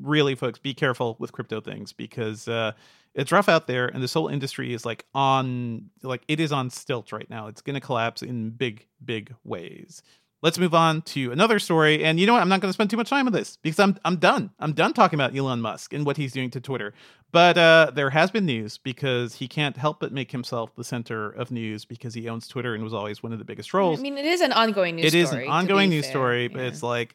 really, 0.00 0.34
folks, 0.34 0.58
be 0.58 0.74
careful 0.74 1.16
with 1.18 1.32
crypto 1.32 1.60
things 1.60 1.92
because 1.92 2.48
uh, 2.48 2.72
it's 3.14 3.32
rough 3.32 3.48
out 3.48 3.66
there, 3.66 3.86
and 3.88 4.02
this 4.02 4.14
whole 4.14 4.28
industry 4.28 4.72
is 4.72 4.84
like 4.86 5.04
on 5.14 5.90
like 6.02 6.22
it 6.28 6.40
is 6.40 6.52
on 6.52 6.70
stilts 6.70 7.12
right 7.12 7.28
now. 7.28 7.48
It's 7.48 7.60
going 7.62 7.74
to 7.74 7.80
collapse 7.80 8.22
in 8.22 8.50
big 8.50 8.86
big 9.04 9.34
ways. 9.44 10.02
Let's 10.42 10.58
move 10.58 10.72
on 10.74 11.02
to 11.02 11.32
another 11.32 11.58
story. 11.58 12.02
And 12.02 12.18
you 12.18 12.26
know 12.26 12.32
what? 12.32 12.40
I'm 12.40 12.48
not 12.48 12.62
going 12.62 12.70
to 12.70 12.72
spend 12.72 12.88
too 12.88 12.96
much 12.96 13.10
time 13.10 13.26
on 13.26 13.32
this 13.34 13.58
because 13.58 13.78
I'm 13.78 13.98
I'm 14.06 14.16
done. 14.16 14.50
I'm 14.58 14.72
done 14.72 14.94
talking 14.94 15.18
about 15.18 15.36
Elon 15.36 15.60
Musk 15.60 15.92
and 15.92 16.06
what 16.06 16.16
he's 16.16 16.32
doing 16.32 16.48
to 16.52 16.60
Twitter. 16.62 16.94
But 17.32 17.58
uh, 17.58 17.92
there 17.94 18.08
has 18.10 18.30
been 18.30 18.46
news 18.46 18.78
because 18.78 19.34
he 19.34 19.46
can't 19.48 19.76
help 19.76 20.00
but 20.00 20.12
make 20.12 20.32
himself 20.32 20.74
the 20.76 20.82
center 20.82 21.30
of 21.30 21.50
news 21.50 21.84
because 21.84 22.14
he 22.14 22.28
owns 22.28 22.48
Twitter 22.48 22.74
and 22.74 22.82
was 22.82 22.94
always 22.94 23.22
one 23.22 23.32
of 23.32 23.38
the 23.38 23.44
biggest 23.44 23.68
trolls. 23.68 23.98
I 24.00 24.02
mean, 24.02 24.16
it 24.18 24.24
is 24.24 24.40
an 24.40 24.52
ongoing 24.52 24.96
news 24.96 25.06
It 25.14 25.26
story. 25.26 25.42
is 25.42 25.46
an 25.46 25.52
ongoing 25.52 25.90
news 25.90 26.06
fair. 26.06 26.12
story, 26.12 26.48
but 26.48 26.60
Yeah. 26.62 26.68
it's 26.68 26.82
like 26.82 27.14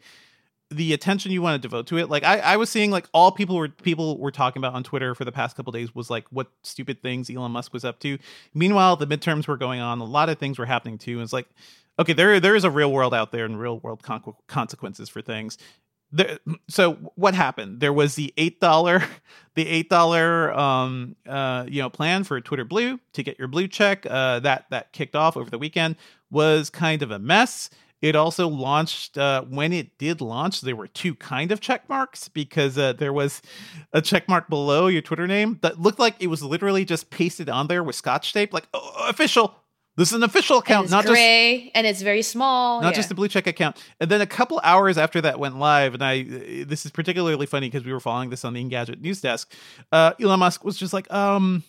the 0.71 0.93
attention 0.93 1.31
you 1.31 1.41
want 1.41 1.61
to 1.61 1.67
devote 1.67 1.87
to 1.87 1.97
it. 1.97 2.09
Like 2.09 2.23
I, 2.23 2.39
I 2.39 2.57
was 2.57 2.69
seeing 2.69 2.89
like 2.89 3.07
all 3.13 3.31
people 3.31 3.55
were 3.55 3.69
people 3.69 4.17
were 4.17 4.31
talking 4.31 4.59
about 4.59 4.73
on 4.73 4.83
Twitter 4.83 5.13
for 5.13 5.23
the 5.23 5.31
past 5.31 5.55
couple 5.55 5.71
days 5.71 5.93
was 5.93 6.09
like 6.09 6.25
what 6.31 6.51
stupid 6.63 7.01
things 7.01 7.29
Elon 7.29 7.51
Musk 7.51 7.73
was 7.73 7.85
up 7.85 7.99
to. 7.99 8.17
Meanwhile, 8.53 8.95
the 8.95 9.07
midterms 9.07 9.47
were 9.47 9.57
going 9.57 9.79
on. 9.79 9.99
A 9.99 10.05
lot 10.05 10.29
of 10.29 10.39
things 10.39 10.57
were 10.57 10.65
happening 10.65 10.97
too. 10.97 11.13
And 11.13 11.21
it's 11.21 11.33
like, 11.33 11.47
okay, 11.99 12.13
there 12.13 12.39
there 12.39 12.55
is 12.55 12.63
a 12.63 12.71
real 12.71 12.91
world 12.91 13.13
out 13.13 13.31
there 13.31 13.45
and 13.45 13.59
real 13.59 13.79
world 13.79 14.01
con- 14.01 14.33
consequences 14.47 15.07
for 15.07 15.21
things. 15.21 15.57
There, 16.11 16.39
so 16.69 16.93
what 17.15 17.35
happened? 17.35 17.79
There 17.79 17.93
was 17.93 18.15
the 18.15 18.33
eight 18.37 18.59
dollar, 18.59 19.03
the 19.55 19.67
eight 19.67 19.89
dollar, 19.89 20.51
um, 20.53 21.15
uh, 21.27 21.65
you 21.67 21.81
know, 21.81 21.89
plan 21.89 22.23
for 22.23 22.41
Twitter 22.41 22.65
Blue 22.65 22.99
to 23.13 23.23
get 23.23 23.37
your 23.37 23.47
blue 23.47 23.67
check. 23.67 24.05
Uh, 24.09 24.39
that 24.39 24.65
that 24.71 24.93
kicked 24.93 25.15
off 25.15 25.37
over 25.37 25.49
the 25.49 25.59
weekend 25.59 25.95
was 26.31 26.71
kind 26.71 27.03
of 27.03 27.11
a 27.11 27.19
mess. 27.19 27.69
It 28.05 28.15
also 28.15 28.47
launched 28.47 29.17
uh, 29.17 29.41
when 29.45 29.73
it 29.73 29.97
did 29.97 30.21
launch. 30.21 30.61
There 30.61 30.75
were 30.75 30.85
two 30.85 31.15
kind 31.15 31.51
of 31.51 31.59
check 31.59 31.89
marks 31.89 32.27
because 32.27 32.77
uh, 32.77 32.93
there 32.93 33.11
was 33.11 33.41
a 33.93 34.01
check 34.01 34.29
mark 34.29 34.47
below 34.47 34.85
your 34.85 35.01
Twitter 35.01 35.25
name 35.25 35.57
that 35.63 35.81
looked 35.81 35.97
like 35.97 36.15
it 36.19 36.27
was 36.27 36.43
literally 36.43 36.85
just 36.85 37.09
pasted 37.09 37.49
on 37.49 37.65
there 37.65 37.83
with 37.83 37.95
Scotch 37.95 38.31
tape, 38.31 38.53
like 38.53 38.67
oh, 38.75 39.07
official. 39.09 39.55
This 39.97 40.09
is 40.09 40.13
an 40.13 40.23
official 40.23 40.59
account, 40.59 40.91
not 40.91 41.05
just 41.05 41.13
gray 41.15 41.71
and 41.73 41.87
it's 41.87 42.03
very 42.03 42.21
small. 42.21 42.79
not 42.79 42.89
yeah. 42.89 42.95
just 42.95 43.09
a 43.09 43.15
blue 43.15 43.27
check 43.27 43.47
account. 43.47 43.81
And 43.99 44.11
then 44.11 44.21
a 44.21 44.27
couple 44.27 44.61
hours 44.63 44.99
after 44.99 45.19
that 45.21 45.39
went 45.39 45.57
live, 45.57 45.95
and 45.95 46.03
I 46.03 46.25
this 46.63 46.85
is 46.85 46.91
particularly 46.91 47.47
funny 47.47 47.69
because 47.71 47.85
we 47.85 47.91
were 47.91 47.99
following 47.99 48.29
this 48.29 48.45
on 48.45 48.53
the 48.53 48.63
Engadget 48.63 49.01
news 49.01 49.19
desk. 49.19 49.51
Uh, 49.91 50.13
Elon 50.21 50.41
Musk 50.41 50.63
was 50.63 50.77
just 50.77 50.93
like, 50.93 51.11
um, 51.11 51.63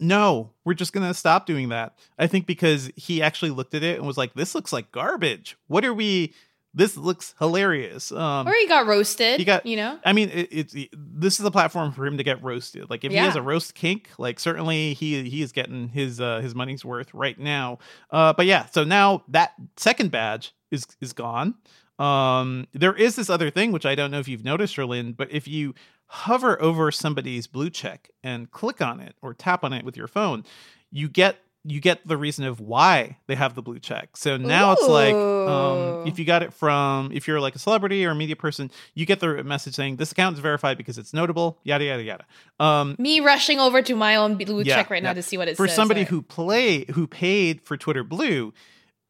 no, 0.00 0.52
we're 0.64 0.74
just 0.74 0.92
gonna 0.92 1.14
stop 1.14 1.46
doing 1.46 1.68
that. 1.70 1.98
I 2.18 2.26
think 2.26 2.46
because 2.46 2.90
he 2.96 3.22
actually 3.22 3.50
looked 3.50 3.74
at 3.74 3.82
it 3.82 3.98
and 3.98 4.06
was 4.06 4.16
like, 4.16 4.34
this 4.34 4.54
looks 4.54 4.72
like 4.72 4.92
garbage. 4.92 5.56
What 5.66 5.84
are 5.84 5.94
we? 5.94 6.34
This 6.74 6.94
looks 6.98 7.34
hilarious. 7.38 8.12
Um, 8.12 8.46
or 8.46 8.52
he 8.52 8.68
got 8.68 8.86
roasted. 8.86 9.38
he 9.38 9.46
got- 9.46 9.64
you 9.64 9.76
know. 9.76 9.98
I 10.04 10.12
mean, 10.12 10.28
it, 10.28 10.48
it's 10.50 10.74
this 10.92 11.40
is 11.40 11.46
a 11.46 11.50
platform 11.50 11.90
for 11.92 12.06
him 12.06 12.18
to 12.18 12.22
get 12.22 12.42
roasted. 12.42 12.90
Like 12.90 13.02
if 13.02 13.12
he 13.12 13.16
has 13.24 13.34
a 13.36 13.40
roast 13.42 13.74
kink, 13.74 14.10
like 14.18 14.38
certainly 14.38 14.92
he 14.92 15.26
he 15.28 15.40
is 15.40 15.52
getting 15.52 15.88
his 15.88 16.20
uh, 16.20 16.40
his 16.40 16.54
money's 16.54 16.84
worth 16.84 17.14
right 17.14 17.38
now. 17.38 17.78
Uh, 18.10 18.34
but 18.34 18.44
yeah, 18.44 18.66
so 18.66 18.84
now 18.84 19.24
that 19.28 19.54
second 19.78 20.10
badge 20.10 20.52
is 20.70 20.86
is 21.00 21.14
gone. 21.14 21.54
Um, 21.98 22.66
there 22.74 22.92
is 22.94 23.16
this 23.16 23.30
other 23.30 23.48
thing 23.50 23.72
which 23.72 23.86
I 23.86 23.94
don't 23.94 24.10
know 24.10 24.18
if 24.18 24.28
you've 24.28 24.44
noticed, 24.44 24.78
Erlin, 24.78 25.12
but 25.14 25.28
if 25.32 25.48
you 25.48 25.74
hover 26.08 26.60
over 26.62 26.90
somebody's 26.92 27.46
blue 27.46 27.70
check 27.70 28.10
and 28.22 28.50
click 28.50 28.80
on 28.80 29.00
it 29.00 29.14
or 29.22 29.34
tap 29.34 29.64
on 29.64 29.72
it 29.72 29.84
with 29.84 29.96
your 29.96 30.08
phone, 30.08 30.44
you 30.90 31.08
get 31.08 31.38
you 31.68 31.80
get 31.80 32.06
the 32.06 32.16
reason 32.16 32.44
of 32.44 32.60
why 32.60 33.18
they 33.26 33.34
have 33.34 33.56
the 33.56 33.62
blue 33.62 33.80
check. 33.80 34.16
So 34.16 34.36
now 34.36 34.70
it's 34.70 34.86
like 34.86 35.16
um, 35.16 36.06
if 36.06 36.16
you 36.16 36.24
got 36.24 36.44
it 36.44 36.52
from 36.52 37.10
if 37.12 37.26
you're 37.26 37.40
like 37.40 37.56
a 37.56 37.58
celebrity 37.58 38.06
or 38.06 38.10
a 38.10 38.14
media 38.14 38.36
person, 38.36 38.70
you 38.94 39.04
get 39.04 39.18
the 39.18 39.42
message 39.42 39.74
saying 39.74 39.96
this 39.96 40.12
account 40.12 40.34
is 40.34 40.40
verified 40.40 40.76
because 40.78 40.96
it's 40.96 41.12
notable, 41.12 41.58
yada 41.64 41.84
yada 41.84 42.04
yada. 42.04 42.24
Um, 42.60 42.94
Me 43.00 43.18
rushing 43.18 43.58
over 43.58 43.82
to 43.82 43.96
my 43.96 44.14
own 44.14 44.36
blue 44.36 44.62
Yeah, 44.62 44.76
check 44.76 44.90
right 44.90 45.02
now 45.02 45.12
to 45.12 45.22
see 45.22 45.36
what 45.36 45.48
it 45.48 45.56
for 45.56 45.66
says. 45.66 45.74
somebody 45.74 46.02
right? 46.02 46.08
who 46.08 46.22
play 46.22 46.84
who 46.92 47.08
paid 47.08 47.60
for 47.62 47.76
Twitter 47.76 48.04
Blue, 48.04 48.52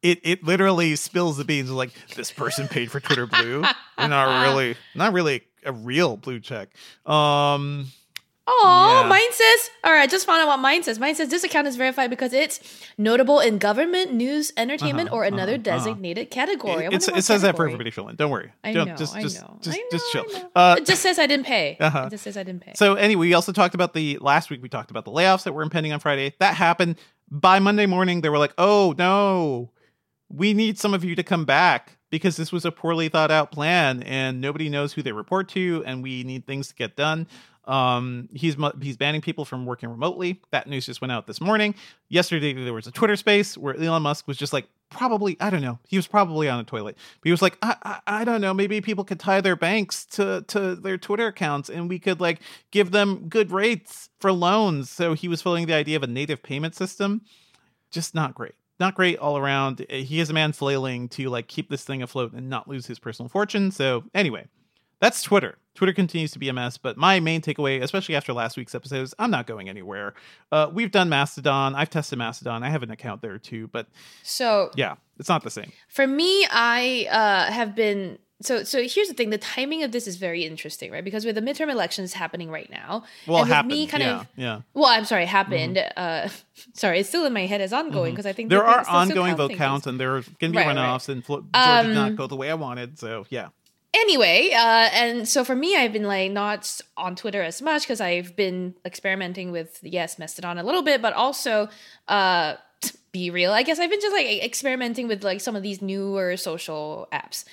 it 0.01 0.19
it 0.23 0.43
literally 0.43 0.95
spills 0.95 1.37
the 1.37 1.45
beans. 1.45 1.69
Like 1.71 1.91
this 2.15 2.31
person 2.31 2.67
paid 2.67 2.91
for 2.91 2.99
Twitter 2.99 3.27
Blue, 3.27 3.61
They're 3.97 4.07
not 4.07 4.43
really 4.43 4.75
not 4.95 5.13
really 5.13 5.43
a 5.63 5.71
real 5.71 6.17
blue 6.17 6.39
check. 6.39 6.69
Um, 7.05 7.87
Oh, 8.49 9.01
Yeah. 9.03 9.09
mine 9.09 9.31
says, 9.31 9.69
all 9.83 9.91
right, 9.91 10.09
just 10.09 10.25
found 10.25 10.41
out 10.41 10.47
what 10.47 10.59
mine 10.59 10.81
says. 10.81 10.99
Mine 10.99 11.15
says 11.15 11.27
this 11.27 11.43
account 11.43 11.67
is 11.67 11.75
verified 11.75 12.09
because 12.09 12.31
it's 12.31 12.61
notable 12.97 13.41
in 13.41 13.57
government, 13.57 14.13
news, 14.13 14.53
entertainment, 14.55 15.09
Uh-huh, 15.09 15.17
or 15.17 15.23
another 15.25 15.55
uh-huh, 15.55 15.69
uh-huh. 15.69 15.77
designated 15.77 16.31
category. 16.31 16.85
It, 16.85 16.93
it 17.09 17.23
says 17.25 17.41
that 17.41 17.57
for 17.57 17.65
everybody, 17.65 17.91
Philin. 17.91 18.15
Don't 18.15 18.31
worry. 18.31 18.53
I 18.63 18.71
Don't 18.71 18.87
know, 18.87 18.95
just 18.95 19.15
I 19.17 19.21
just 19.21 19.41
know, 19.41 19.57
just 19.61 19.77
I 19.77 19.83
just 19.91 20.11
chill. 20.13 20.23
Know. 20.31 20.49
Uh, 20.55 20.75
it 20.77 20.85
just 20.85 21.01
says 21.01 21.19
I 21.19 21.27
didn't 21.27 21.45
pay. 21.45 21.75
Uh-huh. 21.87 22.05
It 22.07 22.11
just 22.11 22.23
says 22.23 22.37
I 22.37 22.43
didn't 22.43 22.61
pay. 22.61 22.71
So 22.75 22.95
anyway, 22.95 23.27
we 23.27 23.33
also 23.33 23.51
talked 23.51 23.75
about 23.75 23.93
the 23.93 24.17
last 24.21 24.49
week. 24.49 24.61
We 24.61 24.69
talked 24.69 24.91
about 24.91 25.03
the 25.05 25.11
layoffs 25.11 25.43
that 25.43 25.53
were 25.53 25.61
impending 25.63 25.91
on 25.91 25.99
Friday. 25.99 26.33
That 26.39 26.53
happened 26.55 26.95
by 27.29 27.59
Monday 27.59 27.85
morning. 27.85 28.21
They 28.21 28.29
were 28.29 28.37
like, 28.37 28.53
"Oh 28.57 28.93
no, 28.97 29.71
we 30.29 30.53
need 30.53 30.77
some 30.77 30.93
of 30.93 31.03
you 31.03 31.15
to 31.15 31.23
come 31.23 31.45
back 31.45 31.97
because 32.09 32.37
this 32.37 32.51
was 32.51 32.65
a 32.65 32.71
poorly 32.71 33.09
thought 33.09 33.31
out 33.31 33.51
plan, 33.51 34.03
and 34.03 34.39
nobody 34.39 34.69
knows 34.69 34.93
who 34.93 35.01
they 35.03 35.11
report 35.11 35.49
to, 35.49 35.83
and 35.85 36.01
we 36.03 36.23
need 36.23 36.45
things 36.45 36.67
to 36.69 36.75
get 36.75 36.95
done." 36.95 37.27
Um, 37.67 38.29
he's 38.33 38.55
he's 38.81 38.95
banning 38.95 39.19
people 39.21 39.43
from 39.43 39.65
working 39.65 39.89
remotely. 39.89 40.41
That 40.51 40.67
news 40.67 40.85
just 40.85 41.01
went 41.01 41.11
out 41.11 41.27
this 41.27 41.41
morning. 41.41 41.75
Yesterday 42.07 42.53
there 42.53 42.73
was 42.73 42.87
a 42.87 42.91
Twitter 42.91 43.17
space 43.17 43.57
where 43.57 43.75
Elon 43.75 44.03
Musk 44.03 44.25
was 44.25 44.37
just 44.37 44.53
like, 44.53 44.67
probably 44.89 45.35
I 45.41 45.49
don't 45.49 45.61
know. 45.61 45.77
He 45.85 45.97
was 45.97 46.07
probably 46.07 46.47
on 46.47 46.61
a 46.61 46.63
toilet. 46.63 46.95
But 46.95 47.27
he 47.27 47.31
was 47.31 47.41
like, 47.41 47.57
I, 47.61 47.75
I 47.83 48.21
I 48.21 48.23
don't 48.23 48.39
know. 48.39 48.53
Maybe 48.53 48.79
people 48.79 49.03
could 49.03 49.19
tie 49.19 49.41
their 49.41 49.57
banks 49.57 50.05
to 50.11 50.45
to 50.47 50.75
their 50.75 50.97
Twitter 50.97 51.27
accounts, 51.27 51.69
and 51.69 51.89
we 51.89 51.99
could 51.99 52.21
like 52.21 52.39
give 52.71 52.91
them 52.91 53.27
good 53.27 53.51
rates 53.51 54.09
for 54.19 54.31
loans. 54.31 54.89
So 54.89 55.13
he 55.13 55.27
was 55.27 55.41
floating 55.41 55.67
the 55.67 55.73
idea 55.73 55.97
of 55.97 56.03
a 56.03 56.07
native 56.07 56.41
payment 56.41 56.73
system. 56.73 57.21
Just 57.91 58.15
not 58.15 58.33
great. 58.33 58.55
Not 58.79 58.95
great 58.95 59.17
all 59.17 59.37
around. 59.37 59.85
He 59.89 60.19
is 60.19 60.29
a 60.29 60.33
man 60.33 60.51
flailing 60.51 61.09
to 61.09 61.29
like 61.29 61.47
keep 61.47 61.69
this 61.69 61.83
thing 61.83 62.03
afloat 62.03 62.33
and 62.33 62.49
not 62.49 62.67
lose 62.67 62.85
his 62.85 62.99
personal 62.99 63.29
fortune. 63.29 63.71
So 63.71 64.03
anyway, 64.13 64.47
that's 64.99 65.21
Twitter. 65.21 65.57
Twitter 65.75 65.93
continues 65.93 66.31
to 66.31 66.39
be 66.39 66.49
a 66.49 66.53
mess, 66.53 66.77
but 66.77 66.97
my 66.97 67.19
main 67.19 67.39
takeaway, 67.39 67.83
especially 67.83 68.15
after 68.15 68.33
last 68.33 68.57
week's 68.57 68.73
episode, 68.73 69.03
is 69.03 69.13
I'm 69.19 69.29
not 69.29 69.45
going 69.45 69.69
anywhere. 69.69 70.15
Uh, 70.51 70.69
we've 70.73 70.91
done 70.91 71.07
Mastodon. 71.07 71.75
I've 71.75 71.91
tested 71.91 72.17
Mastodon. 72.17 72.63
I 72.63 72.69
have 72.69 72.81
an 72.81 72.89
account 72.89 73.21
there 73.21 73.37
too, 73.37 73.67
but 73.67 73.87
so 74.23 74.71
yeah, 74.75 74.95
it's 75.19 75.29
not 75.29 75.43
the 75.43 75.51
same. 75.51 75.71
for 75.87 76.07
me, 76.07 76.47
I 76.49 77.07
uh, 77.11 77.51
have 77.51 77.75
been. 77.75 78.17
So, 78.41 78.63
so 78.63 78.83
here's 78.83 79.07
the 79.07 79.13
thing: 79.15 79.31
the 79.31 79.37
timing 79.39 79.81
of 79.83 79.91
this 79.91 80.05
is 80.07 80.17
very 80.17 80.45
interesting, 80.45 80.91
right? 80.91 81.03
Because 81.03 81.25
with 81.25 81.33
the 81.35 81.41
midterm 81.41 81.71
elections 81.71 82.13
happening 82.13 82.51
right 82.51 82.69
now, 82.69 83.03
Well, 83.25 83.41
and 83.41 83.51
happened. 83.51 83.73
me 83.73 83.87
kind 83.87 84.03
yeah, 84.03 84.19
of 84.19 84.27
yeah. 84.35 84.61
Well, 84.75 84.85
I'm 84.85 85.05
sorry, 85.05 85.25
happened. 85.25 85.77
Uh, 85.97 86.29
sorry, 86.73 86.99
it's 86.99 87.09
still 87.09 87.25
in 87.25 87.33
my 87.33 87.47
head 87.47 87.61
as 87.61 87.73
ongoing 87.73 88.13
because 88.13 88.25
I 88.27 88.33
think 88.33 88.49
Mm-hmm. 88.51 88.57
There 88.57 88.63
are 88.65 88.75
they're 88.75 88.83
still- 88.83 89.05
still 89.05 89.23
ongoing 89.23 89.35
vote 89.37 89.53
counts, 89.57 89.87
and 89.87 89.99
there 89.99 90.11
are 90.17 90.21
going 90.21 90.33
to 90.39 90.49
be 90.51 90.57
Right, 90.57 90.67
right. 90.67 90.77
runoffs, 90.77 91.09
and 91.09 91.25
Flo- 91.25 91.45
Georgia 91.53 91.87
did 91.87 91.93
not 91.95 92.09
Um, 92.09 92.15
go 92.15 92.27
the 92.27 92.35
way 92.35 92.51
I 92.51 92.53
wanted. 92.53 92.99
So 92.99 93.25
yeah, 93.29 93.47
Anyway, 93.93 94.51
uh, 94.53 94.89
and 94.93 95.27
so 95.27 95.43
for 95.43 95.55
me, 95.55 95.75
I've 95.75 95.91
been 95.93 96.03
like 96.03 96.31
not 96.31 96.79
on 96.95 97.15
Twitter 97.15 97.41
as 97.41 97.61
much 97.63 97.81
because 97.81 97.99
I've 97.99 98.35
been 98.35 98.75
experimenting 98.85 99.51
with 99.51 99.79
yes, 99.81 100.19
Mastodon 100.19 100.59
a 100.59 100.63
little 100.63 100.83
bit, 100.83 101.01
but 101.01 101.13
also 101.13 101.69
uh, 102.07 102.55
be 103.11 103.31
real. 103.31 103.51
I 103.51 103.63
guess 103.63 103.79
I've 103.79 103.89
been 103.89 104.01
just 104.01 104.13
like 104.13 104.27
experimenting 104.43 105.07
with 105.07 105.23
like 105.23 105.41
some 105.41 105.55
of 105.55 105.63
these 105.63 105.81
newer 105.81 106.37
social 106.37 107.07
apps, 107.11 107.43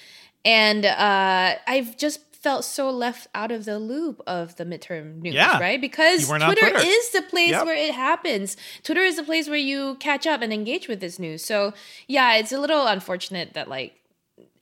and 0.44 0.84
uh, 0.84 1.54
I've 1.66 1.96
just 1.96 2.20
felt 2.34 2.64
so 2.64 2.90
left 2.90 3.26
out 3.34 3.50
of 3.50 3.64
the 3.64 3.78
loop 3.78 4.20
of 4.26 4.54
the 4.56 4.64
midterm 4.66 5.22
news, 5.22 5.34
Yeah. 5.34 5.58
right? 5.58 5.80
Because 5.80 6.22
You 6.22 6.28
weren't 6.28 6.42
on 6.42 6.52
Twitter, 6.54 6.70
Twitter. 6.72 6.86
is 6.86 7.10
the 7.10 7.22
place 7.22 7.50
Yep. 7.52 7.64
where 7.64 7.74
it 7.74 7.94
happens. 7.94 8.56
Twitter 8.82 9.00
is 9.00 9.16
the 9.16 9.22
place 9.22 9.48
where 9.48 9.56
you 9.56 9.94
catch 9.98 10.26
up 10.26 10.42
and 10.42 10.52
engage 10.52 10.86
with 10.86 11.00
this 11.00 11.18
news. 11.18 11.42
So 11.42 11.72
yeah, 12.06 12.34
it's 12.36 12.52
a 12.52 12.58
little 12.58 12.86
unfortunate 12.86 13.54
that 13.54 13.68
like 13.68 13.94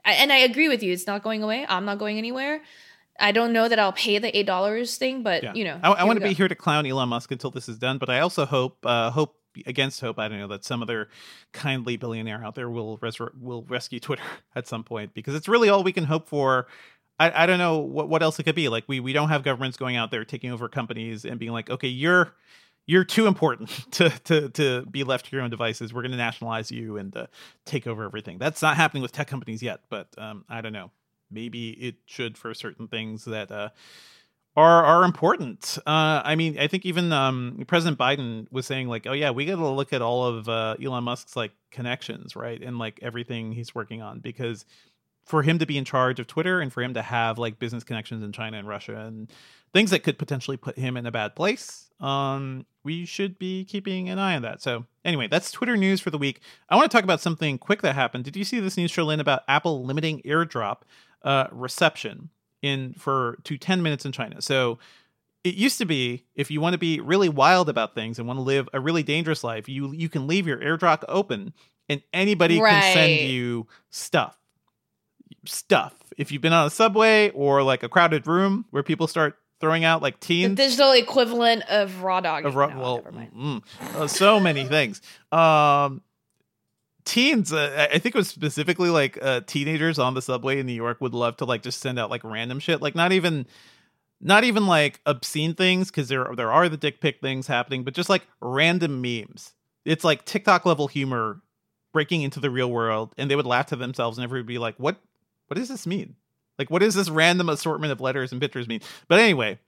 I, 0.04 0.12
and 0.12 0.32
I 0.32 0.38
agree 0.38 0.68
with 0.68 0.82
you. 0.82 0.92
It's 0.92 1.06
not 1.08 1.22
going 1.24 1.42
away. 1.42 1.66
I'm 1.68 1.84
not 1.84 1.98
going 1.98 2.18
anywhere. 2.18 2.62
I 3.20 3.30
don't 3.32 3.52
know 3.52 3.68
that 3.68 3.78
I'll 3.80 3.92
pay 3.92 4.18
the 4.18 4.36
eight 4.36 4.46
dollars 4.46 4.96
thing, 4.96 5.22
but 5.24 5.42
yeah. 5.42 5.52
you 5.54 5.64
know, 5.64 5.78
I, 5.82 5.90
I 5.90 6.04
want 6.04 6.20
to 6.20 6.24
be 6.26 6.34
here 6.34 6.48
to 6.48 6.54
clown 6.54 6.86
Elon 6.86 7.08
Musk 7.08 7.30
until 7.32 7.50
this 7.50 7.68
is 7.68 7.78
done, 7.78 7.98
but 7.98 8.08
I 8.10 8.20
also 8.20 8.46
hope, 8.46 8.78
uh, 8.86 9.10
hope 9.10 9.36
against 9.66 10.00
hope, 10.00 10.18
I 10.18 10.28
don't 10.28 10.38
know 10.38 10.48
that 10.48 10.64
some 10.64 10.82
other 10.82 11.08
kindly 11.52 11.96
billionaire 11.96 12.44
out 12.44 12.54
there 12.54 12.70
will 12.70 12.98
will 13.40 13.62
rescue 13.68 14.00
Twitter 14.00 14.22
at 14.54 14.66
some 14.66 14.84
point 14.84 15.14
because 15.14 15.34
it's 15.34 15.48
really 15.48 15.68
all 15.68 15.82
we 15.82 15.92
can 15.92 16.04
hope 16.04 16.28
for. 16.28 16.66
I, 17.18 17.44
I 17.44 17.46
don't 17.46 17.58
know 17.58 17.78
what, 17.78 18.08
what 18.08 18.22
else 18.22 18.38
it 18.38 18.44
could 18.44 18.54
be. 18.54 18.68
Like 18.68 18.84
we 18.88 19.00
we 19.00 19.12
don't 19.12 19.28
have 19.28 19.42
governments 19.42 19.76
going 19.76 19.96
out 19.96 20.10
there 20.10 20.24
taking 20.24 20.50
over 20.50 20.68
companies 20.68 21.24
and 21.24 21.38
being 21.38 21.52
like, 21.52 21.70
okay, 21.70 21.88
you're 21.88 22.34
you're 22.86 23.04
too 23.04 23.26
important 23.26 23.68
to 23.92 24.10
to 24.24 24.48
to 24.50 24.86
be 24.86 25.04
left 25.04 25.26
to 25.26 25.36
your 25.36 25.42
own 25.42 25.50
devices. 25.50 25.92
We're 25.92 26.02
going 26.02 26.12
to 26.12 26.18
nationalize 26.18 26.70
you 26.70 26.96
and 26.96 27.16
uh, 27.16 27.26
take 27.64 27.86
over 27.86 28.04
everything. 28.04 28.38
That's 28.38 28.62
not 28.62 28.76
happening 28.76 29.02
with 29.02 29.12
tech 29.12 29.28
companies 29.28 29.62
yet, 29.62 29.80
but 29.88 30.08
um, 30.18 30.44
I 30.48 30.60
don't 30.60 30.72
know. 30.72 30.90
Maybe 31.30 31.70
it 31.70 31.96
should 32.06 32.36
for 32.36 32.52
certain 32.52 32.88
things 32.88 33.24
that 33.24 33.50
uh, 33.50 33.70
are 34.56 34.84
are 34.84 35.04
important. 35.04 35.78
Uh, 35.86 36.22
I 36.24 36.34
mean, 36.34 36.58
I 36.58 36.66
think 36.66 36.84
even 36.84 37.12
um, 37.12 37.64
President 37.66 37.98
Biden 37.98 38.46
was 38.50 38.66
saying 38.66 38.88
like, 38.88 39.06
oh 39.06 39.12
yeah, 39.12 39.30
we 39.30 39.46
got 39.46 39.56
to 39.56 39.68
look 39.68 39.92
at 39.92 40.02
all 40.02 40.26
of 40.26 40.48
uh, 40.48 40.76
Elon 40.82 41.04
Musk's 41.04 41.36
like 41.36 41.52
connections, 41.70 42.36
right, 42.36 42.62
and 42.62 42.78
like 42.78 42.98
everything 43.02 43.52
he's 43.52 43.74
working 43.74 44.02
on 44.02 44.20
because 44.20 44.64
for 45.24 45.42
him 45.42 45.58
to 45.58 45.66
be 45.66 45.78
in 45.78 45.84
charge 45.84 46.18
of 46.18 46.26
Twitter 46.26 46.60
and 46.60 46.72
for 46.72 46.82
him 46.82 46.94
to 46.94 47.02
have 47.02 47.38
like 47.38 47.58
business 47.58 47.84
connections 47.84 48.24
in 48.24 48.32
China 48.32 48.58
and 48.58 48.66
Russia 48.66 48.96
and 48.96 49.30
things 49.72 49.90
that 49.90 50.02
could 50.02 50.18
potentially 50.18 50.56
put 50.56 50.76
him 50.76 50.96
in 50.96 51.06
a 51.06 51.12
bad 51.12 51.36
place, 51.36 51.90
um, 52.00 52.66
we 52.82 53.06
should 53.06 53.38
be 53.38 53.64
keeping 53.64 54.08
an 54.08 54.18
eye 54.18 54.34
on 54.34 54.42
that. 54.42 54.60
So 54.60 54.84
anyway, 55.04 55.28
that's 55.28 55.52
Twitter 55.52 55.76
news 55.76 56.00
for 56.00 56.10
the 56.10 56.18
week. 56.18 56.40
I 56.68 56.76
want 56.76 56.90
to 56.90 56.94
talk 56.94 57.04
about 57.04 57.20
something 57.20 57.56
quick 57.56 57.82
that 57.82 57.94
happened. 57.94 58.24
Did 58.24 58.36
you 58.36 58.44
see 58.44 58.58
this 58.60 58.76
news, 58.76 58.92
Cherlynn, 58.92 59.20
about 59.20 59.42
Apple 59.46 59.84
limiting 59.84 60.20
AirDrop 60.22 60.78
uh, 61.22 61.46
reception 61.52 62.30
in 62.62 62.94
for 62.94 63.38
to 63.44 63.58
10 63.58 63.82
minutes 63.82 64.04
in 64.04 64.12
China? 64.12 64.40
So 64.40 64.78
it 65.44 65.54
used 65.54 65.78
to 65.78 65.84
be 65.84 66.24
if 66.34 66.50
you 66.50 66.60
want 66.60 66.74
to 66.74 66.78
be 66.78 67.00
really 67.00 67.28
wild 67.28 67.68
about 67.68 67.94
things 67.94 68.18
and 68.18 68.26
want 68.26 68.38
to 68.38 68.42
live 68.42 68.68
a 68.72 68.80
really 68.80 69.02
dangerous 69.02 69.44
life, 69.44 69.68
you 69.68 69.92
you 69.92 70.08
can 70.08 70.26
leave 70.26 70.46
your 70.46 70.58
AirDrop 70.58 71.04
open 71.08 71.52
and 71.88 72.02
anybody 72.12 72.58
can 72.58 72.94
send 72.94 73.30
you 73.30 73.66
stuff 73.90 74.38
stuff. 75.46 75.94
If 76.16 76.30
you've 76.30 76.42
been 76.42 76.52
on 76.52 76.66
a 76.66 76.70
subway 76.70 77.30
or 77.30 77.62
like 77.62 77.82
a 77.82 77.88
crowded 77.88 78.26
room 78.26 78.66
where 78.70 78.82
people 78.82 79.06
start 79.06 79.38
throwing 79.60 79.84
out 79.84 80.02
like 80.02 80.20
the 80.20 80.26
teens 80.26 80.56
digital 80.56 80.92
equivalent 80.92 81.62
of 81.70 82.02
raw 82.02 82.20
dog. 82.20 82.44
of 82.44 82.54
no, 82.54 82.66
well, 82.80 83.00
mm, 83.00 83.62
uh, 83.94 84.06
so 84.06 84.40
many 84.40 84.64
things. 84.64 85.00
Um, 85.30 86.02
teens, 87.04 87.52
uh, 87.52 87.88
I 87.92 87.98
think 87.98 88.14
it 88.14 88.18
was 88.18 88.28
specifically 88.28 88.90
like 88.90 89.18
uh, 89.22 89.40
teenagers 89.46 89.98
on 89.98 90.14
the 90.14 90.22
subway 90.22 90.58
in 90.58 90.66
New 90.66 90.72
York 90.72 91.00
would 91.00 91.14
love 91.14 91.36
to 91.38 91.44
like 91.44 91.62
just 91.62 91.80
send 91.80 91.98
out 91.98 92.10
like 92.10 92.24
random 92.24 92.58
shit, 92.58 92.82
like 92.82 92.94
not 92.94 93.12
even. 93.12 93.46
Not 94.24 94.44
even 94.44 94.68
like 94.68 95.00
obscene 95.04 95.54
things 95.56 95.90
because 95.90 96.06
there 96.06 96.28
there 96.36 96.52
are 96.52 96.68
the 96.68 96.76
dick 96.76 97.00
pic 97.00 97.20
things 97.20 97.48
happening, 97.48 97.82
but 97.82 97.92
just 97.92 98.08
like 98.08 98.24
random 98.40 99.02
memes. 99.02 99.52
It's 99.84 100.04
like 100.04 100.24
TikTok 100.24 100.64
level 100.64 100.86
humor 100.86 101.40
breaking 101.92 102.22
into 102.22 102.38
the 102.38 102.48
real 102.48 102.70
world, 102.70 103.14
and 103.18 103.28
they 103.28 103.34
would 103.34 103.46
laugh 103.46 103.66
to 103.66 103.76
themselves, 103.76 104.18
and 104.18 104.22
everybody 104.22 104.42
would 104.42 104.54
be 104.54 104.58
like, 104.58 104.76
"What? 104.76 104.98
What 105.48 105.56
does 105.56 105.68
this 105.68 105.88
mean? 105.88 106.14
Like, 106.56 106.70
what 106.70 106.82
does 106.82 106.94
this 106.94 107.10
random 107.10 107.48
assortment 107.48 107.92
of 107.92 108.00
letters 108.00 108.30
and 108.30 108.40
pictures 108.40 108.68
mean?" 108.68 108.80
But 109.08 109.18
anyway, 109.18 109.58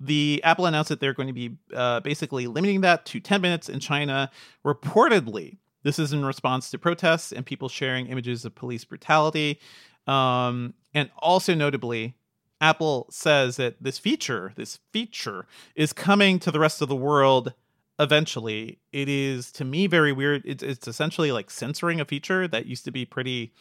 the 0.00 0.40
Apple 0.44 0.66
announced 0.66 0.88
that 0.88 1.00
they're 1.00 1.14
going 1.14 1.28
to 1.28 1.34
be 1.34 1.56
uh, 1.74 2.00
basically 2.00 2.46
limiting 2.46 2.80
that 2.80 3.04
to 3.06 3.20
10 3.20 3.40
minutes 3.40 3.68
in 3.68 3.80
China. 3.80 4.30
Reportedly, 4.64 5.58
this 5.82 5.98
is 5.98 6.12
in 6.12 6.24
response 6.24 6.70
to 6.70 6.78
protests 6.78 7.32
and 7.32 7.44
people 7.44 7.68
sharing 7.68 8.06
images 8.06 8.44
of 8.44 8.54
police 8.54 8.84
brutality. 8.84 9.60
Um, 10.06 10.74
and 10.94 11.10
also 11.18 11.54
notably, 11.54 12.14
Apple 12.60 13.06
says 13.10 13.56
that 13.56 13.82
this 13.82 13.98
feature, 13.98 14.52
this 14.56 14.78
feature, 14.92 15.46
is 15.74 15.92
coming 15.92 16.38
to 16.40 16.50
the 16.50 16.58
rest 16.58 16.82
of 16.82 16.88
the 16.88 16.96
world 16.96 17.54
eventually. 17.98 18.78
It 18.92 19.08
is 19.08 19.52
to 19.52 19.64
me 19.64 19.86
very 19.86 20.12
weird. 20.12 20.42
It's, 20.44 20.62
it's 20.62 20.88
essentially 20.88 21.32
like 21.32 21.50
censoring 21.50 22.00
a 22.00 22.04
feature 22.04 22.48
that 22.48 22.66
used 22.66 22.84
to 22.86 22.90
be 22.90 23.04
pretty 23.04 23.52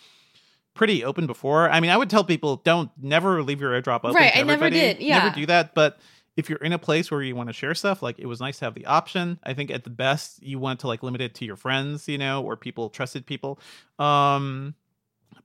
pretty 0.76 1.04
open 1.04 1.28
before. 1.28 1.70
I 1.70 1.82
mean, 1.82 1.92
I 1.92 1.98
would 1.98 2.10
tell 2.10 2.24
people 2.24 2.58
don't 2.58 2.90
never 3.02 3.44
leave 3.44 3.60
your 3.60 3.72
airdrop 3.72 3.98
open. 3.98 4.14
Right, 4.14 4.36
I 4.36 4.44
never 4.44 4.70
did, 4.70 5.00
yeah. 5.02 5.20
Never 5.20 5.36
do 5.36 5.46
that. 5.48 5.76
But 5.76 6.00
if 6.40 6.50
you're 6.50 6.60
in 6.60 6.72
a 6.72 6.80
place 6.80 7.12
where 7.12 7.22
you 7.22 7.36
want 7.36 7.50
to 7.50 7.54
share 7.54 7.76
stuff, 7.76 8.02
like 8.02 8.18
it 8.18 8.26
was 8.26 8.40
nice 8.40 8.60
to 8.60 8.66
have 8.66 8.74
the 8.74 8.86
option. 8.86 9.38
I 9.44 9.54
think 9.54 9.70
at 9.70 9.84
the 9.84 9.90
best 9.90 10.42
you 10.42 10.58
want 10.58 10.80
to 10.80 10.88
like 10.88 11.04
limit 11.04 11.20
it 11.20 11.36
to 11.36 11.46
your 11.46 11.58
friends, 11.58 12.08
you 12.08 12.18
know, 12.18 12.42
or 12.42 12.56
people 12.56 12.90
trusted 12.90 13.26
people. 13.26 13.60
Um 14.00 14.74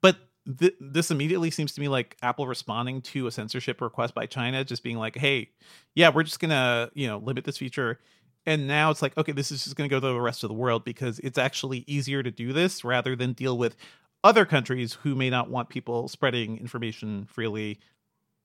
but 0.01 0.17
th- 0.59 0.77
this 0.81 1.11
immediately 1.11 1.51
seems 1.51 1.73
to 1.73 1.81
me 1.81 1.89
like 1.89 2.17
Apple 2.23 2.47
responding 2.47 3.03
to 3.03 3.27
a 3.27 3.33
censorship 3.33 3.81
request 3.81 4.15
by 4.15 4.27
China, 4.27 4.65
just 4.65 4.85
being 4.85 4.97
like, 4.97 5.17
"Hey, 5.17 5.51
yeah, 5.95 6.11
we're 6.11 6.23
just 6.23 6.39
gonna, 6.39 6.91
you 6.95 7.09
know, 7.09 7.19
limit 7.19 7.45
this 7.45 7.59
feature." 7.59 7.99
and 8.47 8.67
now 8.67 8.91
it's 8.91 9.01
like 9.01 9.17
okay 9.17 9.33
this 9.33 9.51
is 9.51 9.65
just 9.65 9.75
going 9.75 9.89
to 9.89 9.95
go 9.95 9.99
to 9.99 10.13
the 10.13 10.21
rest 10.21 10.45
of 10.45 10.49
the 10.49 10.55
world 10.55 10.85
because 10.85 11.19
it's 11.21 11.39
actually 11.39 11.83
easier 11.87 12.23
to 12.23 12.31
do 12.31 12.53
this 12.53 12.85
rather 12.85 13.17
than 13.17 13.33
deal 13.33 13.57
with 13.57 13.75
other 14.23 14.45
countries 14.45 14.93
who 14.93 15.15
may 15.15 15.31
not 15.31 15.49
want 15.49 15.71
people 15.71 16.09
spreading 16.09 16.59
information 16.59 17.25
freely 17.25 17.81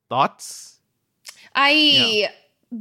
thoughts 0.08 0.79
I 1.56 1.72
Yeah. 1.72 2.30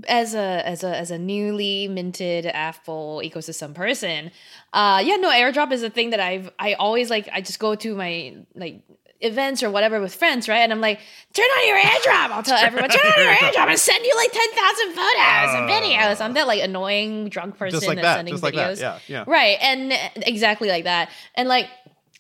as 0.06 0.34
a 0.34 0.62
as 0.66 0.84
a 0.84 0.94
as 0.96 1.10
a 1.10 1.18
newly 1.18 1.88
minted 1.88 2.46
Apple 2.46 3.22
ecosystem 3.24 3.74
person, 3.74 4.30
uh 4.72 5.02
yeah, 5.04 5.16
no, 5.16 5.30
airdrop 5.30 5.72
is 5.72 5.82
a 5.82 5.90
thing 5.90 6.10
that 6.10 6.20
I've 6.20 6.50
I 6.58 6.74
always 6.74 7.10
like 7.10 7.28
I 7.32 7.40
just 7.40 7.58
go 7.58 7.74
to 7.74 7.94
my 7.94 8.36
like 8.54 8.82
events 9.20 9.64
or 9.64 9.70
whatever 9.70 10.00
with 10.00 10.14
friends, 10.14 10.48
right? 10.48 10.58
And 10.58 10.70
I'm 10.72 10.80
like, 10.80 11.00
turn 11.32 11.44
on 11.46 11.66
your 11.66 11.76
airdrop. 11.78 12.30
I'll 12.30 12.42
tell 12.44 12.56
everyone, 12.56 12.88
turn 12.88 13.00
on 13.16 13.24
your 13.24 13.34
airdrop 13.42 13.66
and 13.68 13.76
send 13.78 14.04
you 14.04 14.14
like 14.14 14.30
10,000 14.30 14.86
photos 14.94 15.54
and 15.56 15.68
videos. 15.68 16.20
I'm 16.24 16.34
that 16.34 16.46
like 16.46 16.62
annoying 16.62 17.28
drunk 17.28 17.56
person 17.58 17.80
like 17.88 17.96
that's 17.96 18.06
that 18.06 18.14
sending 18.18 18.34
just 18.34 18.44
like 18.44 18.54
videos. 18.54 18.78
that 18.78 19.02
yeah 19.08 19.18
yeah 19.18 19.24
Right. 19.26 19.58
And 19.60 19.92
exactly 20.24 20.68
like 20.68 20.84
that. 20.84 21.10
And 21.34 21.48
like 21.48 21.68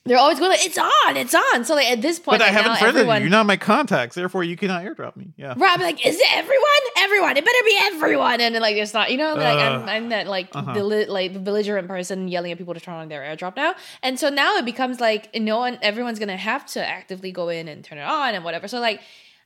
they're 0.04 0.18
always 0.18 0.38
going 0.38 0.50
like, 0.50 0.64
it's 0.64 0.78
on, 0.78 1.16
it's 1.16 1.34
on. 1.34 1.64
So 1.64 1.74
like 1.74 1.90
at 1.90 2.00
this 2.00 2.18
point, 2.18 2.38
but 2.38 2.48
I 2.48 2.50
haven't 2.50 2.78
friended 2.78 3.00
everyone, 3.00 3.16
you. 3.18 3.24
You're 3.24 3.30
not 3.30 3.44
my 3.46 3.56
contacts, 3.58 4.14
therefore 4.14 4.42
you 4.42 4.56
cannot 4.56 4.82
airdrop 4.82 5.16
me. 5.16 5.34
Yeah. 5.36 5.54
Right, 5.56 5.72
I'm 5.72 5.82
like, 5.82 6.04
is 6.06 6.18
it 6.18 6.32
everyone? 6.32 6.64
Everyone. 6.96 7.36
It 7.36 7.44
better 7.44 7.64
be 7.64 7.78
everyone. 7.82 8.40
And 8.40 8.54
then 8.54 8.62
like, 8.62 8.76
it's 8.76 8.94
not. 8.94 9.10
You 9.10 9.18
know, 9.18 9.34
like 9.34 9.58
Uh, 9.58 9.60
I'm, 9.60 9.88
I'm 9.88 10.08
that 10.08 10.26
like 10.26 10.48
uh-huh. 10.54 10.72
belli- 10.72 11.06
like 11.06 11.44
belligerent 11.44 11.88
person 11.88 12.28
yelling 12.28 12.52
at 12.52 12.58
people 12.58 12.74
to 12.74 12.80
turn 12.80 12.94
on 12.94 13.08
their 13.08 13.20
airdrop 13.22 13.56
now. 13.56 13.74
And 14.02 14.18
so 14.18 14.30
now 14.30 14.56
it 14.56 14.64
becomes 14.64 14.98
like 14.98 15.34
no 15.34 15.58
one, 15.58 15.78
everyone's 15.82 16.18
gonna 16.18 16.36
have 16.36 16.64
to 16.66 16.86
actively 16.86 17.30
go 17.30 17.50
in 17.50 17.68
and 17.68 17.84
turn 17.84 17.98
it 17.98 18.02
on 18.02 18.34
and 18.34 18.44
whatever. 18.44 18.68
So 18.68 18.80
like. 18.80 19.00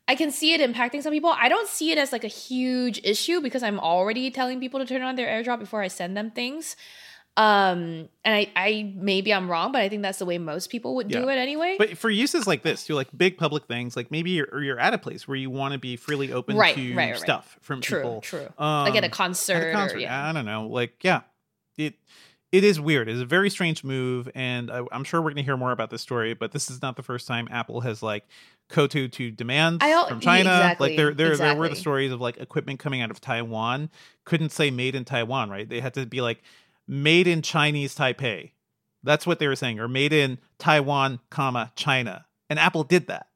I 0.08 0.16
can 0.16 0.32
see 0.32 0.52
it 0.52 0.60
impacting 0.60 1.00
some 1.00 1.12
people. 1.12 1.32
I 1.38 1.48
don't 1.48 1.68
see 1.68 1.92
it 1.92 1.96
as 1.96 2.10
like 2.10 2.24
a 2.24 2.28
huge 2.28 3.00
issue 3.04 3.40
because 3.40 3.62
I'm 3.62 3.78
already 3.78 4.32
telling 4.32 4.58
people 4.58 4.80
to 4.80 4.84
turn 4.84 5.00
on 5.00 5.14
their 5.14 5.28
airdrop 5.28 5.60
before 5.60 5.80
I 5.80 5.86
send 5.86 6.16
them 6.16 6.32
things. 6.32 6.74
Um, 7.34 8.10
and 8.24 8.34
I, 8.34 8.50
I 8.54 8.92
maybe 8.94 9.32
I'm 9.32 9.50
wrong, 9.50 9.72
but 9.72 9.80
I 9.80 9.88
think 9.88 10.02
that's 10.02 10.18
the 10.18 10.26
way 10.26 10.36
most 10.36 10.68
people 10.68 10.96
would 10.96 11.08
do 11.08 11.28
it 11.30 11.36
anyway. 11.36 11.76
But 11.78 11.96
for 11.96 12.10
uses 12.10 12.46
like 12.46 12.62
this, 12.62 12.84
to 12.86 12.94
like 12.94 13.08
big 13.16 13.38
public 13.38 13.66
things, 13.66 13.96
like 13.96 14.10
maybe 14.10 14.32
you're, 14.32 14.48
or 14.52 14.62
you're 14.62 14.78
at 14.78 14.92
a 14.92 14.98
place 14.98 15.26
where 15.26 15.36
you 15.36 15.48
want 15.48 15.72
to 15.72 15.78
be 15.78 15.96
freely 15.96 16.30
open 16.32 16.56
Right, 16.56 16.74
to 16.74 16.94
right, 16.94 17.12
right. 17.12 17.18
stuff 17.18 17.58
from 17.62 17.80
true, 17.80 17.98
people. 18.00 18.20
true. 18.20 18.48
Um, 18.58 18.84
like 18.84 18.96
at 18.96 19.04
a 19.04 19.08
concert, 19.08 19.54
at 19.54 19.68
a 19.70 19.72
concert. 19.72 19.96
or 19.96 20.00
yeah. 20.00 20.28
I 20.28 20.32
don't 20.32 20.44
know. 20.44 20.66
Like, 20.66 21.02
yeah, 21.02 21.22
it 21.78 21.94
it 22.52 22.64
is 22.64 22.78
weird. 22.78 23.08
It's 23.08 23.22
a 23.22 23.24
very 23.24 23.48
strange 23.48 23.82
move, 23.82 24.28
and 24.34 24.70
I, 24.70 24.82
I'm 24.92 25.04
sure 25.04 25.20
we're 25.22 25.30
going 25.30 25.36
to 25.36 25.42
hear 25.42 25.56
more 25.56 25.72
about 25.72 25.88
this 25.88 26.02
story. 26.02 26.34
But 26.34 26.52
this 26.52 26.70
is 26.70 26.82
not 26.82 26.96
the 26.96 27.02
first 27.02 27.26
time 27.26 27.48
Apple 27.50 27.80
has 27.80 28.02
like 28.02 28.24
kowtowed 28.68 29.12
to 29.12 29.30
demands 29.30 29.82
I 29.82 30.06
from 30.06 30.20
China. 30.20 30.50
exactly, 30.50 30.88
like 30.90 30.96
there, 30.98 31.14
there, 31.14 31.36
there 31.36 31.56
were 31.56 31.68
the 31.70 31.76
stories 31.76 32.12
of 32.12 32.20
like 32.20 32.36
equipment 32.36 32.78
coming 32.78 33.00
out 33.00 33.10
of 33.10 33.22
Taiwan 33.22 33.88
couldn't 34.24 34.50
say 34.50 34.70
made 34.70 34.94
in 34.94 35.04
Taiwan, 35.06 35.48
right? 35.48 35.66
They 35.68 35.80
had 35.80 35.94
to 35.94 36.04
be 36.04 36.20
like 36.20 36.42
made 36.86 37.26
in 37.26 37.42
Chinese 37.42 37.94
Taipei. 37.94 38.52
That's 39.02 39.26
what 39.26 39.38
they 39.38 39.48
were 39.48 39.56
saying, 39.56 39.80
or 39.80 39.88
made 39.88 40.12
in 40.12 40.38
Taiwan, 40.58 41.20
comma 41.30 41.72
China, 41.74 42.26
and 42.48 42.58
Apple 42.58 42.84
did 42.84 43.08
that. 43.08 43.26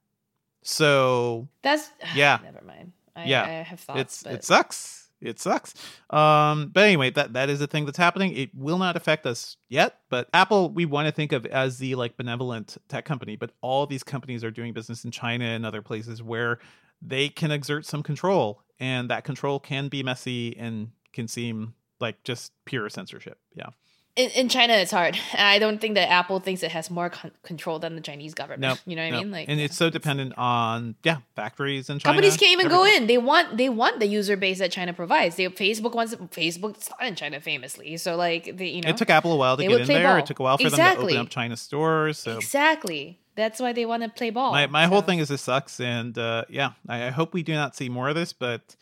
So 0.63 1.47
That's 1.61 1.89
Yeah. 2.15 2.39
Never 2.43 2.61
mind. 2.65 2.93
I, 3.15 3.25
Yeah. 3.25 3.43
I 3.43 3.47
have 3.47 3.79
thoughts, 3.79 3.99
it's 3.99 4.23
but 4.23 4.33
it 4.33 4.43
sucks. 4.43 5.09
It 5.19 5.39
sucks. 5.39 5.73
Um, 6.11 6.69
but 6.71 6.83
anyway, 6.83 7.09
that 7.11 7.33
that 7.33 7.49
is 7.49 7.59
a 7.59 7.67
thing 7.67 7.85
that's 7.85 7.97
happening. 7.97 8.35
It 8.37 8.51
will 8.53 8.77
not 8.77 8.95
affect 8.95 9.25
us 9.25 9.57
yet, 9.67 9.99
but 10.09 10.29
Apple 10.31 10.69
we 10.69 10.85
want 10.85 11.07
to 11.07 11.11
think 11.11 11.31
of 11.31 11.45
as 11.47 11.79
the 11.79 11.95
like 11.95 12.17
benevolent 12.17 12.77
tech 12.87 13.05
company, 13.05 13.35
but 13.35 13.51
all 13.61 13.87
these 13.87 14.03
companies 14.03 14.43
are 14.43 14.51
doing 14.51 14.73
business 14.73 15.05
in 15.05 15.11
China 15.11 15.45
and 15.45 15.65
other 15.65 15.81
places 15.81 16.21
where 16.21 16.59
they 17.01 17.29
can 17.29 17.51
exert 17.51 17.85
some 17.85 18.03
control, 18.03 18.61
and 18.79 19.09
that 19.09 19.23
control 19.23 19.59
can 19.59 19.87
be 19.87 20.03
messy 20.03 20.55
and 20.57 20.91
can 21.13 21.27
seem 21.27 21.73
like 21.99 22.23
just 22.23 22.51
pure 22.65 22.89
censorship. 22.89 23.37
Yeah. 23.55 23.69
in, 24.17 24.31
in 24.31 24.49
China, 24.49 24.73
it's 24.73 24.91
hard. 24.91 25.17
I 25.37 25.59
don't 25.59 25.79
think 25.79 25.95
that 25.95 26.09
Apple 26.09 26.39
thinks 26.39 26.63
it 26.63 26.71
has 26.71 26.89
more 26.89 27.09
con- 27.09 27.31
control 27.43 27.79
than 27.79 27.95
the 27.95 28.01
Chinese 28.01 28.33
government. 28.33 28.61
No, 28.61 28.75
you 28.85 28.95
know 28.95 29.03
what 29.03 29.11
no. 29.11 29.17
I 29.17 29.23
mean? 29.23 29.31
Like, 29.31 29.47
and 29.47 29.59
yeah. 29.59 29.65
it's 29.65 29.75
so 29.75 29.89
dependent 29.89 30.37
on 30.37 30.95
yeah 31.03 31.17
factories 31.35 31.89
in 31.89 31.99
China. 31.99 32.15
companies 32.15 32.35
can't 32.35 32.51
even 32.51 32.67
go 32.67 32.83
in. 32.83 33.07
They 33.07 33.17
want 33.17 33.57
they 33.57 33.69
want 33.69 33.99
the 33.99 34.07
user 34.07 34.35
base 34.35 34.59
that 34.59 34.71
China 34.71 34.93
provides. 34.93 35.35
They 35.35 35.47
Facebook 35.47 35.93
wants 35.93 36.15
Facebook's 36.15 36.89
not 36.89 37.07
in 37.07 37.15
China 37.15 37.39
famously, 37.39 37.97
so 37.97 38.15
like 38.15 38.57
they 38.57 38.67
you 38.67 38.81
know 38.81 38.89
It 38.89 38.97
took 38.97 39.09
Apple 39.09 39.31
a 39.31 39.37
while 39.37 39.55
to 39.55 39.63
get 39.63 39.81
in 39.81 39.87
there. 39.87 40.07
ball. 40.07 40.17
It 40.17 40.25
took 40.25 40.39
a 40.39 40.43
while 40.43 40.57
for 40.57 40.69
them 40.69 40.77
to 40.77 41.01
open 41.01 41.17
up 41.17 41.29
China 41.29 41.55
stores. 41.55 42.17
So 42.17 42.37
exactly. 42.37 43.19
That's 43.35 43.59
why 43.59 43.71
they 43.71 43.85
want 43.85 44.01
to 44.01 44.09
play 44.09 44.31
ball. 44.31 44.51
my 44.51 44.65
my 44.65 44.87
whole 44.87 45.03
thing 45.03 45.19
is 45.19 45.27
this 45.27 45.43
sucks, 45.43 45.79
and 45.79 46.17
uh, 46.17 46.45
yeah, 46.49 46.71
I, 46.89 47.05
I 47.05 47.09
hope 47.11 47.35
we 47.35 47.43
do 47.43 47.53
not 47.53 47.75
see 47.75 47.87
more 47.87 48.09
of 48.09 48.15
this. 48.15 48.33
But 48.33 48.75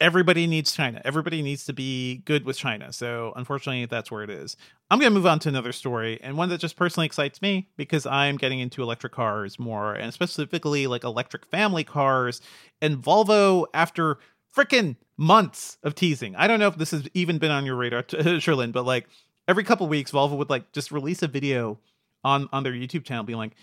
everybody 0.00 0.46
needs 0.46 0.72
China. 0.72 1.00
Everybody 1.04 1.42
needs 1.42 1.64
to 1.66 1.72
be 1.72 2.22
good 2.24 2.44
with 2.44 2.56
China. 2.56 2.92
So 2.92 3.32
unfortunately, 3.36 3.86
that's 3.86 4.10
where 4.10 4.22
it 4.22 4.30
is. 4.30 4.56
I'm 4.90 4.98
going 4.98 5.10
to 5.10 5.14
move 5.14 5.26
on 5.26 5.38
to 5.40 5.48
another 5.48 5.72
story, 5.72 6.20
and 6.22 6.36
one 6.36 6.48
that 6.50 6.60
just 6.60 6.76
personally 6.76 7.06
excites 7.06 7.42
me 7.42 7.68
because 7.76 8.06
I'm 8.06 8.36
getting 8.36 8.60
into 8.60 8.82
electric 8.82 9.12
cars 9.12 9.58
more, 9.58 9.94
and 9.94 10.12
specifically 10.12 10.86
like 10.86 11.04
electric 11.04 11.46
family 11.46 11.84
cars. 11.84 12.40
And 12.80 12.96
Volvo, 12.96 13.66
after 13.74 14.18
freaking 14.56 14.96
months 15.16 15.78
of 15.82 15.94
teasing, 15.94 16.36
I 16.36 16.46
don't 16.46 16.60
know 16.60 16.68
if 16.68 16.76
this 16.76 16.92
has 16.92 17.08
even 17.14 17.38
been 17.38 17.50
on 17.50 17.66
your 17.66 17.76
radar, 17.76 18.02
Cherlynn, 18.04 18.72
but 18.72 18.84
like 18.84 19.08
every 19.48 19.64
couple 19.64 19.88
weeks, 19.88 20.12
Volvo 20.12 20.36
would 20.36 20.50
like 20.50 20.72
just 20.72 20.92
release 20.92 21.22
a 21.22 21.28
video 21.28 21.78
on 22.22 22.48
on 22.52 22.62
their 22.62 22.72
YouTube 22.72 23.04
channel, 23.04 23.24
being 23.24 23.38
like, 23.38 23.56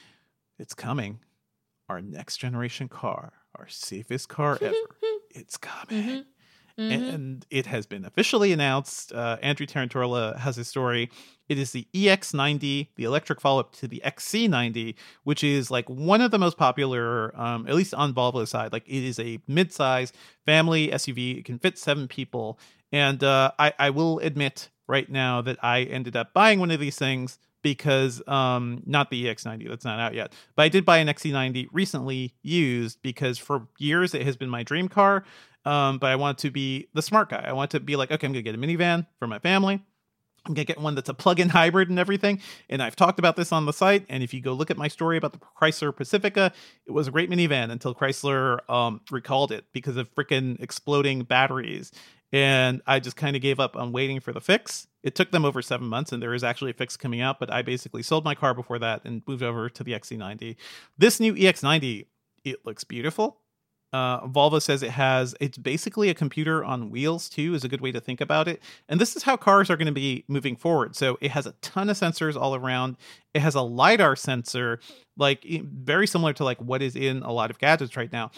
"It's 0.60 0.74
coming, 0.74 1.20
our 1.90 2.02
next 2.02 2.38
generation 2.38 2.90
car, 2.90 3.34
our 3.56 3.68
safest 3.68 4.30
car 4.30 4.58
ever. 4.62 4.76
It's 5.34 5.58
coming." 5.58 6.04
Mhm. 6.04 6.26
Mhm. 6.76 7.14
and 7.14 7.46
it 7.52 7.68
has 7.68 7.86
been 7.86 8.04
officially 8.04 8.52
announced. 8.52 9.14
Uh, 9.14 9.38
Andrew 9.44 9.68
Tarantola 9.68 10.40
has 10.40 10.58
a 10.58 10.66
story. 10.66 11.12
It 11.48 11.60
is 11.60 11.72
the 11.72 11.88
EX90, 11.94 12.90
the 12.96 13.04
electric 13.04 13.40
follow-up 13.42 13.74
to 13.74 13.88
the 13.88 14.02
XC90, 14.04 14.96
which 15.24 15.44
is 15.44 15.70
like 15.70 15.88
one 15.88 16.20
of 16.20 16.32
the 16.32 16.40
most 16.40 16.58
popular, 16.58 17.32
um, 17.40 17.68
at 17.68 17.76
least 17.76 17.94
on 17.94 18.12
Volvo's 18.12 18.50
side. 18.50 18.74
Like 18.74 18.88
it 18.88 19.04
is 19.04 19.20
a 19.20 19.38
mid-size 19.48 20.14
family 20.48 20.92
SUV. 20.92 21.38
It 21.38 21.46
can 21.46 21.60
fit 21.60 21.78
seven 21.78 22.08
people, 22.08 22.58
and 22.92 23.24
uh, 23.24 23.52
I, 23.60 23.74
I 23.78 23.90
will 23.92 24.18
admit 24.20 24.70
right 24.88 25.08
now 25.10 25.42
that 25.42 25.64
I 25.64 25.84
ended 25.84 26.16
up 26.16 26.34
buying 26.34 26.60
one 26.60 26.72
of 26.72 26.80
these 26.80 26.98
things 26.98 27.38
because 27.64 28.22
um 28.28 28.84
not 28.86 29.10
the 29.10 29.26
EX90 29.26 29.68
that's 29.68 29.86
not 29.86 30.00
out 30.00 30.14
yet 30.14 30.34
but 30.56 30.64
I 30.64 30.70
did 30.70 30.86
buy 30.86 30.98
an 30.98 31.08
XC90 31.08 31.68
recently 31.72 32.36
used 32.44 33.02
because 33.02 33.40
for 33.40 33.68
years 33.80 34.14
it 34.14 34.24
has 34.24 34.38
been 34.38 34.50
my 34.50 34.62
dream 34.62 34.88
car 34.88 35.24
um, 35.66 35.98
but 35.98 36.12
I 36.12 36.16
want 36.16 36.40
to 36.40 36.52
be 36.52 36.90
the 36.94 37.02
smart 37.02 37.30
guy. 37.30 37.44
I 37.46 37.54
want 37.54 37.72
to 37.72 37.80
be 37.80 37.96
like, 37.96 38.12
okay, 38.12 38.28
I'm 38.28 38.34
gonna 38.34 38.42
get 38.42 38.56
a 38.56 38.58
minivan 38.58 39.08
for 39.20 39.28
my 39.28 39.40
family. 39.40 39.82
I'm 40.46 40.54
gonna 40.54 40.66
get 40.66 40.80
one 40.80 40.94
that's 40.96 41.10
a 41.10 41.14
plug-in 41.14 41.50
hybrid 41.50 41.90
and 41.90 41.98
everything. 41.98 42.42
And 42.70 42.84
I've 42.84 42.96
talked 42.96 43.18
about 43.18 43.36
this 43.36 43.52
on 43.52 43.66
the 43.66 43.72
site. 43.72 44.06
And 44.10 44.24
if 44.24 44.34
you 44.34 44.42
go 44.42 44.54
look 44.54 44.70
at 44.70 44.78
my 44.78 44.90
story 44.90 45.18
about 45.18 45.32
the 45.32 45.40
Chrysler 45.40 45.96
Pacifica, 45.96 46.52
it 46.86 46.92
was 46.92 47.08
a 47.08 47.12
great 47.12 47.30
minivan 47.30 47.72
until 47.72 47.96
Chrysler 47.96 48.70
um, 48.70 49.02
recalled 49.10 49.52
it 49.52 49.66
because 49.72 49.96
of 49.96 50.14
freaking 50.14 50.62
exploding 50.62 51.24
batteries. 51.24 51.92
And 52.34 52.82
I 52.88 53.00
just 53.00 53.16
kind 53.16 53.36
of 53.36 53.44
gave 53.44 53.60
up 53.60 53.76
on 53.78 53.92
waiting 53.92 54.20
for 54.20 54.34
the 54.34 54.42
fix. 54.42 54.88
It 55.04 55.14
took 55.14 55.32
them 55.32 55.46
over 55.46 55.62
seven 55.62 55.88
months, 55.88 56.12
and 56.12 56.22
there 56.22 56.34
is 56.34 56.44
actually 56.44 56.72
a 56.72 56.74
fix 56.74 56.98
coming 56.98 57.22
out. 57.22 57.40
But 57.40 57.54
I 57.54 57.62
basically 57.62 58.02
sold 58.02 58.26
my 58.26 58.34
car 58.34 58.56
before 58.56 58.80
that 58.80 59.06
and 59.06 59.22
moved 59.28 59.44
over 59.44 59.70
to 59.70 59.84
the 59.84 59.92
XC90. 59.92 60.56
This 60.98 61.20
new 61.20 61.36
EX90, 61.36 62.08
it 62.44 62.66
looks 62.66 62.84
beautiful. 62.84 63.43
Uh, 63.94 64.26
Volvo 64.26 64.60
says 64.60 64.82
it 64.82 64.90
has 64.90 65.36
it's 65.40 65.58
basically 65.58 66.10
a 66.10 66.16
computer 66.16 66.64
on 66.64 66.90
wheels 66.90 67.30
too 67.30 67.54
is 67.54 67.64
a 67.64 67.68
good 67.70 67.80
way 67.80 67.92
to 67.92 68.02
think 68.02 68.22
about 68.22 68.48
it. 68.48 68.62
And 68.90 69.00
this 69.00 69.16
is 69.16 69.22
how 69.22 69.38
cars 69.38 69.70
are 69.70 69.78
going 69.78 69.86
to 69.86 69.92
be 69.92 70.26
moving 70.28 70.56
forward. 70.56 70.96
So 70.96 71.20
it 71.22 71.30
has 71.30 71.46
a 71.46 71.52
ton 71.62 71.92
of 71.92 71.98
sensors 71.98 72.36
all 72.36 72.56
around. 72.56 72.98
It 73.36 73.42
has 73.42 73.54
a 73.54 73.62
lidar 73.62 74.16
sensor 74.16 74.80
like 75.16 75.46
very 75.46 76.08
similar 76.08 76.34
to 76.34 76.44
like 76.44 76.60
what 76.60 76.82
is 76.82 76.96
in 76.96 77.22
a 77.22 77.32
lot 77.32 77.52
of 77.52 77.60
gadgets 77.60 77.96
right 77.96 78.12
now. 78.12 78.32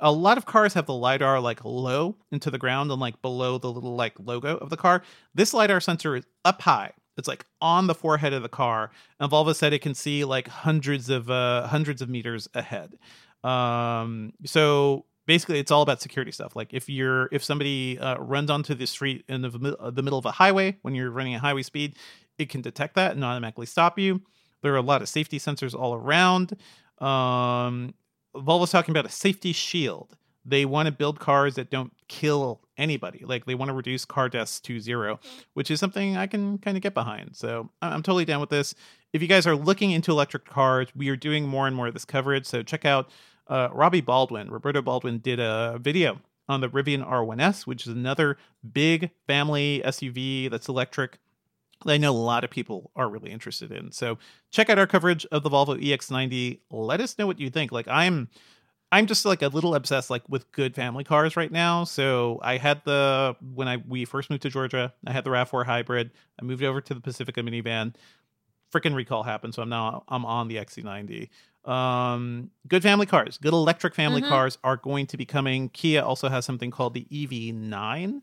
A 0.00 0.10
lot 0.10 0.38
of 0.38 0.46
cars 0.46 0.72
have 0.72 0.86
the 0.86 0.94
lidar 0.94 1.40
like 1.40 1.62
low 1.62 2.16
into 2.30 2.50
the 2.50 2.56
ground 2.56 2.90
and 2.90 2.98
like 2.98 3.20
below 3.20 3.58
the 3.58 3.70
little 3.70 3.94
like 3.94 4.14
logo 4.18 4.56
of 4.56 4.70
the 4.70 4.78
car. 4.78 5.02
This 5.34 5.52
lidar 5.52 5.80
sensor 5.80 6.16
is 6.16 6.24
up 6.46 6.62
high. 6.62 6.92
It's 7.18 7.28
like 7.28 7.44
on 7.60 7.86
the 7.86 7.94
forehead 7.94 8.32
of 8.32 8.42
the 8.42 8.48
car. 8.48 8.90
And 9.20 9.30
volvo 9.30 9.54
said 9.54 9.74
it 9.74 9.82
can 9.82 9.94
see 9.94 10.24
like 10.24 10.48
hundreds 10.48 11.10
of 11.10 11.30
uh 11.30 11.66
hundreds 11.66 12.00
of 12.00 12.08
meters 12.08 12.48
ahead 12.54 12.96
um 13.44 14.32
so 14.44 15.06
basically 15.26 15.58
it's 15.58 15.70
all 15.70 15.82
about 15.82 16.00
security 16.00 16.32
stuff. 16.32 16.56
Like 16.56 16.72
if 16.72 16.88
you're 16.88 17.28
if 17.32 17.44
somebody 17.44 17.98
uh, 17.98 18.18
runs 18.18 18.50
onto 18.50 18.74
the 18.74 18.86
street 18.86 19.24
in 19.28 19.42
the, 19.42 19.76
uh, 19.78 19.90
the 19.90 20.02
middle 20.02 20.18
of 20.18 20.26
a 20.26 20.32
highway 20.32 20.76
when 20.82 20.94
you're 20.94 21.10
running 21.10 21.34
at 21.34 21.40
highway 21.40 21.62
speed 21.62 21.96
it 22.38 22.48
can 22.48 22.62
detect 22.62 22.94
that 22.94 23.12
and 23.12 23.24
automatically 23.24 23.66
stop 23.66 23.98
you. 23.98 24.20
There 24.62 24.72
are 24.72 24.78
a 24.78 24.82
lot 24.82 25.02
of 25.02 25.08
safety 25.08 25.38
sensors 25.38 25.74
all 25.74 25.94
around. 25.94 26.56
Um 26.98 27.94
volvo's 28.34 28.70
talking 28.70 28.92
about 28.92 29.06
a 29.06 29.10
safety 29.10 29.52
shield. 29.52 30.16
They 30.44 30.64
want 30.64 30.86
to 30.86 30.92
build 30.92 31.20
cars 31.20 31.54
that 31.54 31.70
don't 31.70 31.92
kill 32.08 32.62
anybody. 32.76 33.24
Like 33.24 33.44
they 33.44 33.54
want 33.54 33.68
to 33.68 33.74
reduce 33.74 34.04
car 34.04 34.28
deaths 34.28 34.58
to 34.60 34.80
zero 34.80 35.20
which 35.54 35.70
is 35.70 35.78
something 35.78 36.16
i 36.16 36.26
can 36.26 36.58
kind 36.58 36.76
of 36.76 36.82
get 36.82 36.94
behind. 36.94 37.36
So 37.36 37.70
i'm 37.80 38.02
totally 38.02 38.24
down 38.24 38.40
with 38.40 38.50
this. 38.50 38.74
If 39.12 39.20
you 39.20 39.28
guys 39.28 39.46
are 39.46 39.54
looking 39.54 39.92
into 39.92 40.10
electric 40.10 40.46
cars 40.46 40.88
we 40.96 41.08
are 41.10 41.16
doing 41.16 41.46
more 41.46 41.66
and 41.66 41.76
more 41.76 41.86
of 41.86 41.94
this 41.94 42.04
coverage. 42.04 42.46
So 42.46 42.62
check 42.62 42.84
out 42.84 43.10
uh, 43.48 43.68
Robbie 43.72 44.00
Baldwin, 44.00 44.50
Roberto 44.50 44.82
Baldwin 44.82 45.18
did 45.18 45.40
a 45.40 45.78
video 45.80 46.20
on 46.48 46.60
the 46.60 46.68
Rivian 46.68 47.06
R1S, 47.06 47.66
which 47.66 47.86
is 47.86 47.92
another 47.92 48.36
big 48.72 49.10
family 49.26 49.82
SUV 49.84 50.50
that's 50.50 50.68
electric. 50.68 51.18
that 51.84 51.92
I 51.92 51.98
know 51.98 52.10
a 52.10 52.12
lot 52.12 52.44
of 52.44 52.50
people 52.50 52.90
are 52.96 53.08
really 53.08 53.30
interested 53.30 53.72
in. 53.72 53.92
So 53.92 54.18
check 54.50 54.68
out 54.70 54.78
our 54.78 54.86
coverage 54.86 55.26
of 55.32 55.42
the 55.42 55.50
Volvo 55.50 55.80
EX90. 55.80 56.60
Let 56.70 57.00
us 57.00 57.18
know 57.18 57.26
what 57.26 57.40
you 57.40 57.50
think. 57.50 57.72
Like 57.72 57.88
I'm 57.88 58.28
I'm 58.90 59.06
just 59.06 59.24
like 59.24 59.40
a 59.40 59.48
little 59.48 59.74
obsessed 59.74 60.10
like 60.10 60.28
with 60.28 60.50
good 60.52 60.74
family 60.74 61.02
cars 61.02 61.34
right 61.36 61.50
now. 61.50 61.84
So 61.84 62.38
I 62.42 62.58
had 62.58 62.82
the 62.84 63.36
when 63.54 63.66
I 63.66 63.78
we 63.78 64.04
first 64.04 64.28
moved 64.28 64.42
to 64.42 64.50
Georgia, 64.50 64.92
I 65.06 65.12
had 65.12 65.24
the 65.24 65.30
RAV4 65.30 65.64
hybrid. 65.64 66.10
I 66.40 66.44
moved 66.44 66.62
over 66.62 66.80
to 66.80 66.94
the 66.94 67.00
Pacifica 67.00 67.40
minivan. 67.40 67.94
Freaking 68.72 68.94
recall 68.94 69.22
happened, 69.22 69.54
so 69.54 69.62
I'm 69.62 69.68
now 69.68 70.04
I'm 70.08 70.24
on 70.24 70.48
the 70.48 70.56
XC90. 70.56 71.28
Um, 71.64 72.50
good 72.68 72.82
family 72.82 73.06
cars, 73.06 73.38
good 73.38 73.52
electric 73.52 73.94
family 73.94 74.20
Mhm. 74.22 74.28
cars 74.28 74.58
are 74.64 74.76
going 74.76 75.06
to 75.08 75.16
be 75.16 75.24
coming. 75.24 75.68
Kia 75.68 76.00
also 76.02 76.28
has 76.28 76.44
something 76.44 76.70
called 76.70 76.94
the 76.94 77.06
EV9, 77.10 78.22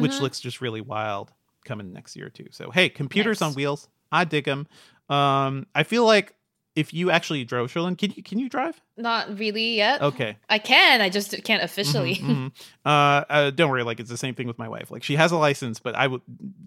which 0.00 0.12
Mhm. 0.12 0.20
looks 0.20 0.40
just 0.40 0.60
really 0.60 0.80
wild 0.80 1.32
coming 1.64 1.92
next 1.92 2.16
year 2.16 2.28
too. 2.28 2.46
So 2.50 2.70
hey, 2.70 2.88
computers 2.88 3.40
on 3.42 3.54
wheels, 3.54 3.88
I 4.10 4.24
dig 4.24 4.44
them. 4.44 4.66
Um, 5.08 5.66
I 5.74 5.82
feel 5.84 6.04
like 6.04 6.34
if 6.74 6.92
you 6.92 7.10
actually 7.10 7.44
drove, 7.44 7.70
Cherlynn, 7.72 7.96
can 7.96 8.12
you 8.16 8.22
can 8.22 8.38
you 8.40 8.48
drive? 8.48 8.80
Not 8.96 9.38
really 9.38 9.76
yet. 9.76 10.02
Okay. 10.02 10.36
I 10.48 10.58
can. 10.58 11.00
I 11.00 11.08
just 11.08 11.44
can't 11.44 11.62
officially. 11.62 12.16
Mhm, 12.16 12.26
mhm. 12.50 12.52
Uh, 12.84 13.24
uh, 13.28 13.50
don't 13.50 13.70
worry. 13.70 13.84
Like 13.84 14.00
it's 14.00 14.10
the 14.10 14.16
same 14.16 14.34
thing 14.34 14.48
with 14.48 14.58
my 14.58 14.68
wife. 14.68 14.90
Like 14.90 15.04
she 15.04 15.14
has 15.16 15.30
a 15.30 15.36
license, 15.36 15.78
but 15.78 15.94
I 15.94 16.08
would 16.08 16.22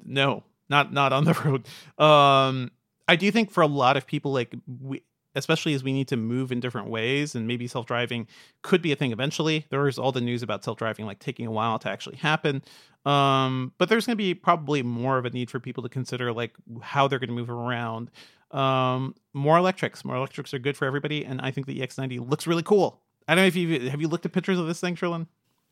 no, 0.06 0.44
not 0.70 0.94
not 0.94 1.12
on 1.12 1.26
the 1.26 1.34
road. 1.46 1.68
Um, 2.02 2.72
I 3.10 3.18
do 3.18 3.30
think 3.32 3.52
for 3.52 3.62
a 3.62 3.68
lot 3.68 3.98
of 3.98 4.08
people, 4.08 4.32
like 4.32 4.54
we, 4.82 5.02
especially 5.38 5.74
as 5.74 5.84
we 5.84 5.94
need 5.94 6.08
to 6.10 6.18
move 6.18 6.52
in 6.52 6.60
different 6.60 6.90
ways, 6.90 7.36
and 7.36 7.48
maybe 7.48 7.68
self 7.68 7.86
driving 7.86 8.28
could 8.62 8.82
be 8.82 8.92
a 8.92 8.96
thing 8.96 9.12
eventually. 9.12 9.66
There 9.70 9.88
is 9.88 9.98
all 9.98 10.12
the 10.12 10.22
news 10.22 10.44
about 10.44 10.64
self 10.64 10.78
driving 10.78 11.06
like 11.06 11.20
taking 11.20 11.46
a 11.48 11.52
while 11.52 11.80
to 11.80 11.90
actually 11.90 12.18
happen. 12.18 12.62
Um, 13.06 13.72
but 13.78 13.88
there's 13.90 14.06
going 14.06 14.16
to 14.18 14.24
be 14.24 14.34
probably 14.34 14.84
more 14.84 15.18
of 15.18 15.26
a 15.26 15.30
need 15.30 15.50
for 15.50 15.60
people 15.60 15.82
to 15.84 15.90
consider 15.90 16.34
like 16.34 16.54
how 16.82 17.08
they're 17.08 17.20
going 17.20 17.30
to 17.30 17.36
move 17.36 17.50
around. 17.50 18.12
Um, 18.52 19.16
more 19.34 19.58
electrics. 19.58 20.04
More 20.04 20.16
electrics 20.16 20.54
are 20.54 20.60
good 20.60 20.76
for 20.78 20.86
everybody, 20.86 21.26
and 21.26 21.40
I 21.42 21.52
think 21.52 21.68
the 21.68 21.80
EX90 21.80 22.30
looks 22.30 22.48
really 22.48 22.64
cool. 22.64 23.02
I 23.28 23.36
don't 23.36 23.44
know 23.44 23.48
if 23.48 23.56
you 23.56 23.90
have 23.90 24.02
you 24.02 24.08
looked 24.08 24.26
at 24.26 24.32
pictures 24.34 24.58
of 24.60 24.68
this 24.68 24.80
thing, 24.80 24.96
Cherlynn. 24.96 25.28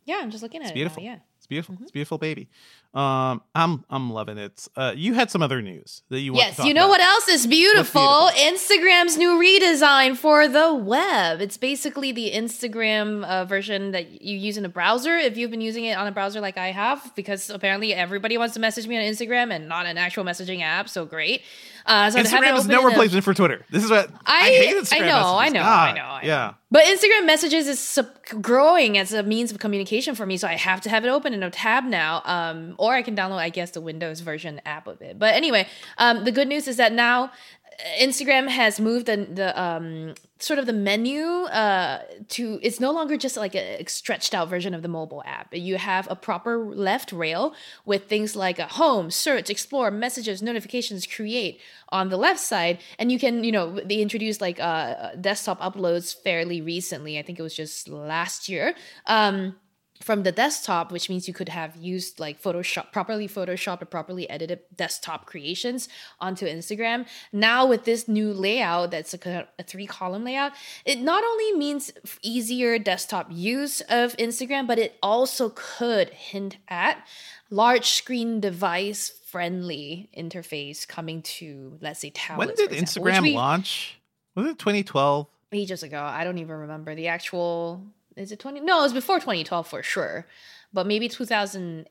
yeah, 0.06 0.20
I'm 0.22 0.30
just 0.32 0.44
looking 0.44 0.62
at 0.62 0.66
It's 0.66 0.72
it. 0.72 0.76
beautiful. 0.76 1.02
Now, 1.04 1.10
yeah. 1.10 1.18
It's 1.46 1.50
beautiful. 1.50 1.78
It's 1.80 1.92
beautiful 1.92 2.18
baby. 2.18 2.50
Um, 2.96 3.42
I'm 3.54 3.84
I'm 3.88 4.10
loving 4.12 4.40
it. 4.40 4.68
Uh, 4.76 4.94
you 4.96 5.14
had 5.14 5.30
some 5.30 5.44
other 5.44 5.62
news 5.62 6.02
that 6.10 6.22
you 6.22 6.34
want 6.34 6.56
to 6.56 6.62
Yes, 6.62 6.68
you 6.68 6.74
know 6.74 6.86
about. 6.86 6.90
what 6.90 7.02
else 7.02 7.28
is 7.28 7.46
beautiful? 7.46 8.02
Instagram's 8.02 9.16
new 9.16 9.38
redesign 9.38 10.18
for 10.18 10.48
the 10.48 10.74
web. 10.74 11.42
It's 11.42 11.58
basically 11.58 12.12
the 12.14 12.32
Instagram 12.32 13.24
uh, 13.26 13.46
version 13.46 13.92
that 13.92 14.24
you 14.24 14.38
use 14.40 14.58
in 14.58 14.66
a 14.66 14.70
browser. 14.70 15.16
If 15.18 15.38
you've 15.38 15.52
been 15.52 15.62
using 15.62 15.86
it 15.86 15.98
on 15.98 16.08
a 16.08 16.12
browser 16.12 16.42
like 16.42 16.58
I 16.58 16.72
have, 16.72 17.12
because 17.16 17.52
apparently 17.52 17.94
everybody 17.94 18.40
wants 18.40 18.56
to 18.56 18.60
message 18.60 18.88
me 18.88 18.98
on 18.98 19.04
Instagram 19.04 19.54
and 19.54 19.68
not 19.70 19.86
an 19.86 20.00
actual 20.00 20.24
messaging 20.24 20.62
app, 20.64 20.90
so 20.90 21.06
great. 21.06 21.44
Uh, 21.86 22.10
so 22.10 22.18
I'd 22.18 22.26
have 22.26 22.42
it 22.44 22.48
Instagram 22.48 22.58
is 22.58 22.68
no 22.68 22.84
replacement 22.84 23.24
for 23.24 23.36
Twitter. 23.36 23.64
This 23.70 23.84
is 23.84 23.92
what 23.92 24.10
I, 24.26 24.40
I- 24.40 24.50
hate 24.50 24.76
Instagram 24.78 25.02
I 25.02 25.06
know, 25.06 25.38
I 25.38 25.50
know, 25.50 25.60
God. 25.60 25.90
I 25.90 25.92
know, 25.94 26.04
I 26.06 26.22
know. 26.24 26.28
Yeah. 26.28 26.54
But 26.72 26.86
Instagram 26.86 27.28
messages 27.28 27.68
is 27.68 28.00
growing 28.42 28.98
as 28.98 29.14
a 29.14 29.22
means 29.22 29.52
of 29.52 29.60
communication 29.60 30.16
for 30.16 30.26
me, 30.26 30.36
so 30.38 30.48
I 30.48 30.54
have 30.56 30.82
to 30.82 30.90
have 30.90 31.06
it 31.06 31.10
open 31.10 31.34
in 31.36 31.44
a 31.44 31.52
tab 31.52 31.84
now. 31.84 32.22
Um, 32.26 32.76
or 32.78 32.94
I 32.94 33.02
can 33.02 33.16
download, 33.16 33.38
I 33.38 33.50
guess, 33.50 33.72
the 33.72 33.82
Windows 33.82 34.22
version 34.22 34.62
app 34.66 34.88
of 34.88 35.02
it. 35.02 35.20
But 35.20 35.36
anyway, 35.36 35.68
um, 35.98 36.24
the 36.24 36.32
good 36.32 36.48
news 36.48 36.68
is 36.68 36.78
that 36.78 36.94
now 36.94 37.26
uh, 37.26 38.02
Instagram 38.02 38.48
has 38.48 38.80
moved 38.80 39.06
the 39.06 39.18
the 39.18 39.62
um, 39.62 40.16
sort 40.40 40.60
of 40.60 40.66
the 40.66 40.74
menu 40.74 41.26
uh, 41.26 42.02
to 42.30 42.60
it's 42.62 42.80
no 42.80 42.92
longer 42.92 43.18
just 43.18 43.36
like 43.38 43.56
a 43.56 43.84
stretched 43.88 44.34
out 44.34 44.48
version 44.50 44.74
of 44.74 44.82
the 44.82 44.88
mobile 44.88 45.24
app. 45.26 45.54
You 45.54 45.78
have 45.78 46.10
a 46.10 46.16
proper 46.16 46.58
left 46.58 47.12
rail 47.12 47.54
with 47.86 48.06
things 48.06 48.36
like 48.36 48.60
a 48.60 48.68
home, 48.68 49.12
search, 49.12 49.50
explore, 49.50 49.92
messages, 49.92 50.42
notifications, 50.42 51.06
create 51.06 51.60
on 51.90 52.10
the 52.10 52.18
left 52.18 52.40
side, 52.40 52.80
and 52.98 53.12
you 53.12 53.20
can 53.20 53.44
you 53.44 53.52
know 53.52 53.80
they 53.80 54.02
introduced 54.02 54.42
like 54.42 54.60
uh, 54.60 55.16
desktop 55.20 55.60
uploads 55.60 56.16
fairly 56.16 56.62
recently. 56.62 57.20
I 57.20 57.24
think 57.24 57.40
it 57.40 57.44
was 57.44 57.56
just 57.56 57.90
last 57.90 58.48
year. 58.48 58.76
Um, 59.06 59.56
from 60.02 60.24
the 60.24 60.32
desktop, 60.32 60.92
which 60.92 61.10
means 61.10 61.28
you 61.28 61.34
could 61.34 61.50
have 61.50 61.76
used 61.76 62.20
like 62.20 62.42
Photoshop, 62.42 62.92
properly 62.92 63.28
Photoshopped 63.28 63.82
or 63.82 63.86
properly 63.86 64.30
edited 64.30 64.60
desktop 64.76 65.26
creations 65.26 65.88
onto 66.20 66.46
Instagram. 66.46 67.06
Now, 67.32 67.66
with 67.66 67.86
this 67.86 68.08
new 68.08 68.34
layout, 68.34 68.92
that's 68.92 69.14
a, 69.14 69.48
a 69.58 69.64
three 69.64 69.88
column 69.88 70.24
layout, 70.24 70.52
it 70.86 71.00
not 71.00 71.24
only 71.24 71.54
means 71.54 71.92
easier 72.22 72.78
desktop 72.78 73.28
use 73.32 73.82
of 73.82 74.16
Instagram, 74.18 74.68
but 74.68 74.80
it 74.80 74.98
also 75.02 75.52
could 75.56 76.10
hint 76.10 76.58
at 76.68 77.06
large 77.50 77.90
screen 77.90 78.40
device 78.40 79.10
friendly 79.10 80.10
interface 80.18 80.88
coming 80.88 81.22
to, 81.22 81.78
let's 81.82 82.02
say, 82.02 82.10
tablets. 82.10 82.48
When 82.48 82.56
did 82.56 82.78
example, 82.78 83.12
Instagram 83.12 83.22
we- 83.24 83.36
launch? 83.36 84.00
Was 84.36 84.48
it 84.48 84.60
2012? 84.60 85.28
ages 85.56 85.84
ago. 85.84 86.02
I 86.02 86.24
don't 86.24 86.38
even 86.38 86.56
remember 86.58 86.96
the 86.96 87.08
actual. 87.08 87.82
Is 88.16 88.32
it 88.32 88.40
twenty? 88.40 88.60
No, 88.62 88.80
it 88.80 88.84
was 88.84 88.94
before 88.94 89.20
twenty 89.20 89.44
twelve 89.44 89.68
for 89.68 89.84
sure, 89.84 90.26
but 90.74 90.88
maybe 90.88 91.10
two 91.10 91.26
thousand. 91.26 91.88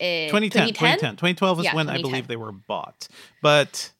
Uh, 0.00 0.30
2010, 0.30 0.68
2010. 0.68 1.10
2012 1.16 1.58
is 1.58 1.64
Yeah, 1.64 1.74
when 1.74 1.88
I 1.90 2.00
believe 2.00 2.28
they 2.28 2.36
were 2.36 2.52
bought. 2.52 3.08
But 3.42 3.90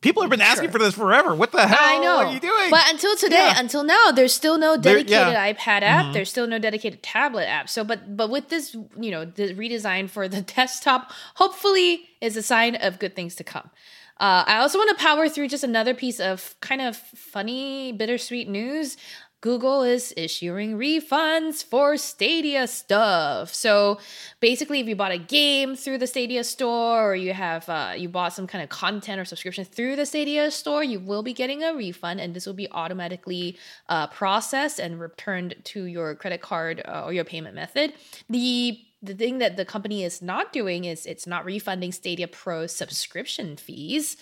people 0.00 0.22
have 0.22 0.30
been 0.30 0.40
asking 0.40 0.64
Sure. 0.70 0.72
for 0.72 0.78
this 0.80 0.94
forever. 0.96 1.36
What 1.36 1.52
the 1.52 1.64
hell 1.68 1.78
I 1.80 1.98
know. 2.00 2.16
are 2.26 2.32
you 2.34 2.40
doing? 2.40 2.68
But 2.68 2.90
until 2.90 3.14
today, 3.14 3.36
Yeah. 3.36 3.60
until 3.60 3.84
now, 3.84 4.10
there's 4.12 4.34
still 4.34 4.58
no 4.58 4.76
There- 4.76 4.94
dedicated 4.96 5.10
yeah. 5.34 5.52
iPad 5.52 5.82
app. 5.82 6.06
Mhm. 6.06 6.12
There's 6.14 6.30
still 6.30 6.48
no 6.48 6.58
dedicated 6.58 7.04
tablet 7.04 7.46
app. 7.46 7.68
So, 7.68 7.84
but 7.84 8.16
but 8.16 8.28
with 8.28 8.48
this, 8.48 8.74
you 8.98 9.12
know, 9.12 9.24
the 9.24 9.54
redesign 9.54 10.10
for 10.10 10.26
the 10.26 10.40
desktop, 10.56 11.12
hopefully, 11.36 12.08
is 12.20 12.36
a 12.36 12.42
sign 12.42 12.74
of 12.74 12.98
good 12.98 13.14
things 13.14 13.36
to 13.36 13.44
come. 13.44 13.70
Uh, 14.18 14.42
I 14.48 14.56
also 14.58 14.78
want 14.78 14.90
to 14.90 14.96
power 15.02 15.28
through 15.28 15.46
just 15.46 15.62
another 15.62 15.94
piece 15.94 16.18
of 16.18 16.56
kind 16.60 16.80
of 16.82 16.96
funny, 16.96 17.92
bittersweet 17.92 18.48
news. 18.48 18.96
Google 19.42 19.82
is 19.82 20.12
issuing 20.18 20.76
refunds 20.76 21.64
for 21.64 21.96
Stadia 21.96 22.66
stuff. 22.66 23.54
So 23.54 23.98
basically, 24.40 24.80
if 24.80 24.86
you 24.86 24.94
bought 24.94 25.12
a 25.12 25.18
game 25.18 25.76
through 25.76 25.98
the 25.98 26.06
Stadia 26.06 26.44
store, 26.44 27.12
or 27.12 27.14
you 27.14 27.32
have 27.32 27.66
uh, 27.68 27.94
you 27.96 28.10
bought 28.10 28.34
some 28.34 28.46
kind 28.46 28.62
of 28.62 28.68
content 28.68 29.18
or 29.18 29.24
subscription 29.24 29.64
through 29.64 29.96
the 29.96 30.04
Stadia 30.04 30.50
store, 30.50 30.84
you 30.84 31.00
will 31.00 31.22
be 31.22 31.32
getting 31.32 31.62
a 31.64 31.74
refund, 31.74 32.20
and 32.20 32.34
this 32.34 32.44
will 32.44 32.54
be 32.54 32.68
automatically 32.72 33.56
uh, 33.88 34.06
processed 34.08 34.78
and 34.78 35.00
returned 35.00 35.54
to 35.64 35.84
your 35.84 36.14
credit 36.14 36.42
card 36.42 36.82
uh, 36.86 37.04
or 37.06 37.12
your 37.14 37.24
payment 37.24 37.54
method. 37.54 37.94
The 38.28 38.78
the 39.02 39.14
thing 39.14 39.38
that 39.38 39.56
the 39.56 39.64
company 39.64 40.04
is 40.04 40.20
not 40.20 40.52
doing 40.52 40.84
is 40.84 41.06
it's 41.06 41.26
not 41.26 41.46
refunding 41.46 41.92
Stadia 41.92 42.28
Pro 42.28 42.66
subscription 42.66 43.56
fees. 43.56 44.18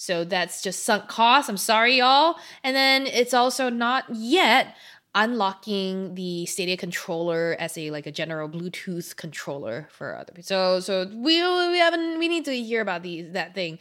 So 0.00 0.24
that's 0.24 0.62
just 0.62 0.84
sunk 0.84 1.08
costs. 1.08 1.50
I'm 1.50 1.58
sorry, 1.58 1.98
y'all. 1.98 2.36
And 2.64 2.74
then 2.74 3.06
it's 3.06 3.34
also 3.34 3.68
not 3.68 4.04
yet 4.08 4.74
unlocking 5.14 6.14
the 6.14 6.46
Stadia 6.46 6.78
controller 6.78 7.54
as 7.58 7.76
a 7.76 7.90
like 7.90 8.06
a 8.06 8.10
general 8.12 8.48
Bluetooth 8.48 9.14
controller 9.16 9.88
for 9.92 10.16
other 10.16 10.32
people. 10.32 10.44
So 10.44 10.80
so 10.80 11.06
we 11.14 11.42
we 11.42 11.78
haven't 11.78 12.18
we 12.18 12.28
need 12.28 12.46
to 12.46 12.56
hear 12.56 12.80
about 12.80 13.02
these 13.02 13.30
that 13.32 13.54
thing, 13.54 13.78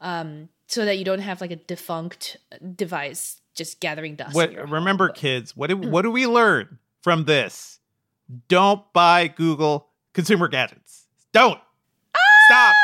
um, 0.00 0.50
so 0.66 0.84
that 0.84 0.98
you 0.98 1.04
don't 1.06 1.20
have 1.20 1.40
like 1.40 1.52
a 1.52 1.56
defunct 1.56 2.36
device 2.76 3.40
just 3.54 3.80
gathering 3.80 4.14
dust. 4.16 4.34
what 4.34 4.52
remember 4.54 5.06
home. 5.06 5.14
kids, 5.16 5.56
what 5.56 5.68
do, 5.70 5.76
Hmm. 5.76 5.90
what 5.90 6.02
do 6.02 6.10
we 6.10 6.26
learn 6.26 6.78
from 7.00 7.24
this? 7.24 7.78
Don't 8.48 8.82
buy 8.92 9.28
Google 9.28 9.88
consumer 10.12 10.48
gadgets. 10.48 11.06
Don't. 11.32 11.58
Stop. 12.12 12.20
Stop. 12.50 12.74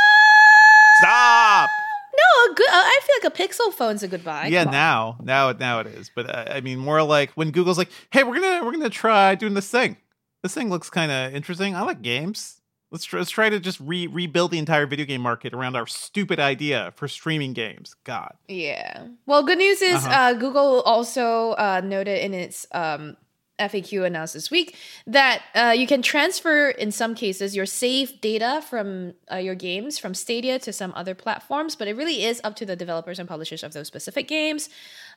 Good. 2.59 2.67
I 2.71 3.01
feel 3.05 3.17
like 3.31 3.33
a 3.39 3.43
Pixel 3.43 3.73
phone's 3.73 4.03
a 4.03 4.09
good 4.09 4.25
buy. 4.25 4.49
yeah 4.49 4.65
Come 4.65 4.69
on. 4.69 4.73
now 4.75 5.19
now 5.23 5.49
it 5.51 5.61
now 5.61 5.79
it 5.81 5.87
is 5.87 6.11
but 6.15 6.29
uh, 6.29 6.45
i 6.51 6.61
mean 6.61 6.79
more 6.79 7.03
like 7.03 7.31
when 7.33 7.53
google's 7.53 7.79
like 7.79 7.91
hey 8.11 8.25
we're 8.25 8.41
gonna 8.41 8.65
we're 8.65 8.73
gonna 8.73 8.91
try 8.91 9.35
doing 9.37 9.55
this 9.55 9.71
thing 9.71 9.97
this 10.43 10.55
thing 10.55 10.69
looks 10.69 10.91
kind 10.91 11.13
of 11.13 11.35
interesting 11.35 11.75
i 11.77 11.83
like 11.83 12.03
games 12.03 12.61
let's 12.91 13.05
try, 13.05 13.19
let's 13.21 13.31
try 13.31 13.49
to 13.51 13.61
just 13.61 13.79
re- 13.81 14.07
rebuild 14.09 14.51
the 14.51 14.59
entire 14.59 14.87
video 14.87 15.05
game 15.07 15.21
market 15.21 15.53
around 15.55 15.77
our 15.77 15.87
stupid 15.87 16.41
idea 16.41 16.93
for 16.97 17.07
streaming 17.07 17.53
games 17.53 17.95
god 18.05 18.35
Yeah. 18.49 19.07
Well, 19.27 19.43
good 19.45 19.59
news 19.59 19.81
is 19.83 20.05
Uh-huh. 20.05 20.11
uh, 20.11 20.33
Google 20.35 20.81
also 20.83 21.51
uh, 21.53 21.81
noted 21.85 22.25
in 22.25 22.33
its 22.35 22.67
um, 22.73 23.17
FAQ 23.59 24.07
announced 24.07 24.35
this 24.35 24.51
week 24.51 24.77
that 25.07 25.43
uh, 25.55 25.75
you 25.77 25.87
can 25.87 26.03
transfer, 26.03 26.69
in 26.71 26.93
some 26.93 27.15
cases, 27.15 27.57
your 27.57 27.67
saved 27.67 28.21
data 28.21 28.63
from 28.69 29.15
uh, 29.31 29.37
your 29.37 29.55
games 29.55 29.99
from 29.99 30.15
Stadia 30.15 30.59
to 30.61 30.73
some 30.73 30.93
other 30.95 31.15
platforms, 31.15 31.77
but 31.77 31.89
it 31.89 31.97
really 31.97 32.25
is 32.25 32.41
up 32.45 32.57
to 32.57 32.67
the 32.67 32.77
developers 32.77 33.19
and 33.19 33.29
publishers 33.29 33.63
of 33.63 33.73
those 33.73 33.87
specific 33.87 34.29
games. 34.29 34.69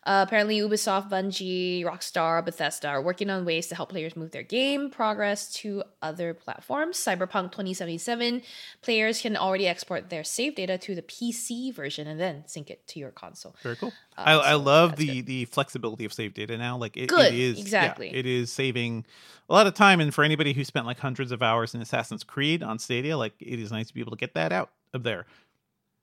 Uh, 0.03 0.25
apparently, 0.27 0.57
Ubisoft, 0.59 1.11
Bungie, 1.11 1.83
Rockstar, 1.83 2.43
Bethesda 2.43 2.87
are 2.87 3.01
working 3.01 3.29
on 3.29 3.45
ways 3.45 3.67
to 3.67 3.75
help 3.75 3.89
players 3.89 4.15
move 4.15 4.31
their 4.31 4.41
game 4.41 4.89
progress 4.89 5.53
to 5.53 5.83
other 6.01 6.33
platforms. 6.33 6.97
Cyberpunk 6.97 7.51
2077 7.51 8.41
players 8.81 9.21
can 9.21 9.37
already 9.37 9.67
export 9.67 10.09
their 10.09 10.23
save 10.23 10.55
data 10.55 10.79
to 10.79 10.95
the 10.95 11.03
PC 11.03 11.71
version 11.71 12.07
and 12.07 12.19
then 12.19 12.43
sync 12.47 12.71
it 12.71 12.87
to 12.87 12.99
your 12.99 13.11
console. 13.11 13.55
very 13.61 13.75
cool 13.75 13.93
Uh, 14.17 14.21
I, 14.21 14.33
I 14.33 14.53
love 14.55 14.95
the 14.95 15.21
the 15.21 15.45
flexibility 15.45 16.03
of 16.05 16.13
save 16.13 16.33
data 16.33 16.57
now 16.57 16.77
like 16.77 16.97
it, 16.97 17.07
Good, 17.07 17.33
it 17.33 17.39
is 17.39 17.57
yeah, 17.57 17.61
exactly. 17.61 18.13
it 18.13 18.25
is 18.25 18.51
saving 18.51 19.05
a 19.49 19.53
lot 19.53 19.67
of 19.67 19.75
time. 19.75 19.99
And 19.99 20.11
for 20.13 20.23
anybody 20.23 20.53
who 20.53 20.63
spent 20.63 20.87
like 20.87 20.97
hundreds 20.97 21.31
of 21.31 21.43
hours 21.43 21.75
in 21.75 21.81
Assassin's 21.81 22.23
Creed 22.23 22.63
on 22.63 22.79
Stadia, 22.79 23.17
like 23.17 23.33
it 23.39 23.59
is 23.59 23.71
nice 23.71 23.89
to 23.89 23.93
be 23.93 23.99
able 23.99 24.11
to 24.11 24.17
get 24.17 24.33
that 24.33 24.51
out 24.51 24.71
of 24.93 25.03
there. 25.03 25.27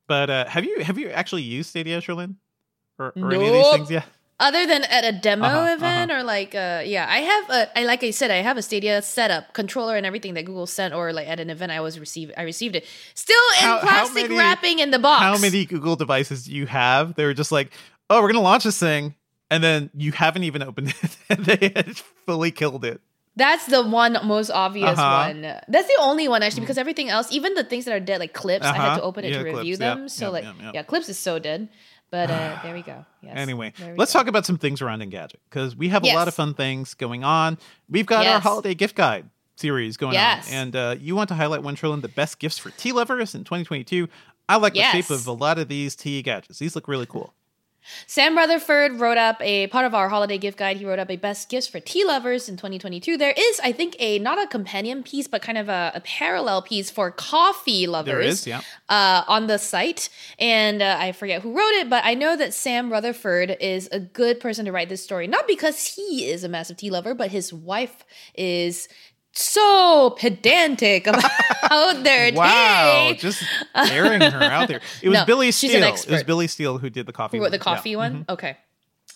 But 0.07 0.31
uh, 0.31 0.45
have 0.47 0.65
you 0.65 0.83
have 0.85 0.99
you 0.99 1.11
actually 1.11 1.43
used 1.43 1.71
Stadia, 1.71 2.01
Cherlynn? 2.01 2.37
Or, 2.99 3.13
or 3.17 3.33
any 3.33 3.47
of 3.47 3.53
these 3.53 3.63
Nope. 3.63 3.75
things? 3.77 3.91
Yeah. 3.91 4.03
Other 4.41 4.67
than 4.69 4.85
at 4.85 5.05
a 5.05 5.11
demo 5.11 5.47
Uh-huh, 5.47 5.75
event 5.75 6.13
or 6.13 6.23
like 6.23 6.55
uh 6.55 6.83
yeah, 6.85 7.07
I 7.09 7.19
have 7.19 7.51
a 7.51 7.79
I 7.79 7.85
like 7.85 8.05
I 8.05 8.13
said 8.13 8.31
I 8.31 8.37
have 8.37 8.57
a 8.57 8.63
Stadia 8.63 9.03
setup, 9.03 9.53
controller 9.53 9.97
and 9.97 10.07
everything 10.07 10.35
that 10.35 10.45
Google 10.45 10.67
sent 10.67 10.95
or 10.95 11.13
like 11.13 11.27
at 11.27 11.41
an 11.41 11.51
event 11.51 11.73
I 11.73 11.81
was 11.81 11.99
received 11.99 12.33
I 12.37 12.43
received 12.43 12.77
it. 12.77 12.87
Still 13.15 13.37
in 13.61 13.65
How- 13.67 13.79
how 13.79 13.87
plastic 13.89 14.23
many- 14.25 14.39
wrapping 14.39 14.79
in 14.79 14.93
the 14.93 14.99
box. 15.01 15.23
How 15.23 15.39
many 15.39 15.65
Google 15.65 15.97
devices 15.97 16.45
do 16.45 16.53
you 16.55 16.67
have? 16.67 17.15
They 17.17 17.25
were 17.25 17.35
just 17.35 17.51
like, 17.51 17.73
oh, 18.11 18.23
we're 18.23 18.29
gonna 18.31 18.41
launch 18.43 18.63
this 18.63 18.79
thing, 18.79 19.17
and 19.51 19.63
then 19.63 19.91
you 19.97 20.13
haven't 20.13 20.45
even 20.45 20.63
opened 20.63 20.95
it, 21.03 21.17
and 21.31 21.45
they 21.45 21.73
had 21.75 21.97
fully 22.25 22.53
killed 22.53 22.85
it. 22.85 23.01
That's 23.35 23.67
the 23.67 23.83
one 23.87 24.19
most 24.25 24.51
obvious 24.51 24.99
Uh-huh. 24.99 25.29
one. 25.29 25.43
That's 25.69 25.87
the 25.89 25.99
only 26.01 26.27
one 26.29 26.43
actually 26.45 26.61
because 26.63 26.79
everything 26.79 27.09
else, 27.09 27.27
even 27.33 27.55
the 27.55 27.63
things 27.65 27.85
that 27.87 27.95
are 27.95 28.01
dead 28.01 28.19
like 28.21 28.35
clips, 28.35 28.67
I 28.67 28.75
had 28.75 28.87
Uh-huh. 28.87 28.97
to 28.99 29.03
open 29.03 29.25
it 29.25 29.33
Yeah, 29.33 29.39
to 29.39 29.45
review 29.45 29.77
clips. 29.77 29.81
Yep, 29.81 29.97
them. 29.99 30.09
So 30.09 30.25
yep, 30.27 30.33
like 30.33 30.45
yep. 30.63 30.75
yeah, 30.75 30.83
clips 30.85 31.09
is 31.09 31.19
so 31.19 31.39
dead. 31.41 31.69
But 32.11 32.31
uh 32.31 32.59
there 32.63 32.75
we 32.75 32.83
go. 32.83 33.05
Yes. 33.23 33.35
Anyway, 33.37 33.73
let's 33.97 34.13
go. 34.13 34.19
talk 34.21 34.29
about 34.29 34.47
some 34.47 34.59
things 34.59 34.81
around 34.83 35.01
Engadget 35.03 35.35
because 35.51 35.77
we 35.77 35.89
have 35.89 36.05
a 36.05 36.15
lot 36.15 36.29
of 36.29 36.35
fun 36.35 36.55
things 36.55 36.95
going 36.95 37.25
on. 37.25 37.59
We've 37.89 38.07
got 38.07 38.27
our 38.27 38.41
holiday 38.41 38.75
gift 38.75 38.95
guide 38.97 39.29
series 39.57 39.97
going 39.97 40.15
Yes. 40.15 40.49
on, 40.49 40.55
and 40.55 40.77
uh, 40.77 40.97
you 41.01 41.17
want 41.17 41.29
to 41.29 41.35
highlight 41.35 41.63
one 41.63 41.75
trillion 41.75 42.01
the 42.01 42.09
best 42.09 42.39
gifts 42.39 42.59
for 42.59 42.71
tea 42.71 42.93
lovers 42.93 43.35
in 43.35 43.43
2022. 43.45 44.09
I 44.49 44.57
like 44.57 44.75
the 44.75 44.83
shape 44.93 45.11
of 45.11 45.27
a 45.27 45.33
lot 45.33 45.59
of 45.59 45.69
these 45.69 45.95
tea 45.95 46.23
gadgets. 46.23 46.59
These 46.59 46.75
look 46.75 46.89
really 46.89 47.07
cool. 47.07 47.35
Sam 48.07 48.37
Rutherford 48.37 49.01
wrote 49.01 49.19
up 49.19 49.41
a 49.41 49.67
part 49.69 49.87
of 49.87 49.95
our 49.95 50.09
holiday 50.09 50.39
gift 50.39 50.59
guide. 50.59 50.77
He 50.77 50.85
wrote 50.85 50.99
up 50.99 51.11
a 51.11 51.17
best 51.17 51.49
gifts 51.49 51.67
for 51.67 51.81
tea 51.81 52.05
lovers 52.05 52.49
in 52.49 52.57
2022. 52.57 53.17
There 53.17 53.35
is, 53.37 53.61
I 53.63 53.73
think, 53.73 53.97
a 53.99 54.19
not 54.19 54.43
a 54.43 54.47
companion 54.47 55.03
piece, 55.03 55.27
but 55.27 55.43
kind 55.43 55.59
of 55.59 55.69
a, 55.69 55.93
a 55.95 56.01
parallel 56.01 56.63
piece 56.63 56.91
for 56.91 57.11
coffee 57.11 57.87
lovers. 57.87 58.13
There 58.13 58.21
is, 58.21 58.47
yeah. 58.47 58.61
Uh, 58.89 59.25
on 59.27 59.47
the 59.47 59.59
site, 59.59 60.09
and 60.39 60.83
uh, 60.83 60.97
I 60.99 61.13
forget 61.13 61.43
who 61.43 61.57
wrote 61.57 61.73
it, 61.73 61.91
but 61.91 62.05
I 62.05 62.15
know 62.15 62.37
that 62.37 62.55
Sam 62.55 62.91
Rutherford 62.91 63.57
is 63.61 63.89
a 63.93 64.01
good 64.01 64.41
person 64.41 64.65
to 64.67 64.73
write 64.73 64.89
this 64.89 65.03
story. 65.03 65.27
Not 65.27 65.47
because 65.47 65.95
he 65.95 66.29
is 66.29 66.45
a 66.45 66.49
massive 66.49 66.77
tea 66.77 66.91
lover, 66.91 67.15
but 67.15 67.31
his 67.31 67.53
wife 67.53 68.05
is 68.35 68.89
so 69.39 70.17
pedantic 70.19 71.07
about 71.07 72.03
their 72.05 72.33
Wow, 72.33 73.11
tea. 73.13 73.19
just 73.19 73.43
airing 73.75 74.21
her 74.21 74.43
out 74.43 74.69
there. 74.69 74.81
It 75.03 75.09
was 75.09 75.19
No, 75.21 75.25
Billy 75.27 75.51
Steele. 75.53 75.83
It 75.83 76.07
was. 76.11 76.23
Billy 76.25 76.47
Steele 76.49 76.79
who 76.79 76.91
did 76.91 77.07
the 77.07 77.13
coffee. 77.13 77.39
Who 77.39 77.45
wrote 77.45 77.53
the 77.53 77.59
one. 77.59 77.65
Yeah. 77.67 77.73
Mm-hmm. 77.73 77.75
coffee 77.77 77.97
one? 77.97 78.25
Okay. 78.29 78.57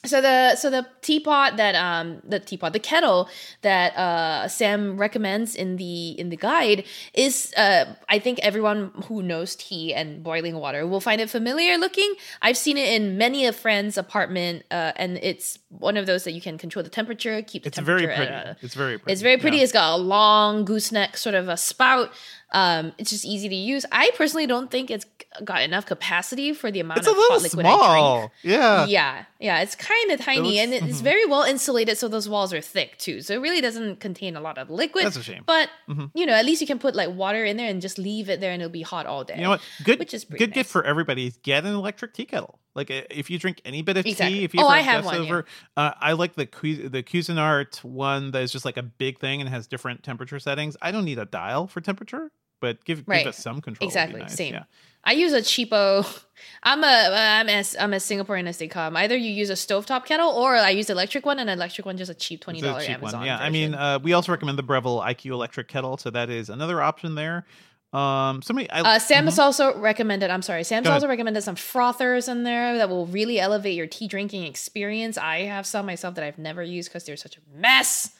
So 0.05 0.21
the 0.21 0.57
so 0.57 0.69
the 0.69 0.85
teapot 1.01 1.57
that 1.59 1.77
um 1.77 2.23
the 2.25 2.41
teapot 2.41 2.73
the 2.73 2.81
kettle 2.81 3.29
that 3.61 3.97
uh 3.97 4.49
Sam 4.49 4.97
recommends 4.99 5.55
in 5.55 5.77
the 5.77 6.19
in 6.19 6.29
the 6.29 6.37
guide 6.37 6.83
is 7.15 7.55
uh 7.57 7.85
I 8.09 8.19
think 8.19 8.41
everyone 8.41 8.91
who 9.07 9.23
knows 9.23 9.55
tea 9.55 9.95
and 9.95 10.25
boiling 10.25 10.57
water 10.57 10.89
will 10.89 10.99
find 11.01 11.21
it 11.21 11.31
familiar 11.31 11.79
looking. 11.79 12.15
I've 12.43 12.57
seen 12.57 12.79
it 12.79 12.93
in 13.01 13.17
many 13.17 13.47
a 13.47 13.53
friend's 13.53 13.97
apartment 13.97 14.65
uh 14.73 14.91
and 14.97 15.19
it's 15.23 15.61
one 15.69 15.97
of 15.97 16.07
those 16.07 16.25
that 16.25 16.33
you 16.33 16.41
can 16.41 16.59
control 16.59 16.83
the 16.83 16.91
temperature, 16.91 17.41
keep 17.41 17.63
the 17.63 17.69
It's 17.69 17.79
very 17.79 18.01
temperature 18.01 18.27
pretty. 18.33 18.51
at 18.51 18.59
it's 18.61 18.75
very 18.75 18.99
pretty. 18.99 19.13
it's 19.13 19.23
very 19.23 19.39
pretty. 19.39 19.59
Yeah. 19.59 19.63
It's 19.63 19.73
got 19.73 19.95
a 19.95 20.03
long 20.03 20.65
gooseneck 20.65 21.17
sort 21.17 21.37
of 21.37 21.49
a 21.49 21.57
spout. 21.57 22.11
Um, 22.53 22.93
it's 22.99 23.11
just 23.11 23.25
easy 23.25 23.49
to 23.49 23.55
use. 23.55 23.87
I 23.91 24.11
personally 24.17 24.47
don't 24.47 24.71
think 24.71 24.91
it's 24.91 25.07
got 25.43 25.63
enough 25.63 25.87
capacity 25.87 26.53
for 26.53 26.71
the 26.71 26.81
amount 26.81 26.99
It's 26.99 27.07
a 27.09 27.11
of 27.11 27.17
little 27.17 27.37
hot 27.37 27.43
liquid 27.43 27.65
I 27.67 27.71
drink. 27.71 27.83
small. 27.83 28.33
Yeah. 28.43 28.85
Yeah, 28.87 29.25
yeah, 29.41 29.61
it's 29.63 29.75
kind 29.75 30.11
of 30.11 30.21
tiny 30.21 30.41
looks- 30.41 30.59
and 30.61 30.73
it's 30.91 31.01
very 31.01 31.25
well 31.25 31.43
insulated, 31.45 31.97
so 31.97 32.09
those 32.09 32.29
walls 32.29 32.53
are 32.53 32.61
thick 32.61 32.99
too. 32.99 33.23
So 33.23 33.33
it 33.35 33.39
really 33.39 33.63
doesn't 33.63 34.01
contain 34.01 34.37
a 34.37 34.41
lot 34.41 34.59
of 34.59 34.69
liquid. 34.69 35.07
That's 35.07 35.17
a 35.17 35.23
shame. 35.23 35.43
But 35.47 35.71
you 36.15 36.27
know, 36.27 36.35
at 36.35 36.45
least 36.45 36.61
you 36.61 36.67
can 36.67 36.79
put 36.79 36.95
like 36.95 37.11
water 37.15 37.43
in 37.45 37.57
there 37.57 37.69
and 37.69 37.81
just 37.81 37.97
leave 37.99 38.29
it 38.29 38.41
there, 38.41 38.53
and 38.53 38.61
it'll 38.61 38.71
be 38.71 38.83
hot 38.83 39.07
all 39.07 39.25
day. 39.25 39.37
You 39.37 39.43
know 39.45 39.51
what? 39.51 39.63
Good, 39.83 39.99
Which 39.99 40.13
is 40.13 40.25
good 40.25 40.53
gift 40.53 40.69
for 40.71 40.85
everybody. 40.85 41.27
is 41.29 41.39
Get 41.43 41.65
an 41.65 41.75
electric 41.75 42.13
tea 42.13 42.27
kettle. 42.27 42.59
Like 42.75 42.91
if 42.91 43.31
you 43.31 43.39
drink 43.39 43.61
any 43.65 43.81
bit 43.83 43.97
of 43.97 44.05
Exactly. 44.07 44.41
tea, 44.41 44.45
if 44.45 44.55
you 44.55 44.61
Oh, 44.61 44.65
ever 44.65 44.75
I 44.75 44.81
have 44.81 45.05
one, 45.07 45.15
yeah. 45.17 45.21
over, 45.23 45.45
uh, 45.77 45.93
I 46.01 46.13
like 46.13 46.35
the 46.35 46.45
the 46.45 47.03
Cuisinart 47.03 47.83
one 47.85 48.31
that 48.33 48.43
is 48.43 48.53
just 48.53 48.65
like 48.67 48.77
a 48.77 48.83
big 48.83 49.19
thing 49.21 49.41
and 49.41 49.49
has 49.49 49.67
different 49.67 50.03
temperature 50.03 50.39
settings. 50.39 50.77
I 50.83 50.91
don't 50.91 51.05
need 51.05 51.19
a 51.19 51.25
dial 51.27 51.67
for 51.67 51.81
temperature, 51.83 52.31
but 52.63 52.83
give 52.87 53.03
Right. 53.07 53.19
give 53.25 53.29
us 53.29 53.39
some 53.39 53.61
control. 53.61 53.87
Exactly, 53.87 54.21
nice. 54.21 54.35
same. 54.35 54.55
Yeah. 54.55 54.65
I 55.05 55.13
use 55.13 55.33
a 55.35 55.43
cheapo. 55.43 56.07
I'm 56.63 56.83
a 56.85 56.87
I'm 57.13 57.49
as 57.49 57.77
I'm 57.79 57.93
a 57.93 57.97
Singaporean 57.97 58.47
as 58.47 58.57
they 58.59 58.69
come. 58.69 58.97
Either 58.97 59.17
you 59.17 59.31
use 59.31 59.51
a 59.51 59.55
stovetop 59.55 60.05
kettle 60.07 60.31
or 60.31 60.57
I 60.57 60.71
use 60.71 60.89
electric 60.89 61.27
one, 61.27 61.39
and 61.41 61.51
an 61.51 61.59
electric 61.59 61.85
one 61.85 61.97
just 61.99 62.11
a 62.11 62.15
cheap 62.15 62.41
twenty 62.41 62.61
a 62.61 62.63
dollar 62.63 62.81
Amazon. 62.81 63.21
one. 63.21 63.27
Yeah, 63.27 63.37
I 63.39 63.51
mean, 63.51 63.75
uh, 63.75 63.99
we 64.03 64.13
also 64.15 64.33
recommend 64.33 64.57
the 64.59 64.63
Breville 64.63 65.01
IQ 65.01 65.33
electric 65.33 65.69
kettle, 65.69 65.97
so 65.99 66.09
that 66.11 66.31
is 66.31 66.49
another 66.49 66.81
option 66.81 67.15
there. 67.17 67.45
Um, 67.93 68.41
somebody, 68.41 68.71
I, 68.71 68.81
Uh, 68.95 68.99
Sam 68.99 69.25
has 69.27 69.39
also 69.39 69.77
recommended. 69.77 70.31
I'm 70.31 70.41
sorry, 70.41 70.65
Sam's 70.65 70.87
also 70.87 71.07
recommended 71.09 71.43
some 71.43 71.57
frothers 71.57 72.27
in 72.27 72.43
there 72.43 72.79
that 72.79 72.89
will 72.89 73.07
really 73.07 73.39
elevate 73.39 73.75
your 73.75 73.87
tea 73.87 74.09
drinking 74.09 74.45
experience. 74.45 75.19
I 75.19 75.41
have 75.41 75.67
some 75.67 75.85
myself 75.85 76.15
that 76.15 76.25
I've 76.25 76.39
never 76.39 76.63
used 76.63 76.89
because 76.89 77.05
they're 77.05 77.19
such 77.19 77.37
a 77.37 77.41
mess 77.55 78.13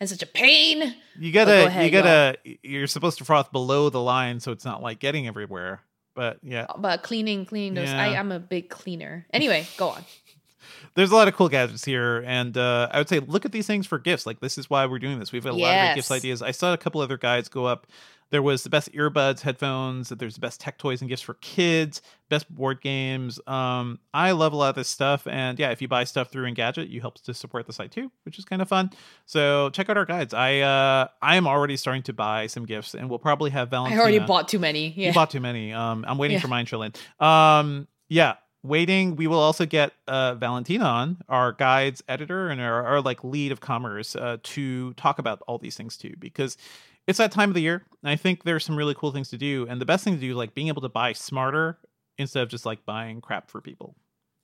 and 0.00 0.08
such 0.08 0.22
a 0.22 0.26
pain. 0.26 0.94
you 1.18 1.32
gotta, 1.32 1.66
ahead, 1.66 1.84
you 1.84 1.90
gotta, 1.90 2.36
you're 2.62 2.86
supposed 2.86 3.18
to 3.18 3.24
froth 3.24 3.52
below 3.52 3.90
the 3.90 4.00
line, 4.00 4.40
so 4.40 4.52
it's 4.52 4.64
not 4.64 4.82
like 4.82 4.98
getting 4.98 5.26
everywhere. 5.26 5.80
But 6.14 6.38
yeah, 6.42 6.66
But 6.78 7.02
cleaning, 7.02 7.44
cleaning 7.44 7.74
those. 7.74 7.88
I, 7.88 8.14
I'm 8.14 8.30
a 8.30 8.38
big 8.38 8.70
cleaner. 8.70 9.26
Anyway, 9.32 9.66
go 9.76 9.88
on. 9.88 10.04
There's 10.94 11.10
a 11.10 11.14
lot 11.16 11.28
of 11.28 11.34
cool 11.34 11.48
gadgets 11.48 11.84
here, 11.84 12.22
and 12.26 12.56
uh, 12.56 12.88
I 12.92 12.98
would 12.98 13.08
say 13.08 13.20
look 13.20 13.44
at 13.44 13.52
these 13.52 13.66
things 13.66 13.86
for 13.86 13.98
gifts. 13.98 14.26
Like 14.26 14.40
this 14.40 14.58
is 14.58 14.68
why 14.70 14.86
we're 14.86 14.98
doing 14.98 15.18
this. 15.18 15.32
We've 15.32 15.44
got 15.44 15.54
a 15.54 15.56
lot 15.56 15.74
of 15.74 15.86
great 15.88 15.94
gifts 15.96 16.10
ideas. 16.10 16.42
I 16.42 16.50
saw 16.50 16.72
a 16.72 16.78
couple 16.78 17.00
other 17.00 17.16
guides 17.18 17.48
go 17.48 17.64
up. 17.66 17.86
There 18.30 18.42
was 18.42 18.64
the 18.64 18.70
best 18.70 18.90
earbuds, 18.92 19.42
headphones. 19.42 20.08
There's 20.08 20.34
the 20.34 20.40
best 20.40 20.58
tech 20.60 20.76
toys 20.78 21.00
and 21.02 21.08
gifts 21.08 21.22
for 21.22 21.34
kids. 21.34 22.02
Best 22.30 22.52
board 22.52 22.80
games. 22.80 23.38
Um, 23.46 24.00
I 24.12 24.32
love 24.32 24.52
a 24.52 24.56
lot 24.56 24.70
of 24.70 24.74
this 24.74 24.88
stuff, 24.88 25.26
and 25.28 25.56
yeah, 25.58 25.70
if 25.70 25.80
you 25.80 25.86
buy 25.88 26.02
stuff 26.04 26.30
through 26.32 26.50
Engadget, 26.50 26.88
you 26.88 27.00
help 27.00 27.20
to 27.22 27.34
support 27.34 27.66
the 27.66 27.72
site 27.72 27.92
too, 27.92 28.10
which 28.24 28.38
is 28.38 28.44
kind 28.44 28.60
of 28.62 28.68
fun. 28.68 28.90
So 29.26 29.70
check 29.70 29.88
out 29.88 29.96
our 29.96 30.06
guides. 30.06 30.34
I 30.34 30.60
uh, 30.60 31.08
I 31.22 31.36
am 31.36 31.46
already 31.46 31.76
starting 31.76 32.02
to 32.04 32.12
buy 32.12 32.46
some 32.48 32.64
gifts, 32.66 32.94
and 32.94 33.08
we'll 33.08 33.18
probably 33.20 33.50
have 33.50 33.68
Valentine's. 33.70 34.00
I 34.00 34.02
already 34.02 34.18
bought 34.20 34.48
too 34.48 34.58
many. 34.58 34.88
Yeah. 34.96 35.08
You 35.08 35.14
bought 35.14 35.30
too 35.30 35.40
many. 35.40 35.72
Um, 35.72 36.04
I'm 36.08 36.18
waiting 36.18 36.36
Yeah. 36.36 36.40
for 36.40 36.48
mine, 36.48 36.66
Trillin. 36.66 36.96
Um, 37.24 37.86
yeah, 38.08 38.34
waiting. 38.64 39.14
We 39.14 39.28
will 39.28 39.38
also 39.38 39.66
get 39.66 39.92
uh, 40.08 40.34
Valentina 40.34 40.84
on, 40.84 41.18
our 41.28 41.52
guides 41.52 42.02
editor 42.08 42.48
and 42.48 42.60
our, 42.60 42.84
our 42.84 43.00
like 43.00 43.22
lead 43.22 43.52
of 43.52 43.60
commerce, 43.60 44.16
uh, 44.16 44.38
to 44.42 44.92
talk 44.94 45.20
about 45.20 45.42
all 45.46 45.58
these 45.58 45.76
things 45.76 45.96
too, 45.96 46.14
because 46.18 46.56
it's 47.06 47.18
that 47.18 47.30
time 47.30 47.50
of 47.50 47.54
the 47.54 47.62
year. 47.62 47.84
And 48.02 48.10
I 48.10 48.16
think 48.16 48.42
there's 48.42 48.64
some 48.64 48.76
really 48.76 48.94
cool 48.94 49.12
things 49.12 49.28
to 49.28 49.38
do, 49.38 49.66
and 49.68 49.80
the 49.80 49.86
best 49.86 50.02
thing 50.02 50.14
to 50.14 50.20
do, 50.20 50.34
like 50.34 50.54
being 50.54 50.68
able 50.68 50.82
to 50.82 50.88
buy 50.88 51.12
smarter 51.12 51.78
instead 52.18 52.42
of 52.42 52.48
just 52.48 52.66
like 52.66 52.84
buying 52.84 53.20
crap 53.20 53.50
for 53.50 53.60
people. 53.60 53.94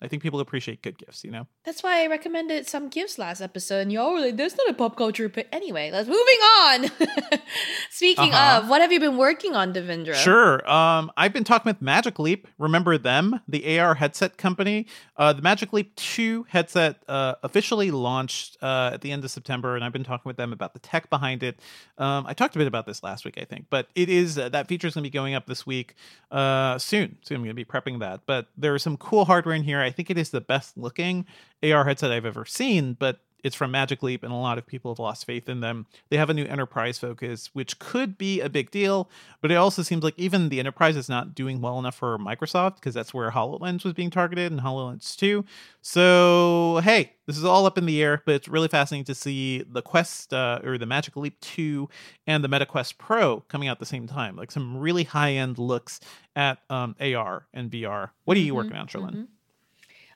I 0.03 0.09
think 0.09 0.23
people 0.23 0.41
appreciate 0.41 0.83
good 0.83 0.97
gifts, 0.99 1.25
you 1.25 1.31
know. 1.31 1.47
That's 1.65 1.83
why 1.83 2.03
I 2.03 2.07
recommended 2.07 2.67
some 2.69 2.89
gifts 2.89 3.19
last 3.19 3.41
episode, 3.41 3.81
and 3.83 3.93
y'all 3.93 4.13
were 4.13 4.21
like, 4.21 4.37
"That's 4.37 4.57
not 4.57 4.69
a 4.69 4.75
pop 4.75 4.97
culture." 4.97 5.29
But 5.29 5.47
anyway, 5.53 5.91
let's 5.91 6.09
moving 6.09 6.21
on. 6.23 7.39
Speaking 7.91 8.33
Uh-huh. 8.33 8.61
of, 8.63 8.69
what 8.69 8.81
have 8.81 8.93
you 8.93 9.01
been 9.01 9.17
working 9.17 9.55
on, 9.55 9.73
Devindra? 9.75 10.15
Sure. 10.15 10.69
Um, 10.71 11.11
I've 11.17 11.33
been 11.33 11.45
talking 11.45 11.69
with 11.69 11.83
Magic 11.83 12.19
Leap. 12.19 12.49
Remember 12.59 12.97
them, 12.99 13.41
the 13.49 13.79
AR 13.79 13.95
headset 13.95 14.37
company? 14.37 14.87
Uh, 15.17 15.33
the 15.33 15.43
Magic 15.43 15.73
Leap 15.73 15.95
2 15.97 16.47
headset 16.49 17.03
uh, 17.09 17.35
officially 17.43 17.91
launched 17.91 18.57
uh, 18.63 18.91
at 18.95 19.03
the 19.03 19.13
end 19.13 19.25
of 19.25 19.31
September, 19.31 19.75
and 19.77 19.85
I've 19.85 19.93
been 19.93 20.05
talking 20.05 20.29
with 20.29 20.37
them 20.37 20.53
about 20.53 20.73
the 20.73 20.79
tech 20.79 21.11
behind 21.11 21.43
it. 21.43 21.59
Um, 21.99 22.27
I 22.27 22.33
talked 22.33 22.55
a 22.55 22.59
bit 22.59 22.67
about 22.69 22.87
this 22.87 23.03
last 23.03 23.25
week, 23.25 23.35
I 23.39 23.45
think, 23.45 23.67
but 23.71 23.89
it 23.95 24.09
is 24.09 24.39
uh, 24.39 24.49
that 24.51 24.67
feature 24.69 24.87
is 24.89 24.95
going 24.95 25.03
to 25.05 25.11
be 25.11 25.13
going 25.13 25.35
up 25.35 25.47
this 25.47 25.67
week 25.67 25.95
uh, 26.31 26.79
soon. 26.79 27.19
So 27.23 27.35
I'm 27.35 27.41
going 27.43 27.51
to 27.51 27.55
be 27.55 27.65
prepping 27.65 28.01
that. 28.01 28.23
But 28.27 28.47
there 28.57 28.75
is 28.75 28.83
some 28.83 28.97
cool 28.97 29.25
hardware 29.27 29.55
in 29.55 29.63
here. 29.63 29.81
I 29.81 29.90
think 29.91 30.11
it 30.11 30.19
is 30.19 30.31
the 30.31 30.41
best 30.41 30.77
looking 30.77 31.27
AR 31.63 31.85
headset 31.85 32.13
I've 32.13 32.27
ever 32.27 32.45
seen, 32.45 32.95
but 32.95 33.21
it's 33.45 33.57
from 33.57 33.71
Magic 33.71 34.03
Leap, 34.03 34.23
and 34.23 34.33
a 34.33 34.37
lot 34.37 34.59
of 34.59 34.67
people 34.67 34.93
have 34.93 34.99
lost 34.99 35.25
faith 35.25 35.49
in 35.49 35.61
them. 35.61 35.87
They 36.09 36.17
have 36.17 36.31
a 36.31 36.35
new 36.35 36.45
enterprise 36.45 36.99
focus, 36.99 37.51
which 37.53 37.79
could 37.79 38.19
be 38.19 38.41
a 38.41 38.49
big 38.49 38.71
deal, 38.71 39.11
but 39.41 39.51
it 39.51 39.57
also 39.57 39.83
seems 39.83 40.03
like 40.03 40.19
even 40.19 40.49
the 40.49 40.59
enterprise 40.59 40.97
is 40.97 41.09
not 41.09 41.35
doing 41.35 41.61
well 41.61 41.79
enough 41.79 41.97
for 41.97 42.19
Microsoft 42.19 42.77
because 42.77 42.95
that's 42.95 43.15
where 43.15 43.31
HoloLens 43.31 43.85
was 43.85 43.95
being 43.95 44.11
targeted 44.11 44.53
and 44.53 44.61
HoloLens 44.61 45.17
2. 45.17 45.45
So, 45.83 46.81
hey, 46.83 47.13
this 47.27 47.39
is 47.39 47.45
all 47.45 47.67
up 47.67 47.79
in 47.79 47.87
the 47.87 48.03
air, 48.03 48.23
but 48.27 48.35
it's 48.35 48.49
really 48.49 48.69
fascinating 48.69 49.05
to 49.07 49.15
see 49.15 49.63
the 49.63 49.83
Quest 49.83 50.35
uh, 50.35 50.61
or 50.65 50.79
the 50.79 50.87
Magic 50.87 51.17
Leap 51.17 51.41
2 51.41 51.89
and 52.27 52.45
the 52.45 52.49
MetaQuest 52.49 52.99
Pro 52.99 53.41
coming 53.49 53.69
out 53.69 53.73
at 53.73 53.81
the 53.81 53.87
same 53.87 54.07
time. 54.07 54.37
Like 54.37 54.51
some 54.51 54.77
really 54.77 55.05
high 55.05 55.33
end 55.33 55.59
looks 55.59 56.01
at 56.37 56.59
um, 56.69 56.95
AR 57.01 57.47
and 57.55 57.71
VR. 57.71 58.11
What 58.25 58.37
are 58.37 58.41
you 58.41 58.55
working 58.55 58.77
on, 58.77 58.87
Cherlynn? 58.87 59.29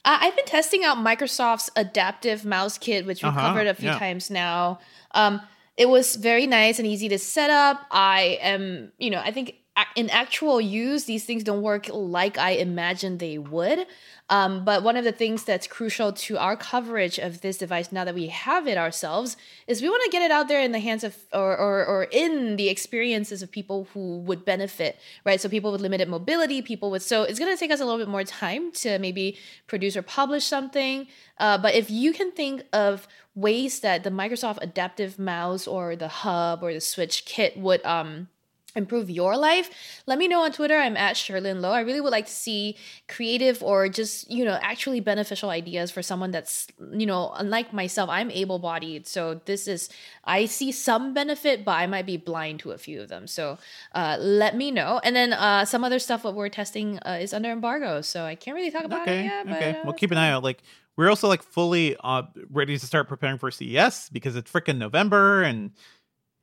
Uh, 0.05 0.19
I've 0.21 0.37
been 0.37 0.45
testing 0.45 0.85
out 0.85 0.99
Microsoft's 0.99 1.71
adaptive 1.77 2.45
mouse 2.45 2.77
kit, 2.79 3.07
which 3.07 3.23
we've 3.23 3.31
Uh-huh, 3.33 3.49
covered 3.49 3.67
a 3.67 3.75
few 3.75 3.89
yeah. 3.89 3.99
times 3.99 4.31
now. 4.31 4.79
Um, 5.13 5.41
it 5.77 5.89
was 5.89 6.17
very 6.17 6.47
nice 6.47 6.79
and 6.79 6.87
easy 6.87 7.09
to 7.09 7.19
set 7.19 7.51
up. 7.51 7.87
I 7.91 8.39
am, 8.43 8.93
you 8.99 9.11
know, 9.11 9.21
I 9.21 9.31
think 9.33 9.55
in 9.97 10.09
actual 10.11 10.61
use, 10.61 11.05
these 11.05 11.25
things 11.25 11.43
don't 11.43 11.63
work 11.63 11.89
like 11.93 12.39
I 12.39 12.51
imagined 12.51 13.19
they 13.19 13.39
would. 13.39 13.87
Um, 14.31 14.65
but 14.65 14.83
one 14.83 14.97
of 14.97 15.05
the 15.05 15.13
things 15.13 15.45
that's 15.45 15.67
crucial 15.67 16.13
to 16.13 16.39
our 16.39 16.57
coverage 16.57 17.19
of 17.19 17.41
this 17.43 17.59
device 17.59 17.93
now 17.93 18.05
that 18.05 18.15
we 18.15 18.29
have 18.29 18.67
it 18.67 18.79
ourselves 18.79 19.37
is 19.67 19.83
we 19.83 19.89
want 19.89 20.03
to 20.05 20.11
get 20.11 20.23
it 20.23 20.31
out 20.31 20.49
there 20.49 20.61
in 20.61 20.73
the 20.73 20.79
hands 20.79 21.05
of 21.05 21.17
or, 21.33 21.57
or, 21.57 21.85
or 21.85 22.05
in 22.05 22.57
the 22.57 22.69
experiences 22.69 23.43
of 23.43 23.51
people 23.51 23.89
who 23.93 24.19
would 24.21 24.45
benefit, 24.45 24.99
right? 25.25 25.41
So 25.41 25.49
people 25.49 25.73
with 25.73 25.81
limited 25.81 26.09
mobility, 26.09 26.63
people 26.63 26.91
with 26.91 27.03
so 27.03 27.25
it's 27.25 27.39
going 27.39 27.53
to 27.53 27.59
take 27.59 27.71
us 27.71 27.81
a 27.81 27.85
little 27.85 27.99
bit 27.99 28.09
more 28.09 28.25
time 28.25 28.73
to 28.73 28.99
maybe 28.99 29.37
produce 29.67 29.97
or 29.97 30.03
publish 30.03 30.45
something. 30.45 31.07
Uh, 31.39 31.59
but 31.59 31.75
if 31.75 31.91
you 31.91 32.13
can 32.13 32.31
think 32.31 32.63
of 32.73 33.07
ways 33.35 33.81
that 33.81 34.05
the 34.05 34.11
Microsoft 34.11 34.63
Adaptive 34.63 35.19
Mouse 35.19 35.67
or 35.67 35.97
the 35.97 36.09
Hub 36.09 36.63
or 36.63 36.73
the 36.73 36.81
Switch 36.81 37.25
kit 37.25 37.59
would 37.59 37.85
um, 37.85 38.29
improve 38.75 39.11
your 39.11 39.37
life 39.37 39.71
let 40.07 40.19
me 40.19 40.29
know 40.29 40.43
on 40.43 40.53
twitter. 40.53 40.77
I'm 40.77 40.97
at 40.97 41.17
Cherlynn 41.17 41.61
Low 41.61 41.73
i 41.73 41.81
really 41.81 42.01
would 42.01 42.13
like 42.13 42.27
to 42.27 42.33
see 42.33 42.77
creative 43.09 43.63
or 43.63 43.89
just 43.89 44.31
you 44.31 44.45
know 44.45 44.59
actually 44.63 45.01
beneficial 45.01 45.51
ideas 45.51 45.91
for 45.91 46.03
someone 46.03 46.31
that's 46.31 46.67
you 46.93 47.07
know 47.07 47.33
unlike 47.37 47.73
myself. 47.73 48.11
I'm 48.11 48.31
able-bodied 48.31 49.07
so 49.07 49.41
this 49.45 49.67
is 49.69 49.89
i 50.25 50.47
see 50.47 50.73
some 50.73 51.15
benefit 51.15 51.65
but 51.65 51.73
i 51.73 51.87
might 51.87 52.07
be 52.07 52.17
blind 52.17 52.61
to 52.61 52.73
a 52.73 52.79
few 52.79 53.01
of 53.01 53.09
them. 53.09 53.27
So 53.27 53.59
uh, 53.95 54.17
let 54.21 54.57
me 54.57 54.71
know. 54.71 55.01
And 55.03 55.15
then 55.15 55.33
uh, 55.33 55.65
some 55.65 55.85
other 55.85 55.99
stuff 55.99 56.25
what 56.25 56.35
we're 56.35 56.49
testing 56.49 56.99
uh, 57.01 57.19
is 57.21 57.33
under 57.33 57.51
embargo 57.51 58.01
so 58.01 58.25
i 58.25 58.35
can't 58.35 58.55
really 58.55 58.71
talk 58.71 58.85
about 58.85 59.03
okay, 59.03 59.21
it 59.21 59.25
yet 59.25 59.47
okay. 59.47 59.73
but, 59.73 59.79
uh, 59.79 59.83
well 59.85 59.93
keep 59.93 60.11
an 60.11 60.19
eye 60.19 60.31
out. 60.31 60.43
Like 60.43 60.63
we're 60.97 61.09
also 61.09 61.29
like 61.29 61.43
fully 61.43 61.97
uh, 62.03 62.23
ready 62.51 62.79
to 62.79 62.87
start 62.87 63.09
preparing 63.09 63.39
for 63.39 63.51
ces 63.51 64.09
because 64.11 64.37
it's 64.37 64.51
freaking 64.51 64.79
november 64.79 65.43
and 65.43 65.73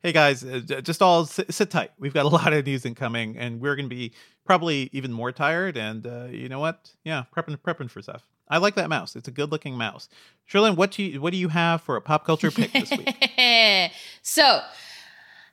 hey 0.02 0.12
guys, 0.12 0.44
uh, 0.44 0.80
just 0.82 1.00
all 1.00 1.24
sit, 1.24 1.70
tight. 1.70 1.92
We've 1.98 2.12
got 2.12 2.26
a 2.26 2.28
lot 2.36 2.52
of 2.52 2.66
news 2.66 2.84
incoming, 2.84 3.36
and 3.36 3.60
we're 3.60 3.76
going 3.76 3.88
to 3.88 3.94
be 3.94 4.12
probably 4.44 4.90
even 4.92 5.12
more 5.12 5.32
tired. 5.32 5.76
And 5.76 6.06
uh, 6.06 6.26
you 6.30 6.48
know 6.48 6.60
what? 6.60 6.90
Yeah, 7.04 7.24
prepping 7.34 7.56
prepping 7.58 7.90
for 7.90 8.02
stuff. 8.02 8.22
I 8.48 8.58
like 8.58 8.74
that 8.74 8.88
mouse. 8.88 9.16
It's 9.16 9.28
a 9.28 9.32
good 9.32 9.50
looking 9.50 9.76
mouse. 9.76 10.08
Cherlynn, 10.50 10.76
what 10.76 10.90
do 10.90 11.02
you 11.02 11.20
what 11.20 11.32
do 11.32 11.38
you 11.38 11.48
have 11.48 11.82
for 11.82 11.96
a 11.96 12.00
pop 12.00 12.24
culture 12.26 12.50
pick 12.50 12.72
this 12.72 12.90
week? 12.90 13.92
so. 14.22 14.60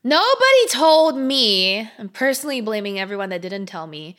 Nobody 0.01 0.67
told 0.69 1.17
me, 1.17 1.85
I'm 1.99 2.07
personally 2.07 2.61
blaming 2.61 2.97
everyone 2.97 3.27
that 3.31 3.41
didn't 3.41 3.65
tell 3.65 3.85
me, 3.85 4.15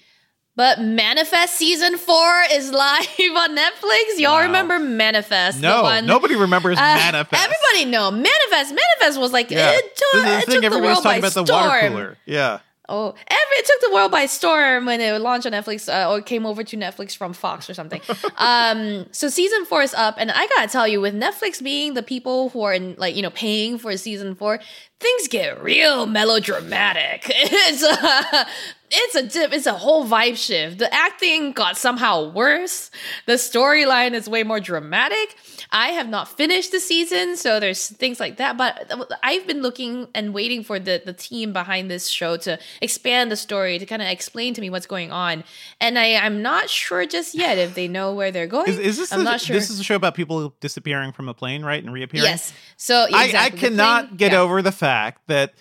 but 0.56 0.80
Manifest 0.80 1.54
season 1.54 1.96
four 1.96 2.42
is 2.52 2.70
live 2.70 3.06
on 3.36 3.56
Netflix. 3.56 4.18
Y'all 4.18 4.32
wow. 4.32 4.42
remember 4.42 4.78
Manifest? 4.78 5.60
No, 5.60 5.82
one, 5.82 6.06
nobody 6.06 6.36
remembers 6.36 6.78
uh, 6.78 6.82
Manifest. 6.82 7.42
Everybody 7.42 7.90
know 7.90 8.10
Manifest. 8.10 8.74
Manifest 8.74 9.20
was 9.20 9.32
like 9.32 9.50
yeah. 9.50 9.72
it, 9.72 9.96
took, 9.96 10.26
it 10.26 10.62
took 10.62 10.72
the 10.72 10.78
world 10.78 11.04
by 11.04 11.20
storm. 11.20 11.94
The 11.94 12.16
yeah. 12.26 12.60
Oh, 12.92 13.10
every, 13.10 13.56
it 13.56 13.66
took 13.66 13.88
the 13.88 13.94
world 13.94 14.10
by 14.10 14.26
storm 14.26 14.84
when 14.84 15.00
it 15.00 15.16
launched 15.20 15.46
on 15.46 15.52
Netflix 15.52 15.88
uh, 15.88 16.10
or 16.10 16.20
came 16.20 16.44
over 16.44 16.64
to 16.64 16.76
Netflix 16.76 17.16
from 17.16 17.32
Fox 17.32 17.70
or 17.70 17.74
something. 17.74 18.00
um, 18.36 19.06
so 19.12 19.28
season 19.28 19.64
four 19.64 19.80
is 19.82 19.94
up, 19.94 20.16
and 20.18 20.32
I 20.32 20.48
gotta 20.48 20.66
tell 20.66 20.88
you, 20.88 21.00
with 21.00 21.14
Netflix 21.14 21.62
being 21.62 21.94
the 21.94 22.02
people 22.02 22.48
who 22.48 22.62
are 22.62 22.74
in, 22.74 22.96
like 22.98 23.14
you 23.14 23.22
know 23.22 23.30
paying 23.30 23.78
for 23.78 23.96
season 23.96 24.34
four, 24.34 24.58
things 24.98 25.28
get 25.28 25.62
real 25.62 26.06
melodramatic. 26.06 27.30
It's 27.32 27.84
uh, 27.84 28.44
it's 28.90 29.14
a 29.14 29.22
dip, 29.22 29.52
it's 29.52 29.66
a 29.66 29.74
whole 29.74 30.04
vibe 30.04 30.36
shift. 30.36 30.78
The 30.78 30.92
acting 30.92 31.52
got 31.52 31.76
somehow 31.76 32.30
worse. 32.30 32.90
The 33.26 33.34
storyline 33.34 34.14
is 34.14 34.28
way 34.28 34.42
more 34.42 34.58
dramatic. 34.58 35.36
I 35.70 35.88
have 35.88 36.08
not 36.08 36.28
finished 36.28 36.72
the 36.72 36.80
season, 36.80 37.36
so 37.36 37.60
there's 37.60 37.88
things 37.88 38.18
like 38.18 38.38
that. 38.38 38.56
But 38.56 38.92
I've 39.22 39.46
been 39.46 39.62
looking 39.62 40.08
and 40.14 40.34
waiting 40.34 40.64
for 40.64 40.78
the 40.78 41.00
the 41.04 41.12
team 41.12 41.52
behind 41.52 41.90
this 41.90 42.08
show 42.08 42.36
to 42.38 42.58
expand 42.80 43.30
the 43.30 43.36
story 43.36 43.78
to 43.78 43.86
kind 43.86 44.02
of 44.02 44.08
explain 44.08 44.54
to 44.54 44.60
me 44.60 44.70
what's 44.70 44.86
going 44.86 45.12
on. 45.12 45.44
And 45.80 45.96
I 45.96 46.16
I'm 46.16 46.42
not 46.42 46.68
sure 46.68 47.06
just 47.06 47.34
yet 47.34 47.58
if 47.58 47.74
they 47.74 47.86
know 47.86 48.12
where 48.12 48.32
they're 48.32 48.48
going. 48.48 48.68
Is, 48.68 48.78
is 48.78 48.96
this 48.96 49.12
I'm 49.12 49.20
a, 49.20 49.24
not 49.24 49.40
sure. 49.40 49.54
This 49.54 49.70
is 49.70 49.78
a 49.78 49.84
show 49.84 49.94
about 49.94 50.14
people 50.14 50.54
disappearing 50.60 51.12
from 51.12 51.28
a 51.28 51.34
plane, 51.34 51.64
right, 51.64 51.82
and 51.82 51.92
reappearing. 51.92 52.24
Yes. 52.24 52.52
So 52.76 53.04
exactly. 53.04 53.38
I, 53.38 53.44
I 53.44 53.50
cannot 53.50 54.06
plane, 54.08 54.16
get 54.16 54.32
yeah. 54.32 54.40
over 54.40 54.62
the 54.62 54.72
fact 54.72 55.28
that 55.28 55.54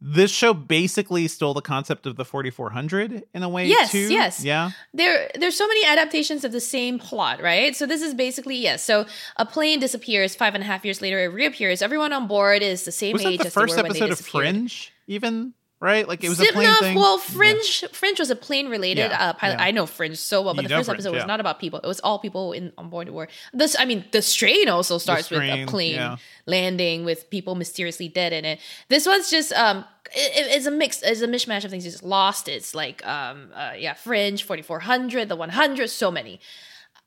this 0.00 0.30
show 0.30 0.54
basically 0.54 1.26
stole 1.26 1.54
the 1.54 1.60
concept 1.60 2.06
of 2.06 2.16
the 2.16 2.24
4400 2.24 3.24
in 3.34 3.42
a 3.42 3.48
way 3.48 3.66
yes 3.66 3.90
too. 3.90 4.12
yes. 4.12 4.44
Yeah. 4.44 4.70
There 4.94 5.30
there's 5.34 5.56
so 5.56 5.66
many 5.66 5.84
adaptations 5.86 6.44
of 6.44 6.52
the 6.52 6.60
same 6.60 6.98
plot 6.98 7.42
right? 7.42 7.74
So 7.74 7.86
this 7.86 8.02
is 8.02 8.14
basically 8.14 8.56
yes 8.56 8.84
so 8.84 9.06
a 9.36 9.44
plane 9.44 9.80
disappears 9.80 10.34
five 10.34 10.54
and 10.54 10.62
a 10.62 10.66
half 10.66 10.84
years 10.84 11.02
later 11.02 11.18
it 11.18 11.28
reappears. 11.28 11.82
Everyone 11.82 12.12
on 12.12 12.26
board 12.26 12.62
is 12.62 12.84
the 12.84 12.92
same 12.92 13.14
was 13.14 13.24
age 13.24 13.38
that 13.38 13.44
the 13.44 13.48
as 13.48 13.54
first 13.54 13.76
episode 13.78 14.10
of 14.10 14.20
fringe 14.20 14.92
even 15.06 15.54
right? 15.80 16.06
Like 16.08 16.24
it 16.24 16.28
was 16.28 16.38
Zip 16.38 16.50
a 16.50 16.52
plane 16.52 16.74
thing. 16.76 16.96
Well, 16.96 17.18
Fringe, 17.18 17.82
yeah. 17.82 17.88
Fringe 17.92 18.18
was 18.18 18.30
a 18.30 18.36
plane 18.36 18.68
related 18.68 19.10
yeah, 19.10 19.30
uh, 19.30 19.32
pilot. 19.34 19.58
yeah. 19.58 19.64
I 19.64 19.70
know 19.70 19.86
Fringe 19.86 20.16
so 20.16 20.42
well, 20.42 20.54
but 20.54 20.62
you 20.62 20.68
the 20.68 20.74
first 20.74 20.86
Fringe, 20.86 20.96
episode 20.96 21.14
was 21.14 21.26
not 21.26 21.40
about 21.40 21.60
people. 21.60 21.78
It 21.80 21.86
was 21.86 22.00
all 22.00 22.18
people 22.18 22.52
in 22.52 22.72
on 22.78 22.90
board 22.90 23.08
war. 23.10 23.28
This, 23.52 23.76
I 23.78 23.84
mean, 23.84 24.04
the 24.12 24.22
strain 24.22 24.68
also 24.68 24.98
starts 24.98 25.26
strain, 25.26 25.60
with 25.60 25.68
a 25.68 25.70
plane 25.70 26.18
landing 26.46 27.04
with 27.04 27.30
people 27.30 27.54
mysteriously 27.54 28.08
dead 28.08 28.32
in 28.32 28.44
it. 28.44 28.60
This 28.88 29.06
one's 29.06 29.30
just 29.30 29.52
um. 29.52 29.84
It, 30.10 30.56
it's 30.56 30.66
a 30.66 30.70
mix. 30.70 31.02
It's 31.02 31.20
a 31.20 31.28
mishmash 31.28 31.64
of 31.64 31.70
things. 31.70 31.84
It's 31.84 32.02
lost. 32.02 32.48
It's 32.48 32.74
like 32.74 33.06
um. 33.06 33.50
Uh, 33.54 33.72
yeah, 33.76 33.94
Fringe, 33.94 34.42
forty 34.42 34.62
four 34.62 34.80
hundred, 34.80 35.28
the 35.28 35.36
one 35.36 35.50
hundred, 35.50 35.90
so 35.90 36.10
many. 36.10 36.40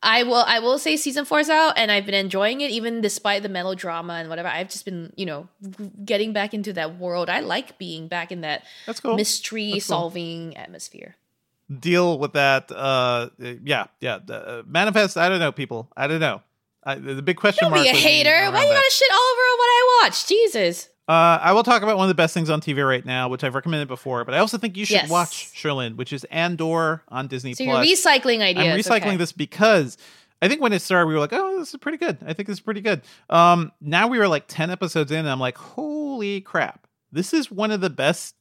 I 0.03 0.23
will 0.23 0.43
I 0.47 0.59
will 0.59 0.79
say 0.79 0.97
season 0.97 1.25
four 1.25 1.39
is 1.39 1.49
out 1.49 1.77
and 1.77 1.91
I've 1.91 2.05
been 2.05 2.15
enjoying 2.15 2.61
it 2.61 2.71
even 2.71 3.01
despite 3.01 3.43
the 3.43 3.49
melodrama 3.49 4.13
and 4.13 4.29
whatever. 4.29 4.47
I've 4.47 4.69
just 4.69 4.83
been, 4.83 5.13
you 5.15 5.25
know, 5.27 5.47
getting 6.03 6.33
back 6.33 6.53
into 6.53 6.73
that 6.73 6.97
world. 6.97 7.29
I 7.29 7.41
like 7.41 7.77
being 7.77 8.07
back 8.07 8.31
in 8.31 8.41
that 8.41 8.63
That's 8.87 8.99
cool. 8.99 9.15
mystery 9.15 9.71
That's 9.73 9.85
cool. 9.87 9.97
solving 9.97 10.57
atmosphere. 10.57 11.17
Deal 11.79 12.17
with 12.17 12.33
that. 12.33 12.71
Uh, 12.71 13.29
yeah, 13.39 13.85
yeah. 14.01 14.15
Uh, 14.27 14.63
manifest. 14.65 15.17
I 15.17 15.29
don't 15.29 15.39
know, 15.39 15.51
people. 15.51 15.87
I 15.95 16.07
don't 16.07 16.19
know. 16.19 16.41
I, 16.83 16.95
the 16.95 17.21
big 17.21 17.37
question 17.37 17.65
Don't 17.65 17.71
mark. 17.71 17.83
be 17.83 17.89
a 17.89 17.93
hater. 17.93 18.29
Why 18.29 18.45
you 18.45 18.51
that. 18.69 18.73
gotta 18.73 18.91
shit 18.91 19.11
all 19.11 19.17
over 19.17 19.57
what 19.57 19.65
I 19.67 20.01
watch? 20.03 20.25
Jesus. 20.25 20.89
Uh, 21.07 21.39
I 21.41 21.51
will 21.53 21.63
talk 21.63 21.81
about 21.81 21.97
one 21.97 22.05
of 22.05 22.09
the 22.09 22.15
best 22.15 22.33
things 22.33 22.49
on 22.49 22.61
TV 22.61 22.87
right 22.87 23.05
now, 23.05 23.27
which 23.27 23.43
I've 23.43 23.55
recommended 23.55 23.87
before, 23.87 24.23
but 24.23 24.33
I 24.33 24.37
also 24.37 24.57
think 24.57 24.77
you 24.77 24.85
should 24.85 24.93
Yes. 24.93 25.09
watch 25.09 25.51
Cherlynn, 25.53 25.95
which 25.95 26.13
is 26.13 26.23
Andor 26.25 27.03
on 27.09 27.27
Disney 27.27 27.53
So 27.53 27.65
Plus. 27.65 27.85
you're 27.85 27.95
recycling 27.97 28.39
ideas. 28.41 28.87
I'm 28.87 28.93
recycling 29.01 29.07
okay. 29.07 29.17
this 29.17 29.31
because 29.31 29.97
I 30.41 30.47
think 30.47 30.61
when 30.61 30.73
it 30.73 30.81
started, 30.81 31.07
we 31.07 31.13
were 31.13 31.19
like, 31.19 31.33
"Oh, 31.33 31.59
this 31.59 31.69
is 31.73 31.77
pretty 31.79 31.97
good." 31.97 32.17
I 32.25 32.33
think 32.33 32.47
this 32.47 32.57
is 32.57 32.61
pretty 32.61 32.81
good. 32.81 33.01
Um, 33.29 33.71
now 33.81 34.07
we 34.07 34.19
were 34.19 34.27
like 34.27 34.45
ten 34.47 34.69
episodes 34.69 35.11
in, 35.11 35.19
and 35.19 35.29
I'm 35.29 35.39
like, 35.39 35.57
"Holy 35.57 36.39
crap! 36.41 36.87
This 37.11 37.33
is 37.33 37.51
one 37.51 37.71
of 37.71 37.81
the 37.81 37.89
best 37.89 38.35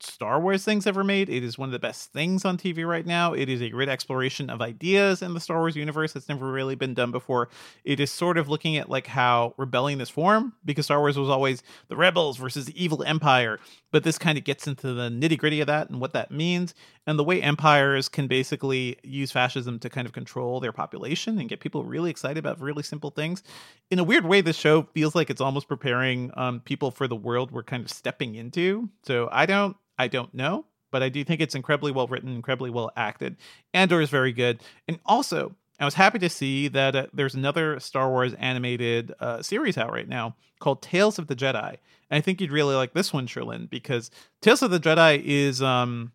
Star 0.00 0.40
Wars 0.40 0.64
things 0.64 0.86
ever 0.86 1.02
made. 1.02 1.28
It 1.28 1.42
is 1.42 1.58
one 1.58 1.68
of 1.68 1.72
the 1.72 1.78
best 1.78 2.12
things 2.12 2.44
on 2.44 2.58
TV 2.58 2.86
right 2.86 3.06
now. 3.06 3.32
It 3.32 3.48
is 3.48 3.62
a 3.62 3.68
great 3.68 3.88
exploration 3.88 4.50
of 4.50 4.60
ideas 4.60 5.22
in 5.22 5.34
the 5.34 5.40
Star 5.40 5.58
Wars 5.58 5.76
universe 5.76 6.12
that's 6.12 6.28
never 6.28 6.50
really 6.50 6.74
been 6.74 6.94
done 6.94 7.10
before. 7.10 7.48
It 7.84 8.00
is 8.00 8.10
sort 8.10 8.38
of 8.38 8.48
looking 8.48 8.76
at 8.76 8.90
like 8.90 9.06
how 9.06 9.54
rebellion 9.56 10.00
is 10.00 10.10
formed 10.10 10.52
because 10.64 10.86
Star 10.86 11.00
Wars 11.00 11.18
was 11.18 11.30
always 11.30 11.62
the 11.88 11.96
rebels 11.96 12.36
versus 12.36 12.66
the 12.66 12.82
evil 12.82 13.02
empire, 13.04 13.58
but 13.90 14.04
this 14.04 14.18
kind 14.18 14.36
of 14.36 14.44
gets 14.44 14.66
into 14.66 14.92
the 14.92 15.08
nitty 15.08 15.38
gritty 15.38 15.60
of 15.60 15.66
that 15.66 15.88
and 15.90 16.00
what 16.00 16.12
that 16.12 16.30
means 16.30 16.74
and 17.06 17.18
the 17.18 17.24
way 17.24 17.40
empires 17.40 18.08
can 18.08 18.26
basically 18.26 18.96
use 19.04 19.30
fascism 19.30 19.78
to 19.78 19.88
kind 19.88 20.06
of 20.06 20.12
control 20.12 20.58
their 20.60 20.72
population 20.72 21.38
and 21.38 21.48
get 21.48 21.60
people 21.60 21.84
really 21.84 22.10
excited 22.10 22.38
about 22.38 22.60
really 22.60 22.82
simple 22.82 23.10
things. 23.10 23.42
In 23.90 23.98
a 23.98 24.04
weird 24.04 24.26
way, 24.26 24.40
this 24.40 24.56
show 24.56 24.82
feels 24.94 25.14
like 25.14 25.30
it's 25.30 25.40
almost 25.40 25.68
preparing 25.68 26.32
um, 26.34 26.60
people 26.60 26.90
for 26.90 27.06
the 27.06 27.16
world 27.16 27.52
we're 27.52 27.62
kind 27.62 27.84
of 27.84 27.90
stepping 27.90 28.34
into. 28.34 28.88
So 29.04 29.28
I 29.30 29.46
don't 29.46 29.76
I 29.98 30.08
don't 30.08 30.32
know, 30.34 30.66
but 30.90 31.02
I 31.02 31.08
do 31.08 31.24
think 31.24 31.40
it's 31.40 31.54
incredibly 31.54 31.92
well 31.92 32.06
written, 32.06 32.34
incredibly 32.34 32.70
well 32.70 32.90
acted. 32.96 33.36
Andor 33.74 34.00
is 34.00 34.10
very 34.10 34.32
good. 34.32 34.60
And 34.88 34.98
also, 35.06 35.54
I 35.78 35.84
was 35.84 35.94
happy 35.94 36.18
to 36.20 36.28
see 36.28 36.68
that 36.68 36.96
uh, 36.96 37.06
there's 37.12 37.34
another 37.34 37.78
Star 37.80 38.08
Wars 38.10 38.34
animated 38.34 39.12
uh, 39.20 39.42
series 39.42 39.76
out 39.76 39.92
right 39.92 40.08
now 40.08 40.36
called 40.58 40.82
Tales 40.82 41.18
of 41.18 41.26
the 41.26 41.36
Jedi. 41.36 41.76
And 42.10 42.18
I 42.18 42.20
think 42.20 42.40
you'd 42.40 42.52
really 42.52 42.74
like 42.74 42.94
this 42.94 43.12
one, 43.12 43.26
Cherlynn, 43.26 43.68
because 43.68 44.10
Tales 44.40 44.62
of 44.62 44.70
the 44.70 44.80
Jedi 44.80 45.22
is 45.22 45.60
um, 45.60 46.12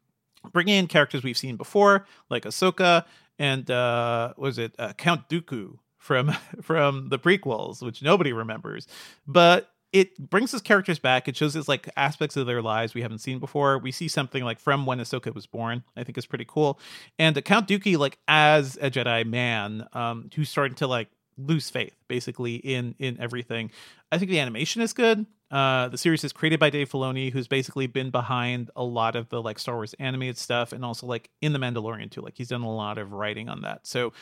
bringing 0.51 0.75
in 0.75 0.87
characters 0.87 1.23
we've 1.23 1.37
seen 1.37 1.57
before, 1.57 2.05
like 2.29 2.43
Ahsoka 2.43 3.05
and 3.41 3.69
uh, 3.71 4.33
was 4.37 4.59
it 4.59 4.73
uh, 4.77 4.93
Count 4.93 5.27
Dooku 5.27 5.77
from 5.97 6.31
from 6.61 7.09
the 7.09 7.19
prequels, 7.19 7.81
which 7.81 8.01
nobody 8.01 8.33
remembers, 8.33 8.87
but 9.27 9.71
it 9.93 10.17
brings 10.29 10.51
his 10.51 10.61
characters 10.61 10.99
back. 10.99 11.27
It 11.27 11.35
shows 11.35 11.55
us 11.55 11.67
like 11.67 11.89
aspects 11.97 12.37
of 12.37 12.47
their 12.47 12.61
lives 12.61 12.93
we 12.93 13.01
haven't 13.01 13.19
seen 13.19 13.39
before. 13.39 13.77
We 13.77 13.91
see 13.91 14.07
something 14.07 14.43
like 14.43 14.59
from 14.59 14.85
when 14.85 14.99
Ahsoka 14.99 15.33
was 15.33 15.45
born. 15.45 15.83
I 15.95 16.03
think 16.03 16.17
is 16.17 16.25
pretty 16.25 16.45
cool. 16.47 16.79
And 17.19 17.43
Count 17.43 17.67
Dooku, 17.67 17.97
like 17.97 18.17
as 18.27 18.77
a 18.81 18.89
Jedi 18.89 19.25
man, 19.25 19.85
um, 19.93 20.29
who's 20.33 20.49
starting 20.49 20.75
to 20.75 20.87
like 20.87 21.09
lose 21.37 21.69
faith 21.69 21.95
basically 22.07 22.55
in 22.55 22.95
in 22.99 23.19
everything. 23.19 23.71
I 24.11 24.17
think 24.17 24.31
the 24.31 24.39
animation 24.39 24.81
is 24.81 24.93
good. 24.93 25.25
Uh, 25.49 25.89
the 25.89 25.97
series 25.97 26.23
is 26.23 26.31
created 26.31 26.61
by 26.61 26.69
Dave 26.69 26.89
Filoni, 26.89 27.31
who's 27.31 27.49
basically 27.49 27.85
been 27.85 28.09
behind 28.09 28.71
a 28.75 28.83
lot 28.83 29.17
of 29.17 29.27
the 29.27 29.41
like 29.41 29.59
Star 29.59 29.75
Wars 29.75 29.93
animated 29.99 30.37
stuff, 30.37 30.71
and 30.71 30.85
also 30.85 31.05
like 31.05 31.29
in 31.41 31.51
the 31.51 31.59
Mandalorian 31.59 32.09
too. 32.09 32.21
Like 32.21 32.37
he's 32.37 32.47
done 32.47 32.61
a 32.61 32.73
lot 32.73 32.97
of 32.97 33.11
writing 33.11 33.49
on 33.49 33.61
that. 33.61 33.85
So 33.85 34.13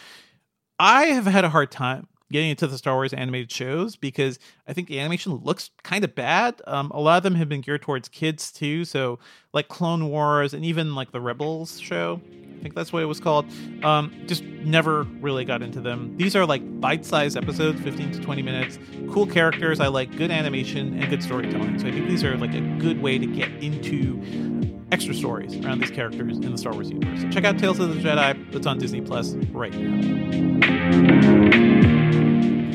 I 0.80 1.06
have 1.06 1.26
had 1.26 1.44
a 1.44 1.50
hard 1.50 1.70
time 1.70 2.08
getting 2.32 2.50
into 2.50 2.68
the 2.68 2.78
Star 2.78 2.96
Wars 2.96 3.14
animated 3.14 3.52
shows 3.52 3.96
because 3.96 4.40
I 4.68 4.74
think 4.74 4.88
the 4.88 5.00
animation 5.00 5.36
looks 5.36 5.72
kind 5.84 6.04
of 6.04 6.16
bad. 6.16 6.62
Um, 6.68 6.92
a 6.92 7.00
lot 7.00 7.18
of 7.18 7.24
them 7.24 7.36
have 7.36 7.50
been 7.50 7.62
geared 7.62 7.82
towards 7.82 8.08
kids 8.08 8.52
too. 8.52 8.86
So, 8.86 9.20
like 9.54 9.68
Clone 9.68 10.10
Wars 10.10 10.54
and 10.54 10.64
even 10.64 10.96
like 10.96 11.12
the 11.12 11.22
Rebels 11.22 11.80
show, 11.80 12.22
I 12.60 12.62
think 12.62 12.76
that's 12.76 12.92
what 12.92 13.02
it 13.02 13.08
was 13.08 13.20
called. 13.20 13.46
Um, 13.84 14.14
just 14.28 14.44
never 14.44 15.04
really 15.22 15.46
got 15.46 15.62
into 15.62 15.82
them. 15.82 16.16
These 16.18 16.36
are 16.36 16.46
like 16.46 16.82
bite 16.82 17.06
sized 17.06 17.38
episodes, 17.38 17.82
15 17.82 18.12
to 18.14 18.20
20 18.20 18.42
minutes. 18.42 18.78
Cool 19.12 19.26
characters. 19.26 19.80
I 19.80 19.88
like 19.88 20.16
good 20.18 20.30
animation 20.30 21.00
and 21.00 21.10
good 21.10 21.24
storytelling. 21.24 21.80
So 21.80 21.88
I 21.88 21.92
think 21.92 22.08
these 22.08 22.24
are 22.24 22.38
like 22.38 22.54
a 22.54 22.62
good 22.80 23.02
way 23.02 23.18
to 23.18 23.26
get 23.26 23.50
into 23.64 24.22
extra 24.92 25.14
stories 25.14 25.56
around 25.64 25.80
these 25.80 25.92
characters 25.92 26.38
in 26.38 26.52
the 26.52 26.58
Star 26.58 26.74
Wars 26.74 26.90
universe. 26.90 27.22
So 27.22 27.30
check 27.30 27.46
out 27.46 27.58
Tales 27.58 27.80
of 27.80 27.94
the 27.96 28.02
Jedi. 28.02 28.54
It's 28.54 28.68
on 28.68 28.78
Disney 28.78 29.02
Plus 29.02 29.34
right 29.52 29.74
now. 29.74 31.39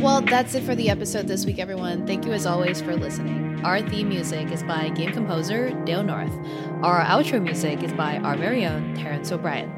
Well, 0.04 0.20
that's 0.20 0.54
it 0.54 0.64
for 0.64 0.74
the 0.74 0.90
episode 0.90 1.28
this 1.28 1.46
week, 1.46 1.58
everyone. 1.58 2.06
Thank 2.06 2.26
you 2.26 2.32
as 2.32 2.44
always 2.44 2.82
for 2.82 2.94
listening. 2.94 3.58
Our 3.64 3.80
theme 3.80 4.10
music 4.10 4.52
is 4.52 4.62
by 4.62 4.90
game 4.90 5.12
composer 5.12 5.70
Dale 5.86 6.02
North. 6.02 6.30
Our 6.82 7.02
outro 7.02 7.42
music 7.42 7.82
is 7.82 7.90
by 7.94 8.18
our 8.18 8.36
very 8.36 8.66
own 8.66 8.94
Terrence 8.94 9.32
O'Brien. 9.32 9.72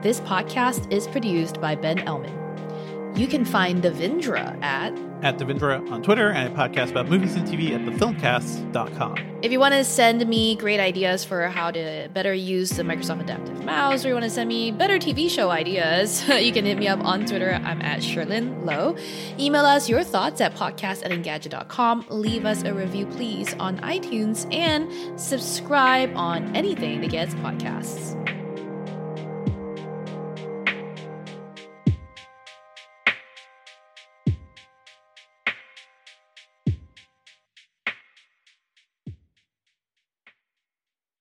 This 0.00 0.20
podcast 0.20 0.92
is 0.92 1.08
produced 1.08 1.60
by 1.60 1.74
Ben 1.74 1.98
Ellman. 2.06 3.18
You 3.18 3.26
can 3.26 3.44
find 3.44 3.82
Devindra 3.82 4.62
at 4.62 4.94
at 5.24 5.38
Devindra 5.38 5.90
on 5.90 6.02
Twitter 6.02 6.30
and 6.30 6.52
a 6.52 6.56
podcast 6.56 6.90
about 6.90 7.08
movies 7.08 7.34
and 7.34 7.48
TV 7.48 7.72
at 7.72 7.80
thefilmcast.com. 7.80 9.16
If 9.42 9.50
you 9.50 9.58
want 9.58 9.74
to 9.74 9.84
send 9.84 10.26
me 10.28 10.54
great 10.54 10.80
ideas 10.80 11.24
for 11.24 11.48
how 11.48 11.70
to 11.70 12.08
better 12.12 12.32
use 12.32 12.70
the 12.70 12.82
Microsoft 12.82 13.22
Adaptive 13.22 13.64
Mouse, 13.64 14.04
or 14.04 14.08
you 14.08 14.14
want 14.14 14.24
to 14.24 14.30
send 14.30 14.48
me 14.48 14.70
better 14.70 14.98
TV 14.98 15.28
show 15.28 15.50
ideas, 15.50 16.28
you 16.28 16.52
can 16.52 16.64
hit 16.64 16.78
me 16.78 16.86
up 16.88 17.02
on 17.02 17.24
Twitter. 17.24 17.52
I'm 17.64 17.80
at 17.82 18.00
Cherlynn 18.00 18.64
Low. 18.64 18.96
Email 19.38 19.64
us 19.64 19.88
your 19.88 20.04
thoughts 20.04 20.40
at 20.40 20.54
podcast 20.54 21.04
at 21.04 21.10
engadget.com. 21.10 22.06
Leave 22.10 22.44
us 22.44 22.62
a 22.62 22.74
review, 22.74 23.06
please, 23.06 23.54
on 23.54 23.78
iTunes 23.78 24.52
and 24.54 25.18
subscribe 25.18 26.14
on 26.14 26.54
anything 26.54 27.00
that 27.00 27.10
gets 27.10 27.34
podcasts. 27.36 28.43